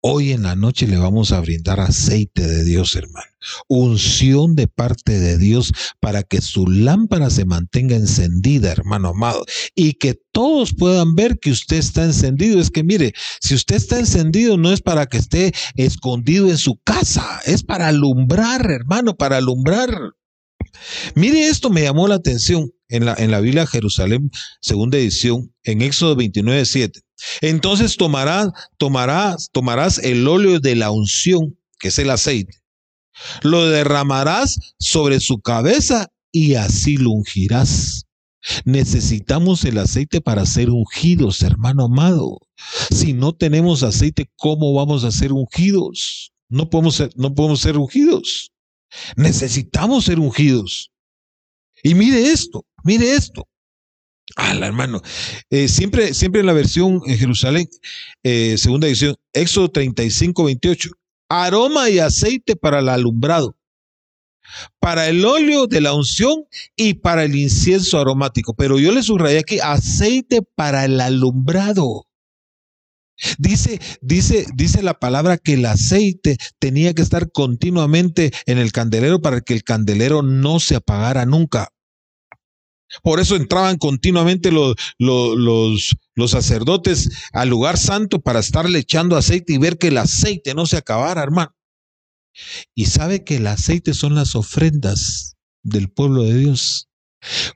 hoy 0.00 0.32
en 0.32 0.42
la 0.42 0.54
noche 0.54 0.86
le 0.86 0.96
vamos 0.96 1.32
a 1.32 1.40
brindar 1.40 1.80
aceite 1.80 2.46
de 2.46 2.64
Dios, 2.64 2.94
hermano. 2.96 3.26
Unción 3.68 4.54
de 4.54 4.66
parte 4.66 5.18
de 5.18 5.38
Dios 5.38 5.72
para 6.00 6.22
que 6.22 6.40
su 6.40 6.66
lámpara 6.66 7.30
se 7.30 7.44
mantenga 7.44 7.96
encendida, 7.96 8.72
hermano 8.72 9.08
amado. 9.08 9.44
Y 9.74 9.94
que 9.94 10.20
todos 10.32 10.74
puedan 10.74 11.14
ver 11.14 11.38
que 11.38 11.50
usted 11.50 11.76
está 11.76 12.04
encendido. 12.04 12.60
Es 12.60 12.70
que 12.70 12.84
mire, 12.84 13.12
si 13.40 13.54
usted 13.54 13.76
está 13.76 13.98
encendido 13.98 14.56
no 14.56 14.72
es 14.72 14.80
para 14.80 15.06
que 15.06 15.18
esté 15.18 15.52
escondido 15.76 16.48
en 16.48 16.58
su 16.58 16.78
casa, 16.82 17.40
es 17.44 17.62
para 17.62 17.88
alumbrar, 17.88 18.70
hermano, 18.70 19.16
para 19.16 19.38
alumbrar. 19.38 20.14
Mire 21.14 21.48
esto, 21.48 21.70
me 21.70 21.82
llamó 21.82 22.08
la 22.08 22.16
atención 22.16 22.70
en 22.88 23.04
la, 23.04 23.14
en 23.14 23.30
la 23.30 23.40
Biblia 23.40 23.66
Jerusalén, 23.66 24.30
segunda 24.60 24.98
edición, 24.98 25.52
en 25.64 25.82
Éxodo 25.82 26.16
29, 26.16 26.64
7. 26.64 27.00
Entonces 27.40 27.96
tomarás, 27.96 28.48
tomarás, 28.76 29.48
tomarás 29.52 29.98
el 29.98 30.26
óleo 30.26 30.60
de 30.60 30.76
la 30.76 30.90
unción, 30.90 31.58
que 31.78 31.88
es 31.88 31.98
el 31.98 32.10
aceite, 32.10 32.58
lo 33.42 33.66
derramarás 33.66 34.58
sobre 34.78 35.20
su 35.20 35.40
cabeza 35.40 36.08
y 36.32 36.54
así 36.54 36.96
lo 36.96 37.10
ungirás. 37.10 38.04
Necesitamos 38.64 39.64
el 39.64 39.78
aceite 39.78 40.20
para 40.20 40.46
ser 40.46 40.70
ungidos, 40.70 41.42
hermano 41.42 41.86
amado. 41.86 42.38
Si 42.90 43.12
no 43.12 43.34
tenemos 43.34 43.82
aceite, 43.82 44.30
¿cómo 44.36 44.72
vamos 44.74 45.04
a 45.04 45.10
ser 45.10 45.32
ungidos? 45.32 46.32
No 46.48 46.70
podemos 46.70 46.94
ser, 46.94 47.10
no 47.16 47.34
podemos 47.34 47.60
ser 47.60 47.76
ungidos. 47.76 48.52
Necesitamos 49.16 50.04
ser 50.04 50.18
ungidos. 50.18 50.90
Y 51.82 51.94
mire 51.94 52.30
esto, 52.30 52.64
mire 52.84 53.14
esto. 53.14 53.48
La 54.36 54.66
hermano. 54.66 55.02
Eh, 55.50 55.68
siempre, 55.68 56.14
siempre 56.14 56.40
en 56.40 56.46
la 56.46 56.52
versión 56.52 57.00
en 57.06 57.18
Jerusalén, 57.18 57.68
eh, 58.22 58.56
segunda 58.58 58.86
edición, 58.86 59.16
Éxodo 59.32 59.70
35, 59.70 60.44
28. 60.44 60.90
Aroma 61.28 61.90
y 61.90 61.98
aceite 61.98 62.56
para 62.56 62.78
el 62.78 62.88
alumbrado, 62.88 63.56
para 64.80 65.08
el 65.08 65.24
óleo 65.24 65.66
de 65.66 65.80
la 65.82 65.92
unción 65.92 66.44
y 66.74 66.94
para 66.94 67.24
el 67.24 67.36
incienso 67.36 67.98
aromático. 67.98 68.54
Pero 68.54 68.78
yo 68.78 68.92
le 68.92 69.02
subrayé 69.02 69.38
aquí 69.38 69.58
aceite 69.60 70.40
para 70.42 70.84
el 70.84 71.00
alumbrado. 71.00 72.06
Dice, 73.38 73.80
dice, 74.00 74.46
dice 74.54 74.82
la 74.82 74.94
palabra 74.94 75.38
que 75.38 75.54
el 75.54 75.66
aceite 75.66 76.38
tenía 76.60 76.94
que 76.94 77.02
estar 77.02 77.32
continuamente 77.32 78.30
en 78.46 78.58
el 78.58 78.70
candelero 78.70 79.20
para 79.20 79.40
que 79.40 79.54
el 79.54 79.64
candelero 79.64 80.22
no 80.22 80.60
se 80.60 80.76
apagara 80.76 81.26
nunca. 81.26 81.72
Por 83.02 83.20
eso 83.20 83.36
entraban 83.36 83.76
continuamente 83.76 84.50
los, 84.50 84.74
los, 84.98 85.96
los, 86.14 86.30
sacerdotes 86.30 87.10
al 87.32 87.48
lugar 87.48 87.78
santo 87.78 88.20
para 88.20 88.40
estarle 88.40 88.78
echando 88.78 89.16
aceite 89.16 89.52
y 89.52 89.58
ver 89.58 89.78
que 89.78 89.88
el 89.88 89.98
aceite 89.98 90.54
no 90.54 90.66
se 90.66 90.76
acabara, 90.76 91.22
hermano. 91.22 91.54
Y 92.74 92.86
sabe 92.86 93.24
que 93.24 93.36
el 93.36 93.46
aceite 93.46 93.94
son 93.94 94.14
las 94.14 94.34
ofrendas 94.34 95.36
del 95.62 95.90
pueblo 95.90 96.22
de 96.22 96.38
Dios. 96.38 96.88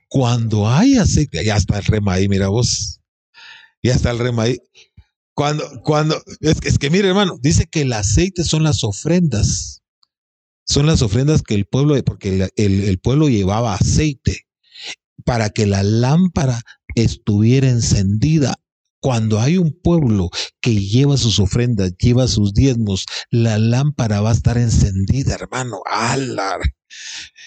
Cuando 0.09 0.69
hay 0.69 0.97
aceite, 0.97 1.43
ya 1.43 1.55
está 1.55 1.79
el 1.79 1.85
rema 1.85 2.13
ahí, 2.13 2.27
mira 2.27 2.49
vos. 2.49 2.99
Ya 3.81 3.93
está 3.93 4.11
el 4.11 4.19
rema 4.19 4.43
ahí. 4.43 4.59
Cuando, 5.33 5.67
cuando, 5.83 6.21
es, 6.41 6.77
que 6.77 6.89
mire 6.89 7.07
hermano, 7.07 7.37
dice 7.41 7.65
que 7.65 7.81
el 7.81 7.93
aceite 7.93 8.43
son 8.43 8.63
las 8.63 8.83
ofrendas. 8.83 9.81
Son 10.65 10.85
las 10.85 11.01
ofrendas 11.01 11.41
que 11.41 11.55
el 11.55 11.65
pueblo, 11.65 12.01
porque 12.03 12.49
el, 12.55 12.99
pueblo 12.99 13.27
llevaba 13.27 13.73
aceite 13.73 14.45
para 15.25 15.49
que 15.49 15.65
la 15.65 15.83
lámpara 15.83 16.61
estuviera 16.95 17.69
encendida. 17.69 18.55
Cuando 19.01 19.41
hay 19.41 19.57
un 19.57 19.77
pueblo 19.81 20.29
que 20.61 20.79
lleva 20.79 21.17
sus 21.17 21.39
ofrendas, 21.39 21.93
lleva 21.97 22.27
sus 22.27 22.53
diezmos, 22.53 23.05
la 23.29 23.57
lámpara 23.57 24.21
va 24.21 24.29
a 24.29 24.33
estar 24.33 24.57
encendida, 24.57 25.35
hermano. 25.35 25.81
¡Alar! 25.85 26.61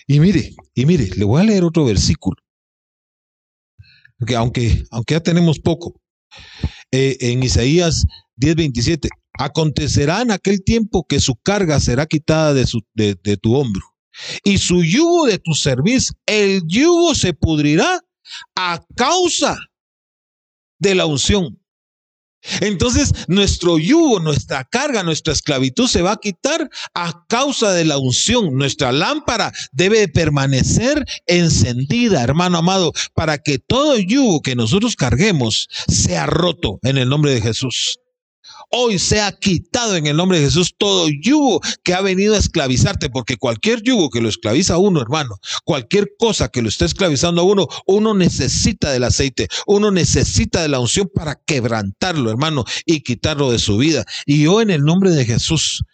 Y 0.06 0.20
mire, 0.20 0.54
y 0.74 0.84
mire, 0.84 1.08
le 1.16 1.24
voy 1.24 1.40
a 1.40 1.44
leer 1.44 1.64
otro 1.64 1.84
versículo. 1.86 2.36
Porque 4.18 4.36
aunque, 4.36 4.84
aunque 4.90 5.14
ya 5.14 5.20
tenemos 5.20 5.58
poco, 5.58 6.00
eh, 6.90 7.16
en 7.20 7.42
Isaías 7.42 8.04
10:27, 8.36 9.08
acontecerá 9.38 10.22
en 10.22 10.30
aquel 10.30 10.62
tiempo 10.62 11.06
que 11.06 11.20
su 11.20 11.36
carga 11.36 11.80
será 11.80 12.06
quitada 12.06 12.54
de, 12.54 12.66
su, 12.66 12.82
de, 12.94 13.16
tu 13.36 13.54
hombro 13.54 13.95
y 14.44 14.58
su 14.58 14.82
yugo 14.82 15.26
de 15.26 15.38
tu 15.38 15.54
cerviz, 15.54 16.12
el 16.26 16.62
yugo 16.66 17.14
se 17.14 17.32
pudrirá 17.32 18.00
a 18.54 18.84
causa 18.96 19.56
de 20.78 20.94
la 20.94 21.06
unción. 21.06 21.58
Entonces 22.60 23.12
nuestro 23.28 23.78
yugo, 23.78 24.20
nuestra 24.20 24.64
carga, 24.64 25.02
nuestra 25.02 25.32
esclavitud 25.32 25.88
se 25.88 26.02
va 26.02 26.12
a 26.12 26.16
quitar 26.16 26.70
a 26.94 27.24
causa 27.28 27.72
de 27.72 27.84
la 27.84 27.98
unción. 27.98 28.54
Nuestra 28.54 28.92
lámpara 28.92 29.52
debe 29.72 30.06
permanecer 30.08 31.04
encendida, 31.26 32.22
hermano 32.22 32.58
amado, 32.58 32.92
para 33.14 33.38
que 33.38 33.58
todo 33.58 33.98
yugo 33.98 34.42
que 34.42 34.54
nosotros 34.54 34.96
carguemos 34.96 35.68
sea 35.88 36.26
roto 36.26 36.78
en 36.82 36.98
el 36.98 37.08
nombre 37.08 37.34
de 37.34 37.40
Jesús 37.40 37.98
hoy 38.70 38.98
sea 38.98 39.32
quitado 39.32 39.96
en 39.96 40.06
el 40.06 40.16
nombre 40.16 40.38
de 40.38 40.46
Jesús 40.46 40.74
todo 40.76 41.08
yugo 41.08 41.60
que 41.82 41.94
ha 41.94 42.00
venido 42.00 42.34
a 42.34 42.38
esclavizarte, 42.38 43.10
porque 43.10 43.36
cualquier 43.36 43.82
yugo 43.82 44.10
que 44.10 44.20
lo 44.20 44.28
esclaviza 44.28 44.74
a 44.74 44.78
uno, 44.78 45.00
hermano, 45.00 45.38
cualquier 45.64 46.10
cosa 46.18 46.48
que 46.48 46.62
lo 46.62 46.68
esté 46.68 46.84
esclavizando 46.84 47.42
a 47.42 47.44
uno, 47.44 47.68
uno 47.86 48.14
necesita 48.14 48.90
del 48.90 49.04
aceite, 49.04 49.48
uno 49.66 49.90
necesita 49.90 50.62
de 50.62 50.68
la 50.68 50.80
unción 50.80 51.10
para 51.14 51.36
quebrantarlo, 51.46 52.30
hermano, 52.30 52.64
y 52.84 53.00
quitarlo 53.00 53.50
de 53.50 53.58
su 53.58 53.78
vida. 53.78 54.04
Y 54.24 54.42
yo 54.42 54.60
en 54.60 54.70
el 54.70 54.82
nombre 54.82 55.10
de 55.10 55.24
Jesús, 55.24 55.84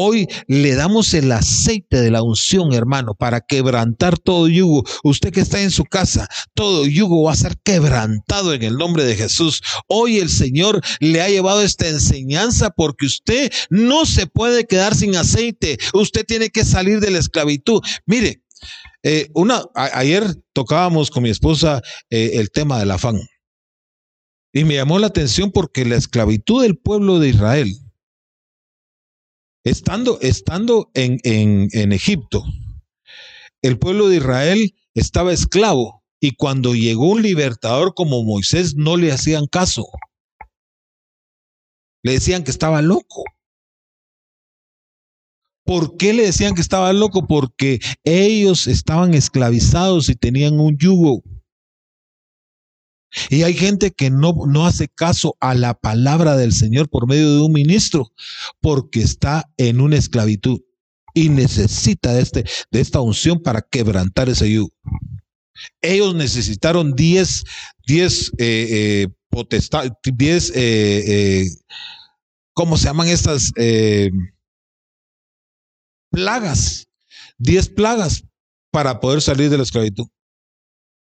Hoy 0.00 0.28
le 0.46 0.76
damos 0.76 1.12
el 1.12 1.32
aceite 1.32 2.00
de 2.00 2.12
la 2.12 2.22
unción, 2.22 2.72
hermano, 2.72 3.16
para 3.16 3.40
quebrantar 3.40 4.16
todo 4.16 4.46
yugo. 4.46 4.84
Usted 5.02 5.32
que 5.32 5.40
está 5.40 5.60
en 5.60 5.72
su 5.72 5.82
casa, 5.82 6.28
todo 6.54 6.86
yugo 6.86 7.24
va 7.24 7.32
a 7.32 7.36
ser 7.36 7.56
quebrantado 7.64 8.54
en 8.54 8.62
el 8.62 8.76
nombre 8.76 9.02
de 9.02 9.16
Jesús. 9.16 9.60
Hoy 9.88 10.18
el 10.18 10.28
Señor 10.28 10.80
le 11.00 11.20
ha 11.20 11.28
llevado 11.28 11.62
esta 11.62 11.88
enseñanza 11.88 12.70
porque 12.70 13.06
usted 13.06 13.50
no 13.70 14.06
se 14.06 14.28
puede 14.28 14.68
quedar 14.68 14.94
sin 14.94 15.16
aceite. 15.16 15.78
Usted 15.92 16.24
tiene 16.24 16.50
que 16.50 16.64
salir 16.64 17.00
de 17.00 17.10
la 17.10 17.18
esclavitud. 17.18 17.80
Mire, 18.06 18.44
eh, 19.02 19.26
una, 19.34 19.64
ayer 19.74 20.32
tocábamos 20.52 21.10
con 21.10 21.24
mi 21.24 21.30
esposa 21.30 21.82
eh, 22.08 22.34
el 22.34 22.52
tema 22.52 22.78
del 22.78 22.92
afán. 22.92 23.18
Y 24.52 24.62
me 24.62 24.76
llamó 24.76 25.00
la 25.00 25.08
atención 25.08 25.50
porque 25.50 25.84
la 25.84 25.96
esclavitud 25.96 26.62
del 26.62 26.78
pueblo 26.78 27.18
de 27.18 27.30
Israel 27.30 27.76
Estando, 29.64 30.18
estando 30.20 30.90
en, 30.94 31.18
en, 31.24 31.68
en 31.72 31.92
Egipto, 31.92 32.44
el 33.62 33.78
pueblo 33.78 34.08
de 34.08 34.16
Israel 34.16 34.74
estaba 34.94 35.32
esclavo 35.32 36.02
y 36.20 36.36
cuando 36.36 36.74
llegó 36.74 37.10
un 37.10 37.22
libertador 37.22 37.94
como 37.94 38.22
Moisés 38.24 38.74
no 38.76 38.96
le 38.96 39.12
hacían 39.12 39.46
caso. 39.46 39.86
Le 42.02 42.12
decían 42.12 42.44
que 42.44 42.50
estaba 42.50 42.82
loco. 42.82 43.24
¿Por 45.64 45.96
qué 45.96 46.14
le 46.14 46.24
decían 46.24 46.54
que 46.54 46.62
estaba 46.62 46.92
loco? 46.92 47.26
Porque 47.26 47.80
ellos 48.04 48.66
estaban 48.66 49.12
esclavizados 49.14 50.08
y 50.08 50.14
tenían 50.14 50.58
un 50.58 50.78
yugo. 50.78 51.22
Y 53.30 53.42
hay 53.42 53.54
gente 53.54 53.90
que 53.90 54.10
no, 54.10 54.34
no 54.46 54.66
hace 54.66 54.88
caso 54.88 55.36
a 55.40 55.54
la 55.54 55.74
palabra 55.74 56.36
del 56.36 56.52
Señor 56.52 56.88
por 56.88 57.08
medio 57.08 57.34
de 57.34 57.40
un 57.40 57.52
ministro 57.52 58.12
porque 58.60 59.00
está 59.00 59.50
en 59.56 59.80
una 59.80 59.96
esclavitud 59.96 60.60
y 61.14 61.30
necesita 61.30 62.12
de, 62.12 62.22
este, 62.22 62.44
de 62.70 62.80
esta 62.80 63.00
unción 63.00 63.42
para 63.42 63.62
quebrantar 63.62 64.28
ese 64.28 64.50
yugo. 64.52 64.72
Ellos 65.80 66.14
necesitaron 66.14 66.94
10, 66.94 67.44
10 67.86 68.32
eh, 68.38 69.06
eh, 69.06 69.06
10 70.04 70.52
eh, 70.54 71.46
¿cómo 72.58 72.76
se 72.76 72.86
llaman 72.86 73.08
estas 73.08 73.52
eh, 73.56 74.10
plagas? 76.10 76.88
Diez 77.38 77.68
plagas 77.68 78.24
para 78.72 78.98
poder 78.98 79.22
salir 79.22 79.48
de 79.48 79.56
la 79.56 79.62
esclavitud. 79.62 80.06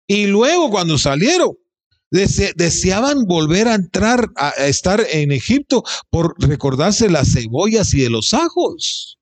Y 0.07 0.27
luego 0.27 0.71
cuando 0.71 0.99
salieron, 0.99 1.53
deseaban 2.11 3.25
volver 3.25 3.69
a 3.69 3.75
entrar, 3.75 4.29
a 4.37 4.51
estar 4.67 5.05
en 5.11 5.33
Egipto 5.33 5.83
por 6.11 6.35
recordarse 6.39 7.09
las 7.11 7.33
cebollas 7.33 7.93
y 7.95 8.01
de 8.01 8.11
los 8.11 8.33
ajos. 8.33 9.17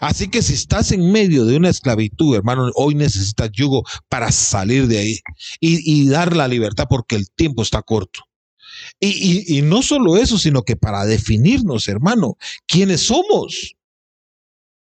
Así 0.00 0.28
que 0.28 0.42
si 0.42 0.54
estás 0.54 0.92
en 0.92 1.10
medio 1.10 1.44
de 1.44 1.56
una 1.56 1.68
esclavitud, 1.68 2.36
hermano, 2.36 2.70
hoy 2.74 2.94
necesitas 2.94 3.50
yugo 3.52 3.84
para 4.08 4.30
salir 4.30 4.86
de 4.86 4.98
ahí 4.98 5.18
y, 5.58 6.08
dar 6.08 6.36
la 6.36 6.48
libertad 6.48 6.86
porque 6.88 7.16
el 7.16 7.30
tiempo 7.30 7.62
está 7.62 7.82
corto. 7.82 8.20
Y, 8.98 9.60
no 9.62 9.82
solo 9.82 10.16
eso, 10.16 10.38
sino 10.38 10.62
que 10.62 10.76
para 10.76 11.04
definirnos, 11.04 11.88
hermano, 11.88 12.36
quiénes 12.66 13.02
somos. 13.02 13.74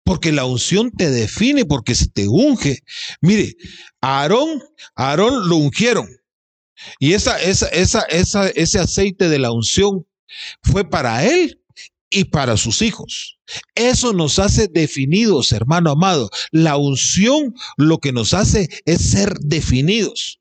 Porque 0.05 0.31
la 0.31 0.45
unción 0.45 0.91
te 0.91 1.09
define, 1.09 1.65
porque 1.65 1.95
se 1.95 2.07
te 2.07 2.27
unge. 2.27 2.79
Mire, 3.21 3.55
Aarón, 4.01 4.61
Aarón 4.95 5.47
lo 5.47 5.57
ungieron. 5.57 6.09
Y 6.99 7.13
esa, 7.13 7.41
esa, 7.41 7.67
esa, 7.67 8.49
ese 8.49 8.79
aceite 8.79 9.29
de 9.29 9.39
la 9.39 9.51
unción 9.51 10.05
fue 10.61 10.89
para 10.89 11.25
él 11.25 11.61
y 12.09 12.25
para 12.25 12.57
sus 12.57 12.81
hijos. 12.81 13.39
Eso 13.75 14.13
nos 14.13 14.39
hace 14.39 14.67
definidos, 14.67 15.51
hermano 15.51 15.91
amado. 15.91 16.29
La 16.51 16.77
unción 16.77 17.53
lo 17.77 17.99
que 17.99 18.11
nos 18.11 18.33
hace 18.33 18.69
es 18.85 19.11
ser 19.11 19.33
definidos. 19.39 20.39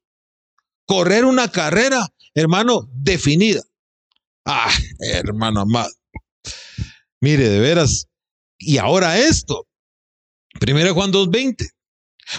Correr 0.86 1.24
una 1.24 1.48
carrera, 1.48 2.08
hermano, 2.34 2.88
definida. 2.92 3.62
Ah, 4.44 4.72
hermano 5.00 5.60
amado. 5.60 5.92
Mire, 7.20 7.48
de 7.48 7.60
veras. 7.60 8.08
Y 8.58 8.78
ahora 8.78 9.18
esto. 9.18 9.66
Primero 10.60 10.94
Juan 10.94 11.12
2.20. 11.12 11.68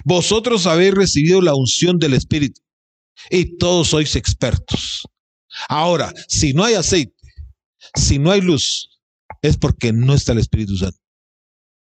Vosotros 0.06 0.66
habéis 0.68 0.94
recibido 0.94 1.41
la 1.41 1.56
unción 1.56 2.00
del 2.00 2.14
Espíritu 2.14 2.62
y 3.30 3.57
todos 3.57 3.89
sois 3.89 4.16
expertos. 4.16 5.03
Ahora, 5.70 6.14
si 6.28 6.53
no 6.53 6.64
hay 6.64 6.76
aceite, 6.76 7.16
si 7.95 8.20
no 8.20 8.32
hay 8.32 8.41
luz, 8.41 8.89
es 9.41 9.57
porque 9.57 9.93
no 9.93 10.14
está 10.14 10.32
el 10.32 10.39
Espíritu 10.39 10.78
Santo. 10.78 10.97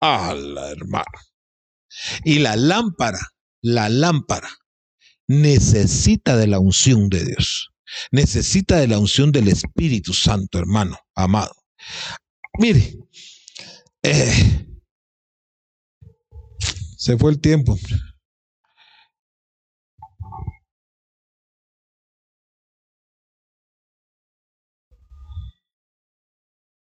Ah, 0.00 0.34
la. 0.34 0.74
Y 2.24 2.38
la 2.38 2.56
lámpara, 2.56 3.18
la 3.62 3.88
lámpara, 3.88 4.48
necesita 5.26 6.36
de 6.36 6.46
la 6.46 6.60
unción 6.60 7.08
de 7.08 7.24
Dios. 7.24 7.70
Necesita 8.10 8.76
de 8.76 8.88
la 8.88 8.98
unción 8.98 9.32
del 9.32 9.48
Espíritu 9.48 10.12
Santo, 10.12 10.58
hermano, 10.58 10.98
amado. 11.14 11.54
Mire, 12.58 12.98
eh, 14.02 14.66
se 16.96 17.16
fue 17.16 17.30
el 17.30 17.40
tiempo. 17.40 17.78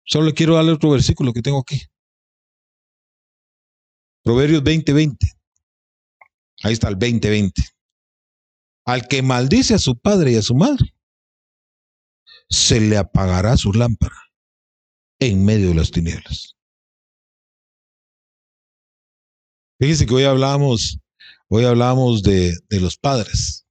Solo 0.08 0.32
quiero 0.32 0.54
darle 0.54 0.72
otro 0.72 0.90
versículo 0.90 1.34
que 1.34 1.42
tengo 1.42 1.58
aquí. 1.58 1.82
Proverbios 4.24 4.62
20:20. 4.62 5.16
Ahí 6.62 6.72
está 6.72 6.88
el 6.88 6.96
20:20. 6.96 7.62
Al 8.86 9.06
que 9.06 9.20
maldice 9.20 9.74
a 9.74 9.78
su 9.78 9.98
padre 9.98 10.32
y 10.32 10.36
a 10.36 10.42
su 10.42 10.54
madre, 10.54 10.94
se 12.48 12.80
le 12.80 12.96
apagará 12.96 13.58
su 13.58 13.70
lámpara 13.74 14.16
en 15.20 15.44
medio 15.44 15.68
de 15.68 15.74
las 15.74 15.90
tinieblas. 15.90 16.56
Fíjense 19.78 20.06
que 20.06 20.14
hoy 20.14 20.24
hablamos, 20.24 20.98
hoy 21.48 21.66
hablamos 21.66 22.22
de, 22.22 22.54
de 22.70 22.80
los 22.80 22.96
padres. 22.96 23.67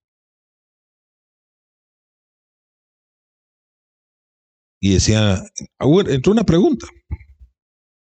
Y 4.87 4.93
decía, 4.93 5.43
entró 6.07 6.31
una 6.31 6.45
pregunta. 6.45 6.87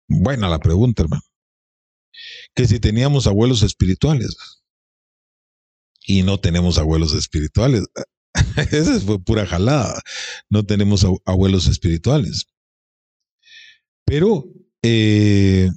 Buena 0.08 0.48
la 0.48 0.60
pregunta, 0.60 1.02
hermano. 1.02 1.24
Que 2.54 2.68
si 2.68 2.80
teníamos 2.80 3.26
abuelos 3.26 3.64
espirituales. 3.64 4.38
Y 6.06 6.22
no 6.22 6.40
tenemos 6.40 6.78
abuelos 6.78 7.16
espirituales. 7.16 7.84
Esa 8.72 9.00
fue 9.00 9.20
pura 9.20 9.48
jalada. 9.48 10.00
No 10.52 10.68
tenemos 10.68 11.04
abuelos 11.26 11.66
espirituales. 11.66 12.46
Pero 14.06 14.46
eh, 14.84 15.72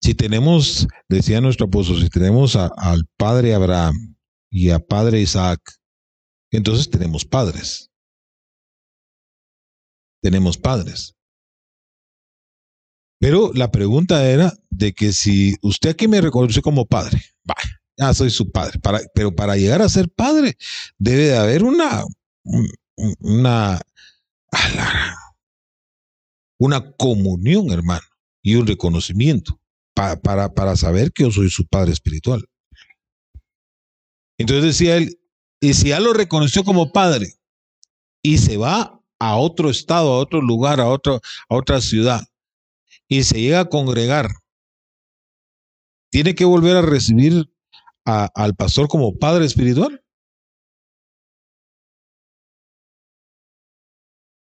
si 0.00 0.14
tenemos, 0.14 0.88
decía 1.08 1.40
nuestro 1.40 1.66
apóstol, 1.66 2.02
si 2.02 2.08
tenemos 2.08 2.56
al 2.56 3.04
padre 3.16 3.54
Abraham 3.54 4.16
y 4.50 4.70
a 4.70 4.80
padre 4.80 5.20
Isaac, 5.20 5.60
entonces 6.50 6.90
tenemos 6.90 7.24
padres 7.24 7.91
tenemos 10.22 10.56
padres. 10.56 11.14
Pero 13.20 13.52
la 13.54 13.70
pregunta 13.70 14.28
era 14.28 14.52
de 14.70 14.94
que 14.94 15.12
si 15.12 15.56
usted 15.62 15.90
aquí 15.90 16.08
me 16.08 16.20
reconoce 16.20 16.62
como 16.62 16.86
padre, 16.86 17.22
va, 17.48 17.54
ya 17.96 18.14
soy 18.14 18.30
su 18.30 18.50
padre, 18.50 18.80
pero 19.14 19.34
para 19.34 19.56
llegar 19.56 19.82
a 19.82 19.88
ser 19.88 20.08
padre 20.08 20.56
debe 20.98 21.28
de 21.28 21.36
haber 21.36 21.62
una, 21.62 22.02
una, 23.20 23.80
una 26.58 26.92
comunión, 26.92 27.70
hermano, 27.70 28.02
y 28.42 28.56
un 28.56 28.66
reconocimiento 28.66 29.60
para, 29.94 30.20
para, 30.20 30.52
para 30.52 30.76
saber 30.76 31.12
que 31.12 31.24
yo 31.24 31.30
soy 31.30 31.50
su 31.50 31.66
padre 31.66 31.92
espiritual. 31.92 32.44
Entonces 34.38 34.64
decía 34.64 34.96
él, 34.96 35.20
y 35.60 35.74
si 35.74 35.90
ya 35.90 36.00
lo 36.00 36.12
reconoció 36.12 36.64
como 36.64 36.90
padre 36.90 37.34
y 38.20 38.38
se 38.38 38.56
va 38.56 39.01
a 39.22 39.36
otro 39.36 39.70
estado, 39.70 40.14
a 40.14 40.18
otro 40.18 40.40
lugar, 40.40 40.80
a, 40.80 40.88
otro, 40.88 41.20
a 41.48 41.54
otra 41.54 41.80
ciudad, 41.80 42.22
y 43.06 43.22
se 43.22 43.40
llega 43.40 43.60
a 43.60 43.68
congregar, 43.68 44.28
¿tiene 46.10 46.34
que 46.34 46.44
volver 46.44 46.76
a 46.76 46.82
recibir 46.82 47.48
al 48.04 48.56
pastor 48.56 48.88
como 48.88 49.16
padre 49.16 49.44
espiritual? 49.44 50.02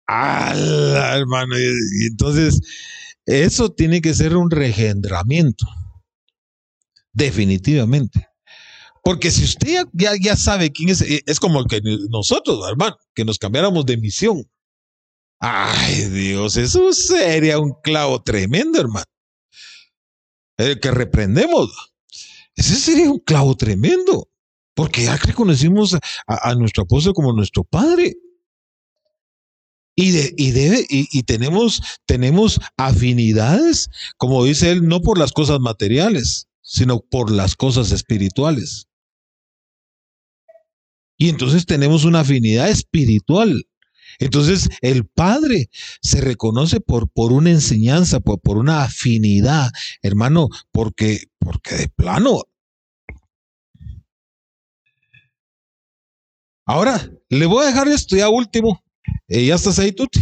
¡Ala, 0.07 1.19
hermano! 1.19 1.59
Y 1.59 2.07
entonces, 2.07 2.59
eso 3.27 3.71
tiene 3.71 4.01
que 4.01 4.15
ser 4.15 4.35
un 4.35 4.51
regendramiento. 4.51 5.67
Definitivamente. 7.13 8.29
Porque 9.03 9.31
si 9.31 9.45
usted 9.45 9.85
ya, 9.93 10.13
ya, 10.19 10.37
sabe 10.37 10.73
quién 10.73 10.89
es, 10.89 11.03
es 11.03 11.39
como 11.39 11.67
que 11.67 11.83
nosotros, 12.09 12.67
hermano, 12.67 12.97
que 13.15 13.27
nos 13.27 13.39
cambiáramos 13.39 13.85
de 13.85 13.99
misión. 13.99 14.49
Ay, 15.47 16.09
Dios, 16.09 16.57
eso 16.57 16.91
sería 16.95 17.59
un 17.59 17.75
clavo 17.83 18.23
tremendo, 18.23 18.81
hermano. 18.81 19.05
El 20.57 20.81
que 20.81 20.91
reprendemos. 20.91 21.71
Ese 22.57 22.77
sería 22.77 23.11
un 23.11 23.19
clavo 23.19 23.55
tremendo. 23.55 24.31
Porque 24.75 25.05
ya 25.05 25.19
reconocimos 25.19 25.99
a, 26.27 26.55
nuestro 26.55 26.85
apóstol 26.85 27.13
como 27.13 27.35
nuestro 27.35 27.63
padre. 27.63 28.15
Y, 29.95 30.13
de, 30.13 30.35
y, 30.39 30.53
debe, 30.53 30.87
y, 30.89 31.23
tenemos, 31.25 31.83
tenemos 32.07 32.59
afinidades, 32.79 33.91
como 34.17 34.45
dice 34.47 34.71
él, 34.71 34.89
no 34.89 35.03
por 35.03 35.19
las 35.19 35.33
cosas 35.33 35.61
materiales, 35.61 36.49
sino 36.63 37.01
por 37.01 37.31
las 37.31 37.55
cosas 37.55 37.93
espirituales. 37.93 38.89
Y 41.19 41.29
entonces 41.29 41.67
tenemos 41.67 42.07
una 42.07 42.21
afinidad 42.21 42.71
espiritual. 42.71 43.67
Entonces 44.19 44.69
el 44.81 45.07
Padre 45.07 45.71
se 46.03 46.21
reconoce 46.21 46.81
por, 46.81 47.09
por 47.11 47.33
una 47.33 47.51
enseñanza, 47.51 48.21
por, 48.21 48.41
por 48.41 48.59
una 48.59 48.85
afinidad, 48.85 49.71
hermano, 50.03 50.49
porque, 50.73 51.25
porque 51.39 51.75
de 51.77 51.89
plano. 51.89 52.43
Ahora, 56.67 57.11
le 57.29 57.47
voy 57.47 57.65
a 57.65 57.69
dejar 57.69 57.89
esto 57.89 58.17
ya 58.17 58.29
último. 58.29 58.83
Eh, 59.29 59.47
¿Ya 59.47 59.55
estás 59.55 59.79
ahí, 59.79 59.93
Tuti? 59.93 60.21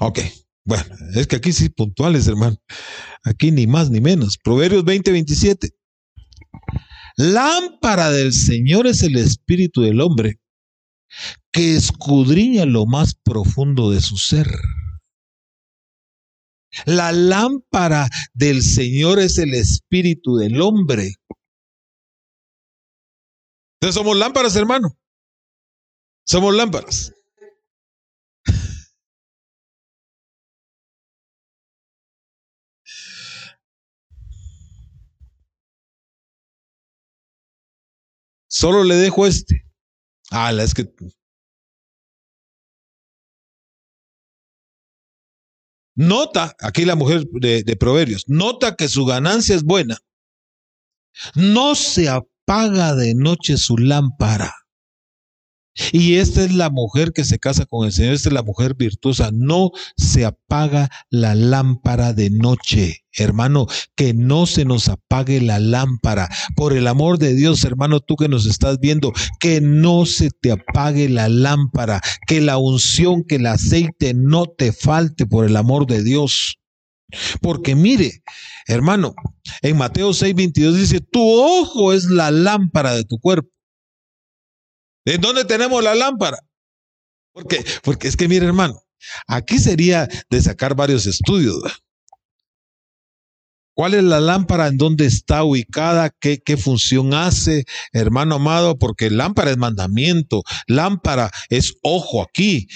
Ok, 0.00 0.20
bueno, 0.64 0.84
es 1.14 1.26
que 1.26 1.36
aquí 1.36 1.52
sí 1.52 1.68
puntuales, 1.68 2.26
hermano. 2.26 2.56
Aquí 3.22 3.50
ni 3.50 3.66
más 3.66 3.90
ni 3.90 4.00
menos. 4.00 4.38
Proverbios 4.38 4.84
20, 4.84 5.12
27. 5.12 5.70
Lámpara 7.16 8.10
del 8.10 8.32
Señor 8.32 8.86
es 8.86 9.02
el 9.02 9.16
espíritu 9.16 9.82
del 9.82 10.00
hombre 10.00 10.40
que 11.52 11.76
escudriña 11.76 12.64
lo 12.64 12.86
más 12.86 13.14
profundo 13.14 13.90
de 13.90 14.00
su 14.00 14.16
ser. 14.16 14.48
La 16.84 17.12
lámpara 17.12 18.08
del 18.34 18.62
Señor 18.62 19.18
es 19.18 19.38
el 19.38 19.54
espíritu 19.54 20.36
del 20.36 20.60
hombre. 20.60 21.14
Entonces 23.80 23.94
somos 23.94 24.16
lámparas, 24.16 24.54
hermano. 24.56 24.96
Somos 26.26 26.54
lámparas. 26.54 27.12
Solo 38.48 38.82
le 38.82 38.96
dejo 38.96 39.26
este. 39.26 39.64
Ah, 40.30 40.52
es 40.52 40.74
que 40.74 40.84
Nota, 45.98 46.54
aquí 46.60 46.84
la 46.84 46.94
mujer 46.94 47.24
de, 47.32 47.64
de, 47.64 47.76
Proverbios, 47.76 48.28
nota 48.28 48.76
que 48.76 48.88
su 48.88 49.04
ganancia 49.04 49.56
es 49.56 49.64
buena. 49.64 49.98
No 51.34 51.74
se 51.74 52.08
apaga 52.08 52.94
de 52.94 53.16
noche 53.16 53.56
su 53.56 53.76
lámpara. 53.76 54.54
Y 55.92 56.16
esta 56.16 56.44
es 56.44 56.54
la 56.54 56.70
mujer 56.70 57.12
que 57.12 57.24
se 57.24 57.38
casa 57.38 57.66
con 57.66 57.86
el 57.86 57.92
Señor, 57.92 58.14
esta 58.14 58.28
es 58.28 58.32
la 58.32 58.42
mujer 58.42 58.74
virtuosa. 58.74 59.30
No 59.32 59.70
se 59.96 60.24
apaga 60.24 60.90
la 61.10 61.34
lámpara 61.34 62.12
de 62.12 62.30
noche, 62.30 63.04
hermano, 63.12 63.66
que 63.94 64.14
no 64.14 64.46
se 64.46 64.64
nos 64.64 64.88
apague 64.88 65.40
la 65.40 65.58
lámpara. 65.58 66.28
Por 66.56 66.76
el 66.76 66.86
amor 66.86 67.18
de 67.18 67.34
Dios, 67.34 67.64
hermano, 67.64 68.00
tú 68.00 68.16
que 68.16 68.28
nos 68.28 68.46
estás 68.46 68.78
viendo, 68.80 69.12
que 69.40 69.60
no 69.60 70.06
se 70.06 70.30
te 70.30 70.52
apague 70.52 71.08
la 71.08 71.28
lámpara, 71.28 72.00
que 72.26 72.40
la 72.40 72.58
unción, 72.58 73.24
que 73.24 73.36
el 73.36 73.46
aceite 73.46 74.14
no 74.14 74.46
te 74.46 74.72
falte 74.72 75.26
por 75.26 75.44
el 75.44 75.56
amor 75.56 75.86
de 75.86 76.02
Dios. 76.02 76.58
Porque 77.40 77.74
mire, 77.74 78.22
hermano, 78.66 79.14
en 79.62 79.76
Mateo 79.78 80.10
6:22 80.10 80.72
dice, 80.74 81.00
tu 81.00 81.22
ojo 81.22 81.92
es 81.92 82.04
la 82.04 82.30
lámpara 82.30 82.94
de 82.94 83.04
tu 83.04 83.18
cuerpo. 83.18 83.48
¿En 85.04 85.20
dónde 85.20 85.44
tenemos 85.44 85.82
la 85.82 85.94
lámpara? 85.94 86.38
Porque, 87.32 87.64
porque 87.82 88.08
es 88.08 88.16
que, 88.16 88.28
mire, 88.28 88.46
hermano, 88.46 88.82
aquí 89.26 89.58
sería 89.58 90.08
de 90.28 90.42
sacar 90.42 90.74
varios 90.74 91.06
estudios. 91.06 91.62
¿Cuál 93.78 93.94
es 93.94 94.02
la 94.02 94.18
lámpara? 94.18 94.66
¿En 94.66 94.76
dónde 94.76 95.06
está 95.06 95.44
ubicada? 95.44 96.10
¿Qué, 96.10 96.38
¿Qué, 96.38 96.56
función 96.56 97.14
hace, 97.14 97.64
hermano 97.92 98.34
amado? 98.34 98.76
Porque 98.76 99.08
lámpara 99.08 99.52
es 99.52 99.56
mandamiento, 99.56 100.42
lámpara 100.66 101.30
es 101.48 101.76
ojo 101.82 102.20
aquí. 102.20 102.66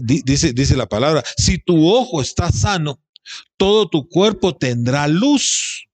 Dice, 0.00 0.54
dice 0.54 0.74
la 0.74 0.86
palabra, 0.86 1.22
si 1.36 1.58
tu 1.58 1.86
ojo 1.86 2.22
está 2.22 2.50
sano, 2.50 2.98
todo 3.58 3.90
tu 3.90 4.08
cuerpo 4.08 4.56
tendrá 4.56 5.06
luz. 5.06 5.87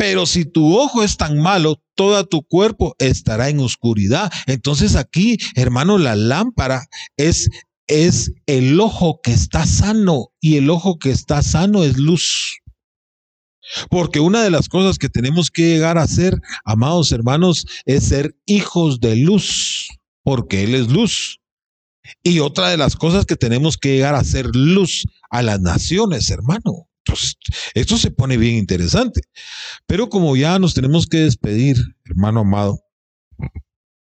Pero 0.00 0.24
si 0.24 0.46
tu 0.46 0.78
ojo 0.78 1.02
es 1.02 1.18
tan 1.18 1.38
malo, 1.38 1.82
todo 1.94 2.24
tu 2.24 2.42
cuerpo 2.42 2.96
estará 2.98 3.50
en 3.50 3.60
oscuridad. 3.60 4.32
Entonces 4.46 4.96
aquí, 4.96 5.36
hermano, 5.54 5.98
la 5.98 6.16
lámpara 6.16 6.86
es 7.18 7.50
es 7.86 8.32
el 8.46 8.80
ojo 8.80 9.20
que 9.22 9.32
está 9.32 9.66
sano 9.66 10.28
y 10.40 10.56
el 10.56 10.70
ojo 10.70 10.98
que 10.98 11.10
está 11.10 11.42
sano 11.42 11.84
es 11.84 11.98
luz. 11.98 12.60
Porque 13.90 14.20
una 14.20 14.42
de 14.42 14.48
las 14.48 14.70
cosas 14.70 14.96
que 14.96 15.10
tenemos 15.10 15.50
que 15.50 15.68
llegar 15.68 15.98
a 15.98 16.06
ser, 16.06 16.40
amados 16.64 17.12
hermanos, 17.12 17.66
es 17.84 18.04
ser 18.04 18.34
hijos 18.46 19.00
de 19.00 19.16
luz, 19.16 19.88
porque 20.22 20.64
Él 20.64 20.76
es 20.76 20.88
luz. 20.88 21.40
Y 22.22 22.38
otra 22.38 22.70
de 22.70 22.78
las 22.78 22.96
cosas 22.96 23.26
que 23.26 23.36
tenemos 23.36 23.76
que 23.76 23.96
llegar 23.96 24.14
a 24.14 24.24
ser 24.24 24.46
luz 24.54 25.04
a 25.28 25.42
las 25.42 25.60
naciones, 25.60 26.30
hermano. 26.30 26.89
Entonces, 27.04 27.36
esto 27.74 27.96
se 27.96 28.10
pone 28.10 28.36
bien 28.36 28.56
interesante. 28.56 29.22
Pero 29.86 30.08
como 30.08 30.36
ya 30.36 30.58
nos 30.58 30.74
tenemos 30.74 31.06
que 31.06 31.18
despedir, 31.18 31.76
hermano 32.04 32.40
amado, 32.40 32.80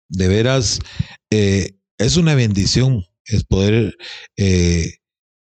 de 0.07 0.27
veras, 0.27 0.79
eh, 1.29 1.77
es 1.97 2.17
una 2.17 2.35
bendición 2.35 3.05
es 3.25 3.43
poder 3.43 3.97
eh, 4.37 4.97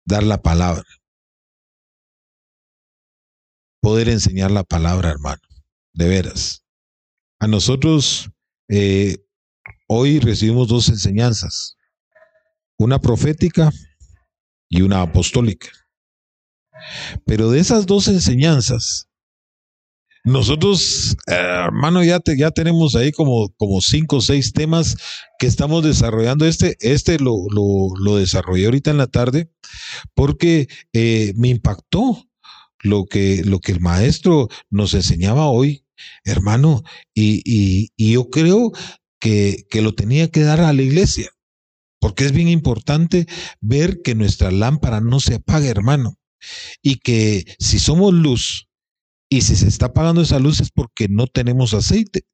dar 0.04 0.22
la 0.22 0.42
palabra. 0.42 0.84
Poder 3.80 4.08
enseñar 4.08 4.50
la 4.50 4.64
palabra, 4.64 5.10
hermano. 5.10 5.42
De 5.92 6.08
veras. 6.08 6.64
A 7.40 7.46
nosotros 7.46 8.30
eh, 8.68 9.18
hoy 9.86 10.18
recibimos 10.18 10.68
dos 10.68 10.88
enseñanzas. 10.88 11.76
Una 12.78 13.00
profética 13.00 13.70
y 14.68 14.82
una 14.82 15.02
apostólica. 15.02 15.68
Pero 17.24 17.50
de 17.50 17.60
esas 17.60 17.86
dos 17.86 18.08
enseñanzas, 18.08 19.08
nosotros, 20.28 21.16
hermano, 21.26 22.04
ya, 22.04 22.20
ya 22.36 22.50
tenemos 22.50 22.94
ahí 22.94 23.12
como, 23.12 23.48
como 23.56 23.80
cinco 23.80 24.16
o 24.16 24.20
seis 24.20 24.52
temas 24.52 24.96
que 25.38 25.46
estamos 25.46 25.82
desarrollando. 25.82 26.44
Este, 26.44 26.76
este 26.80 27.18
lo, 27.18 27.46
lo, 27.50 28.16
desarrollé 28.16 28.66
ahorita 28.66 28.90
en 28.90 28.98
la 28.98 29.06
tarde 29.06 29.50
porque 30.14 30.68
eh, 30.92 31.32
me 31.36 31.48
impactó 31.48 32.28
lo 32.80 33.06
que, 33.06 33.42
lo 33.44 33.60
que 33.60 33.72
el 33.72 33.80
maestro 33.80 34.48
nos 34.70 34.92
enseñaba 34.92 35.48
hoy, 35.48 35.86
hermano, 36.24 36.82
y, 37.14 37.42
y, 37.44 37.92
y 37.96 38.12
yo 38.12 38.28
creo 38.28 38.72
que, 39.20 39.64
que 39.70 39.82
lo 39.82 39.94
tenía 39.94 40.30
que 40.30 40.42
dar 40.42 40.60
a 40.60 40.72
la 40.72 40.82
iglesia, 40.82 41.30
porque 42.00 42.24
es 42.26 42.32
bien 42.32 42.48
importante 42.48 43.26
ver 43.60 44.02
que 44.02 44.14
nuestra 44.14 44.50
lámpara 44.50 45.00
no 45.00 45.20
se 45.20 45.36
apague, 45.36 45.68
hermano 45.68 46.18
y 46.82 46.96
que 46.96 47.44
si 47.58 47.78
somos 47.78 48.12
luz 48.14 48.68
y 49.28 49.42
si 49.42 49.56
se 49.56 49.68
está 49.68 49.86
apagando 49.86 50.22
esa 50.22 50.38
luz 50.38 50.60
es 50.60 50.70
porque 50.70 51.08
no 51.08 51.26
tenemos 51.26 51.74
aceite. 51.74 52.26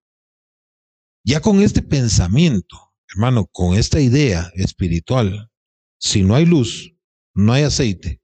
Ya 1.24 1.40
con 1.40 1.62
este 1.62 1.82
pensamiento, 1.82 2.92
hermano, 3.08 3.46
con 3.50 3.76
esta 3.76 4.00
idea 4.00 4.50
espiritual, 4.54 5.50
si 5.98 6.22
no 6.22 6.34
hay 6.34 6.44
luz, 6.44 6.92
no 7.34 7.52
hay 7.52 7.62
aceite. 7.62 8.20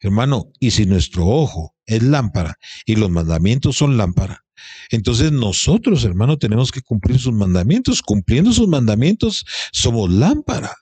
Hermano, 0.00 0.52
y 0.58 0.70
si 0.70 0.86
nuestro 0.86 1.26
ojo 1.26 1.74
es 1.86 2.02
lámpara 2.02 2.56
y 2.86 2.96
los 2.96 3.10
mandamientos 3.10 3.76
son 3.76 3.96
lámpara, 3.96 4.44
entonces 4.90 5.32
nosotros, 5.32 6.04
hermano, 6.04 6.38
tenemos 6.38 6.70
que 6.70 6.82
cumplir 6.82 7.18
sus 7.18 7.32
mandamientos. 7.32 8.02
Cumpliendo 8.02 8.52
sus 8.52 8.68
mandamientos, 8.68 9.44
somos 9.72 10.10
lámpara 10.10 10.72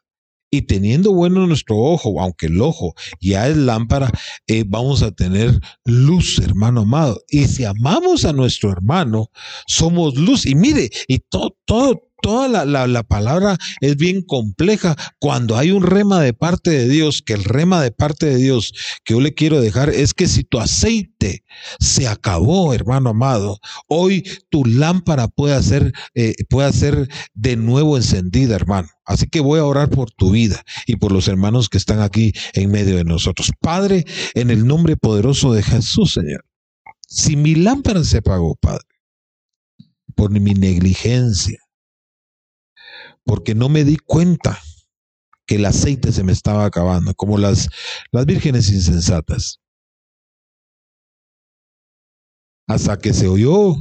y 0.51 0.63
teniendo 0.63 1.13
bueno 1.13 1.47
nuestro 1.47 1.77
ojo, 1.77 2.21
aunque 2.21 2.47
el 2.47 2.61
ojo 2.61 2.95
ya 3.21 3.49
es 3.49 3.57
lámpara, 3.57 4.11
eh, 4.47 4.65
vamos 4.67 5.03
a 5.03 5.13
tener 5.13 5.59
luz, 5.85 6.39
hermano 6.39 6.83
amado. 6.83 7.23
Y 7.29 7.45
si 7.45 7.65
amamos 7.65 8.25
a 8.25 8.33
nuestro 8.33 8.73
hermano, 8.73 9.31
somos 9.67 10.17
luz. 10.17 10.47
Y 10.47 10.55
mire, 10.55 10.91
y 11.07 11.19
todo, 11.19 11.57
todo, 11.65 12.11
toda 12.21 12.65
la, 12.67 13.03
palabra 13.03 13.57
es 13.81 13.97
bien 13.97 14.23
compleja. 14.23 14.97
Cuando 15.19 15.57
hay 15.57 15.71
un 15.71 15.83
rema 15.83 16.21
de 16.21 16.33
parte 16.33 16.71
de 16.71 16.89
Dios, 16.89 17.23
que 17.25 17.33
el 17.33 17.45
rema 17.45 17.83
de 17.83 17.91
parte 17.93 18.27
de 18.27 18.37
Dios 18.37 18.73
que 19.05 19.15
yo 19.15 19.21
le 19.21 19.35
quiero 19.35 19.61
dejar 19.61 19.91
es 19.91 20.15
que 20.15 20.27
si 20.27 20.45
tu 20.45 20.59
aceite 20.59 21.45
se 21.79 22.09
acabó, 22.09 22.75
hermano 22.75 23.11
amado, 23.11 23.59
hoy 23.89 24.25
tu 24.51 24.65
lámpara 24.65 25.29
puede 25.29 25.63
ser, 25.63 25.93
eh, 26.15 26.35
puede 26.49 26.73
ser 26.73 27.09
de 27.35 27.57
nuevo 27.57 27.97
encendida, 27.97 28.55
hermano. 28.55 28.89
Así 29.11 29.27
que 29.27 29.41
voy 29.41 29.59
a 29.59 29.65
orar 29.65 29.91
por 29.91 30.13
tu 30.13 30.31
vida 30.31 30.63
y 30.87 30.95
por 30.95 31.11
los 31.11 31.27
hermanos 31.27 31.69
que 31.69 31.79
están 31.79 32.01
aquí 32.01 32.33
en 32.53 32.71
medio 32.71 32.97
de 32.97 33.03
nosotros. 33.03 33.51
Padre, 33.59 34.05
en 34.35 34.51
el 34.51 34.65
nombre 34.65 34.97
poderoso 34.97 35.53
de 35.53 35.65
Jesús, 35.65 36.13
Señor. 36.13 36.45
Si 37.09 37.35
mi 37.35 37.57
lámpara 37.57 38.05
se 38.05 38.19
apagó, 38.19 38.55
Padre, 38.55 38.87
por 40.15 40.31
mi 40.31 40.55
negligencia, 40.55 41.59
porque 43.25 43.57
no 43.57 43.69
me 43.69 43.83
di 43.83 43.97
cuenta 43.97 44.61
que 45.45 45.57
el 45.57 45.65
aceite 45.65 46.13
se 46.13 46.23
me 46.23 46.31
estaba 46.31 46.65
acabando, 46.65 47.13
como 47.15 47.37
las, 47.37 47.69
las 48.13 48.27
vírgenes 48.27 48.71
insensatas. 48.71 49.59
Hasta 52.69 52.97
que 52.97 53.13
se 53.13 53.27
oyó 53.27 53.75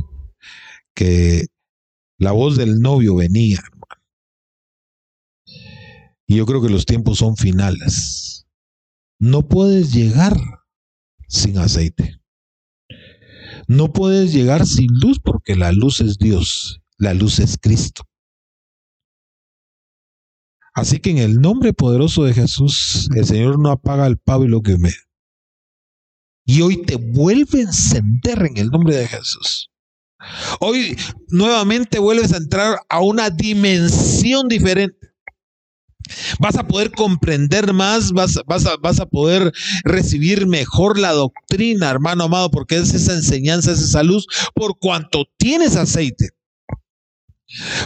que 0.96 1.46
la 2.18 2.32
voz 2.32 2.58
del 2.58 2.80
novio 2.80 3.18
venía. 3.18 3.62
Y 6.30 6.36
yo 6.36 6.46
creo 6.46 6.62
que 6.62 6.70
los 6.70 6.86
tiempos 6.86 7.18
son 7.18 7.36
finales. 7.36 8.46
No 9.18 9.48
puedes 9.48 9.92
llegar 9.92 10.38
sin 11.28 11.58
aceite. 11.58 12.22
No 13.68 13.92
puedes 13.92 14.32
llegar 14.32 14.68
sin 14.68 14.90
luz 15.02 15.20
porque 15.20 15.56
la 15.56 15.72
luz 15.72 16.02
es 16.02 16.20
Dios, 16.20 16.82
la 16.98 17.16
luz 17.16 17.40
es 17.40 17.58
Cristo. 17.60 18.04
Así 20.76 21.00
que 21.00 21.10
en 21.10 21.18
el 21.18 21.42
nombre 21.42 21.74
poderoso 21.74 22.24
de 22.26 22.36
Jesús, 22.36 23.10
el 23.16 23.26
Señor 23.26 23.58
no 23.58 23.72
apaga 23.72 24.06
el 24.06 24.20
pablo 24.20 24.62
que 24.62 24.78
me. 24.78 24.94
Y 26.46 26.62
hoy 26.62 26.84
te 26.84 26.98
vuelve 26.98 27.62
a 27.62 27.64
encender 27.64 28.46
en 28.46 28.58
el 28.58 28.68
nombre 28.68 28.96
de 28.96 29.08
Jesús. 29.08 29.72
Hoy 30.60 30.96
nuevamente 31.30 31.98
vuelves 31.98 32.34
a 32.34 32.38
entrar 32.38 32.78
a 32.88 33.02
una 33.02 33.32
dimensión 33.32 34.48
diferente. 34.48 35.09
Vas 36.40 36.56
a 36.56 36.68
poder 36.68 36.92
comprender 36.92 37.74
más, 37.74 38.12
vas, 38.12 38.40
vas, 38.46 38.66
a, 38.66 38.78
vas, 38.78 39.00
a, 39.00 39.06
poder 39.06 39.54
recibir 39.84 40.48
mejor 40.48 40.98
la 40.98 41.12
doctrina, 41.12 41.90
hermano 41.90 42.26
amado, 42.26 42.52
porque 42.52 42.78
es 42.78 42.94
esa 42.94 43.14
enseñanza, 43.14 43.72
es 43.72 43.82
esa 43.82 44.04
luz, 44.04 44.28
por 44.54 44.78
cuanto 44.80 45.26
tienes 45.38 45.76
aceite. 45.76 46.30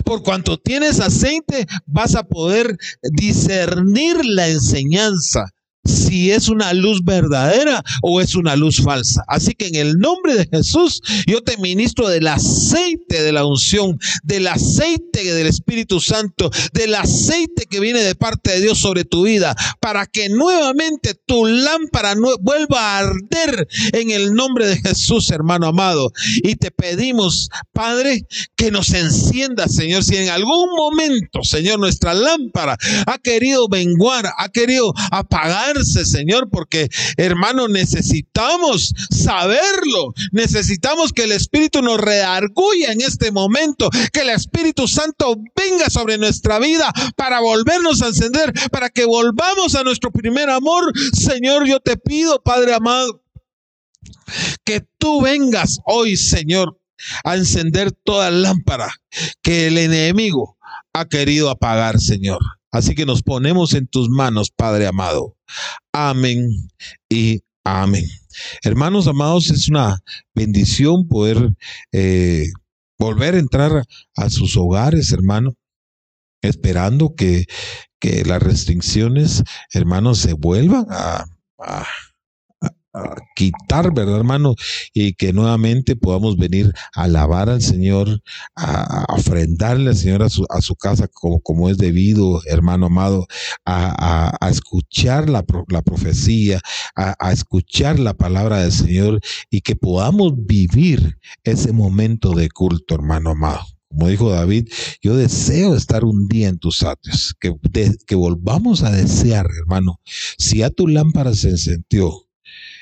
Por 0.04 0.24
cuanto 0.24 0.58
tienes 0.58 1.00
aceite, 1.00 1.68
vas 1.86 2.16
a 2.16 2.24
poder 2.24 2.78
discernir 3.02 4.26
la 4.26 4.50
enseñanza 4.50 5.54
si 5.86 6.32
es 6.32 6.48
una 6.50 6.74
luz 6.74 7.04
verdadera 7.04 7.84
o 8.02 8.22
es 8.22 8.36
una 8.36 8.56
luz 8.56 8.82
falsa. 8.82 9.24
Así 9.28 9.54
que 9.54 9.68
en 9.68 9.76
el 9.76 9.98
nombre 9.98 10.36
de 10.36 10.48
Jesús, 10.52 11.02
yo 11.28 11.42
te 11.42 11.58
ministro 11.58 12.08
del 12.08 12.28
aceite 12.28 13.22
de 13.22 13.32
la 13.32 13.46
unción, 13.46 13.98
del 14.24 14.48
aceite 14.48 15.24
del 15.24 15.48
Espíritu 15.48 16.00
Santo, 16.00 16.50
del 16.74 16.96
aceite 16.96 17.66
que 17.70 17.80
viene 17.80 18.02
de 18.02 18.16
parte 18.16 18.52
de 18.52 18.62
Dios 18.62 18.80
sobre 18.80 19.06
tu 19.06 19.24
vida, 19.24 19.56
para 19.80 20.06
que 20.06 20.30
nuevamente 20.30 21.14
tu 21.26 21.46
lámpara 21.46 22.16
vuelva 22.42 22.80
a 22.80 23.00
arder 23.00 23.68
en 23.94 24.12
el 24.12 24.34
nombre 24.34 24.68
de 24.68 24.78
Jesús, 24.78 25.30
hermano 25.32 25.68
amado. 25.68 26.12
Y 26.44 26.56
te 26.56 26.72
pedimos, 26.72 27.50
Padre, 27.72 28.26
que 28.56 28.72
nos 28.72 28.94
encienda, 28.94 29.68
Señor, 29.68 30.04
si 30.04 30.18
en 30.18 30.30
algún 30.30 30.70
momento, 30.76 31.44
Señor, 31.44 31.80
nuestra 31.80 32.14
lámpara 32.14 32.78
ha 33.06 33.18
querido 33.18 33.68
menguar, 33.68 34.32
ha 34.38 34.50
querido 34.50 34.94
Señor, 35.82 36.50
porque 36.50 36.90
hermano, 37.18 37.68
necesitamos 37.68 38.94
saberlo, 39.10 40.14
necesitamos 40.32 41.12
que 41.14 41.24
el 41.24 41.32
Espíritu 41.32 41.82
nos 41.82 42.00
redarguya 42.00 42.92
en 42.92 43.02
este 43.02 43.32
momento, 43.32 43.90
que 44.12 44.22
el 44.22 44.30
Espíritu 44.30 44.88
Santo 44.88 45.36
venga 45.56 45.90
sobre 45.90 46.18
nuestra 46.18 46.60
vida 46.60 46.92
para 47.16 47.40
volvernos 47.40 48.02
a 48.02 48.08
encender, 48.08 48.54
para 48.72 48.90
que 48.90 49.06
volvamos 49.06 49.76
a 49.76 49.84
nuestro 49.84 50.12
primer 50.12 50.50
amor. 50.50 50.92
Señor, 51.14 51.66
yo 51.66 51.80
te 51.80 51.98
pido, 51.98 52.42
Padre 52.42 52.74
amado, 52.74 53.22
que 54.64 54.82
tú 54.98 55.22
vengas 55.22 55.80
hoy, 55.86 56.18
Señor, 56.18 56.80
a 57.24 57.36
encender 57.36 57.92
toda 57.92 58.32
lámpara 58.32 58.94
que 59.42 59.68
el 59.68 59.78
enemigo 59.78 60.58
ha 60.94 61.06
querido 61.06 61.50
apagar, 61.50 62.00
Señor. 62.00 62.40
Así 62.74 62.96
que 62.96 63.06
nos 63.06 63.22
ponemos 63.22 63.76
en 63.76 63.86
tus 63.86 64.10
manos, 64.10 64.50
Padre 64.50 64.88
amado. 64.88 65.38
Amén 65.94 66.50
y 67.08 67.42
amén. 67.64 68.06
Hermanos 68.64 69.08
amados, 69.08 69.52
es 69.52 69.70
una 69.70 70.00
bendición 70.34 71.08
poder 71.08 71.56
eh, 71.92 72.48
volver 72.98 73.36
a 73.36 73.40
entrar 73.40 73.86
a 74.16 74.30
sus 74.32 74.58
hogares, 74.58 75.12
hermano, 75.12 75.54
esperando 76.42 77.14
que, 77.14 77.46
que 78.00 78.26
las 78.26 78.42
restricciones, 78.42 79.44
hermanos, 79.72 80.18
se 80.18 80.34
vuelvan 80.34 80.88
a 80.90 81.26
quitar, 83.36 83.94
¿verdad, 83.94 84.18
hermano? 84.18 84.56
Y 84.94 85.14
que 85.14 85.34
nuevamente 85.34 85.96
podamos 85.96 86.38
venir 86.38 86.72
a 86.94 87.04
alabar 87.04 87.50
al 87.50 87.62
Señor, 87.62 88.22
a, 88.56 89.06
ofrendarle 89.10 89.90
al 89.90 89.96
Señor 89.96 90.24
a 90.24 90.30
su, 90.30 90.46
a 90.50 90.62
su 90.62 90.76
casa 90.76 91.08
como, 91.08 91.42
como 91.42 91.70
es 91.70 91.78
debido, 91.78 92.42
hermano 92.46 92.88
amado, 92.88 93.28
a, 93.66 94.36
a 94.40 94.50
escuchar 94.50 95.30
la, 95.30 95.44
la 95.68 95.82
profecía, 95.82 96.62
a, 96.96 97.32
escuchar 97.32 98.00
la 98.00 98.14
palabra 98.14 98.60
del 98.60 98.72
Señor 98.72 99.20
y 99.50 99.62
que 99.62 99.76
podamos 99.76 100.34
vivir 100.36 101.18
ese 101.44 101.72
momento 101.74 102.34
de 102.34 102.50
culto, 102.50 102.96
hermano 102.96 103.32
amado. 103.32 103.66
Como 103.90 104.08
dijo 104.08 104.32
David, 104.32 104.70
yo 105.04 105.16
deseo 105.16 105.76
estar 105.76 106.04
un 106.04 106.28
día 106.28 106.48
en 106.48 106.58
tus 106.58 106.82
atrios, 106.82 107.36
que, 107.40 107.54
que 108.08 108.16
volvamos 108.16 108.82
a 108.82 108.92
desear, 108.92 109.48
hermano. 109.60 110.00
Si 110.38 110.64
a 110.64 110.72
tu 110.72 110.88
lámpara 110.88 111.34
se 111.36 111.50
encendió, 111.50 112.12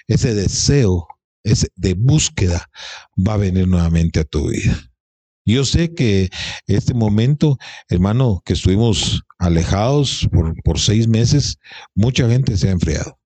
ese 0.08 0.34
deseo 0.34 1.08
ese 1.44 1.70
de 1.76 1.94
búsqueda 1.94 2.70
va 3.18 3.34
a 3.34 3.38
venir 3.38 3.68
nuevamente 3.68 4.20
a 4.20 4.24
tu 4.24 4.50
vida. 4.50 4.78
Yo 5.46 5.66
sé 5.66 5.94
que 5.94 6.30
este 6.68 6.94
momento, 6.94 7.58
hermano, 7.90 8.42
que 8.46 8.54
estuvimos 8.54 9.24
alejados 9.40 10.28
por, 10.32 10.54
por 10.64 10.80
seis 10.80 11.08
meses, 11.08 11.58
mucha 11.96 12.30
gente 12.30 12.56
se 12.58 12.70
ha 12.70 12.72
enfriado. 12.72 13.18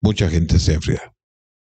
Mucha 0.00 0.30
gente 0.30 0.58
se 0.58 0.72
ha 0.72 0.74
enfriado. 0.76 1.12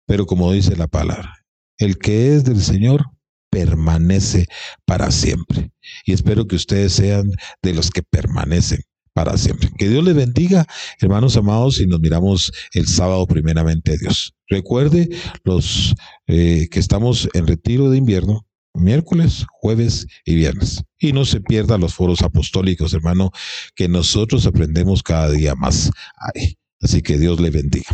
Pero 0.08 0.26
como 0.26 0.52
dice 0.52 0.76
la 0.76 0.88
palabra, 0.88 1.36
el 1.78 1.98
que 1.98 2.36
es 2.36 2.46
del 2.46 2.62
Señor 2.62 3.06
permanece 3.50 4.48
para 4.86 5.12
siempre. 5.12 5.72
Y 6.06 6.14
espero 6.14 6.48
que 6.48 6.56
ustedes 6.56 6.94
sean 6.94 7.30
de 7.62 7.74
los 7.74 7.92
que 7.92 8.02
permanecen 8.02 8.82
para 9.14 9.38
siempre. 9.38 9.70
Que 9.78 9.90
Dios 9.90 10.04
les 10.04 10.16
bendiga, 10.16 10.66
hermanos 11.00 11.38
amados, 11.38 11.80
y 11.80 11.88
nos 11.88 12.00
miramos 12.00 12.52
el 12.74 12.88
sábado 12.88 13.26
primeramente 13.28 13.98
Dios. 13.98 14.34
Recuerde 14.48 15.10
los 15.44 15.96
eh, 16.28 16.68
que 16.70 16.80
estamos 16.80 17.30
en 17.34 17.48
retiro 17.48 17.90
de 17.90 17.98
invierno, 17.98 18.46
miércoles, 18.74 19.46
jueves 19.52 20.08
y 20.26 20.36
viernes. 20.36 20.84
Y 21.00 21.14
no 21.14 21.26
se 21.26 21.42
pierda 21.42 21.78
los 21.78 21.94
foros 21.94 22.22
apostólicos, 22.22 22.94
hermano, 22.94 23.32
que 23.76 23.88
nosotros 23.88 24.46
aprendemos 24.46 25.04
cada 25.04 25.30
día 25.30 25.56
más. 25.56 25.92
Así 26.82 27.02
que 27.02 27.18
Dios 27.18 27.40
le 27.40 27.50
bendiga. 27.50 27.90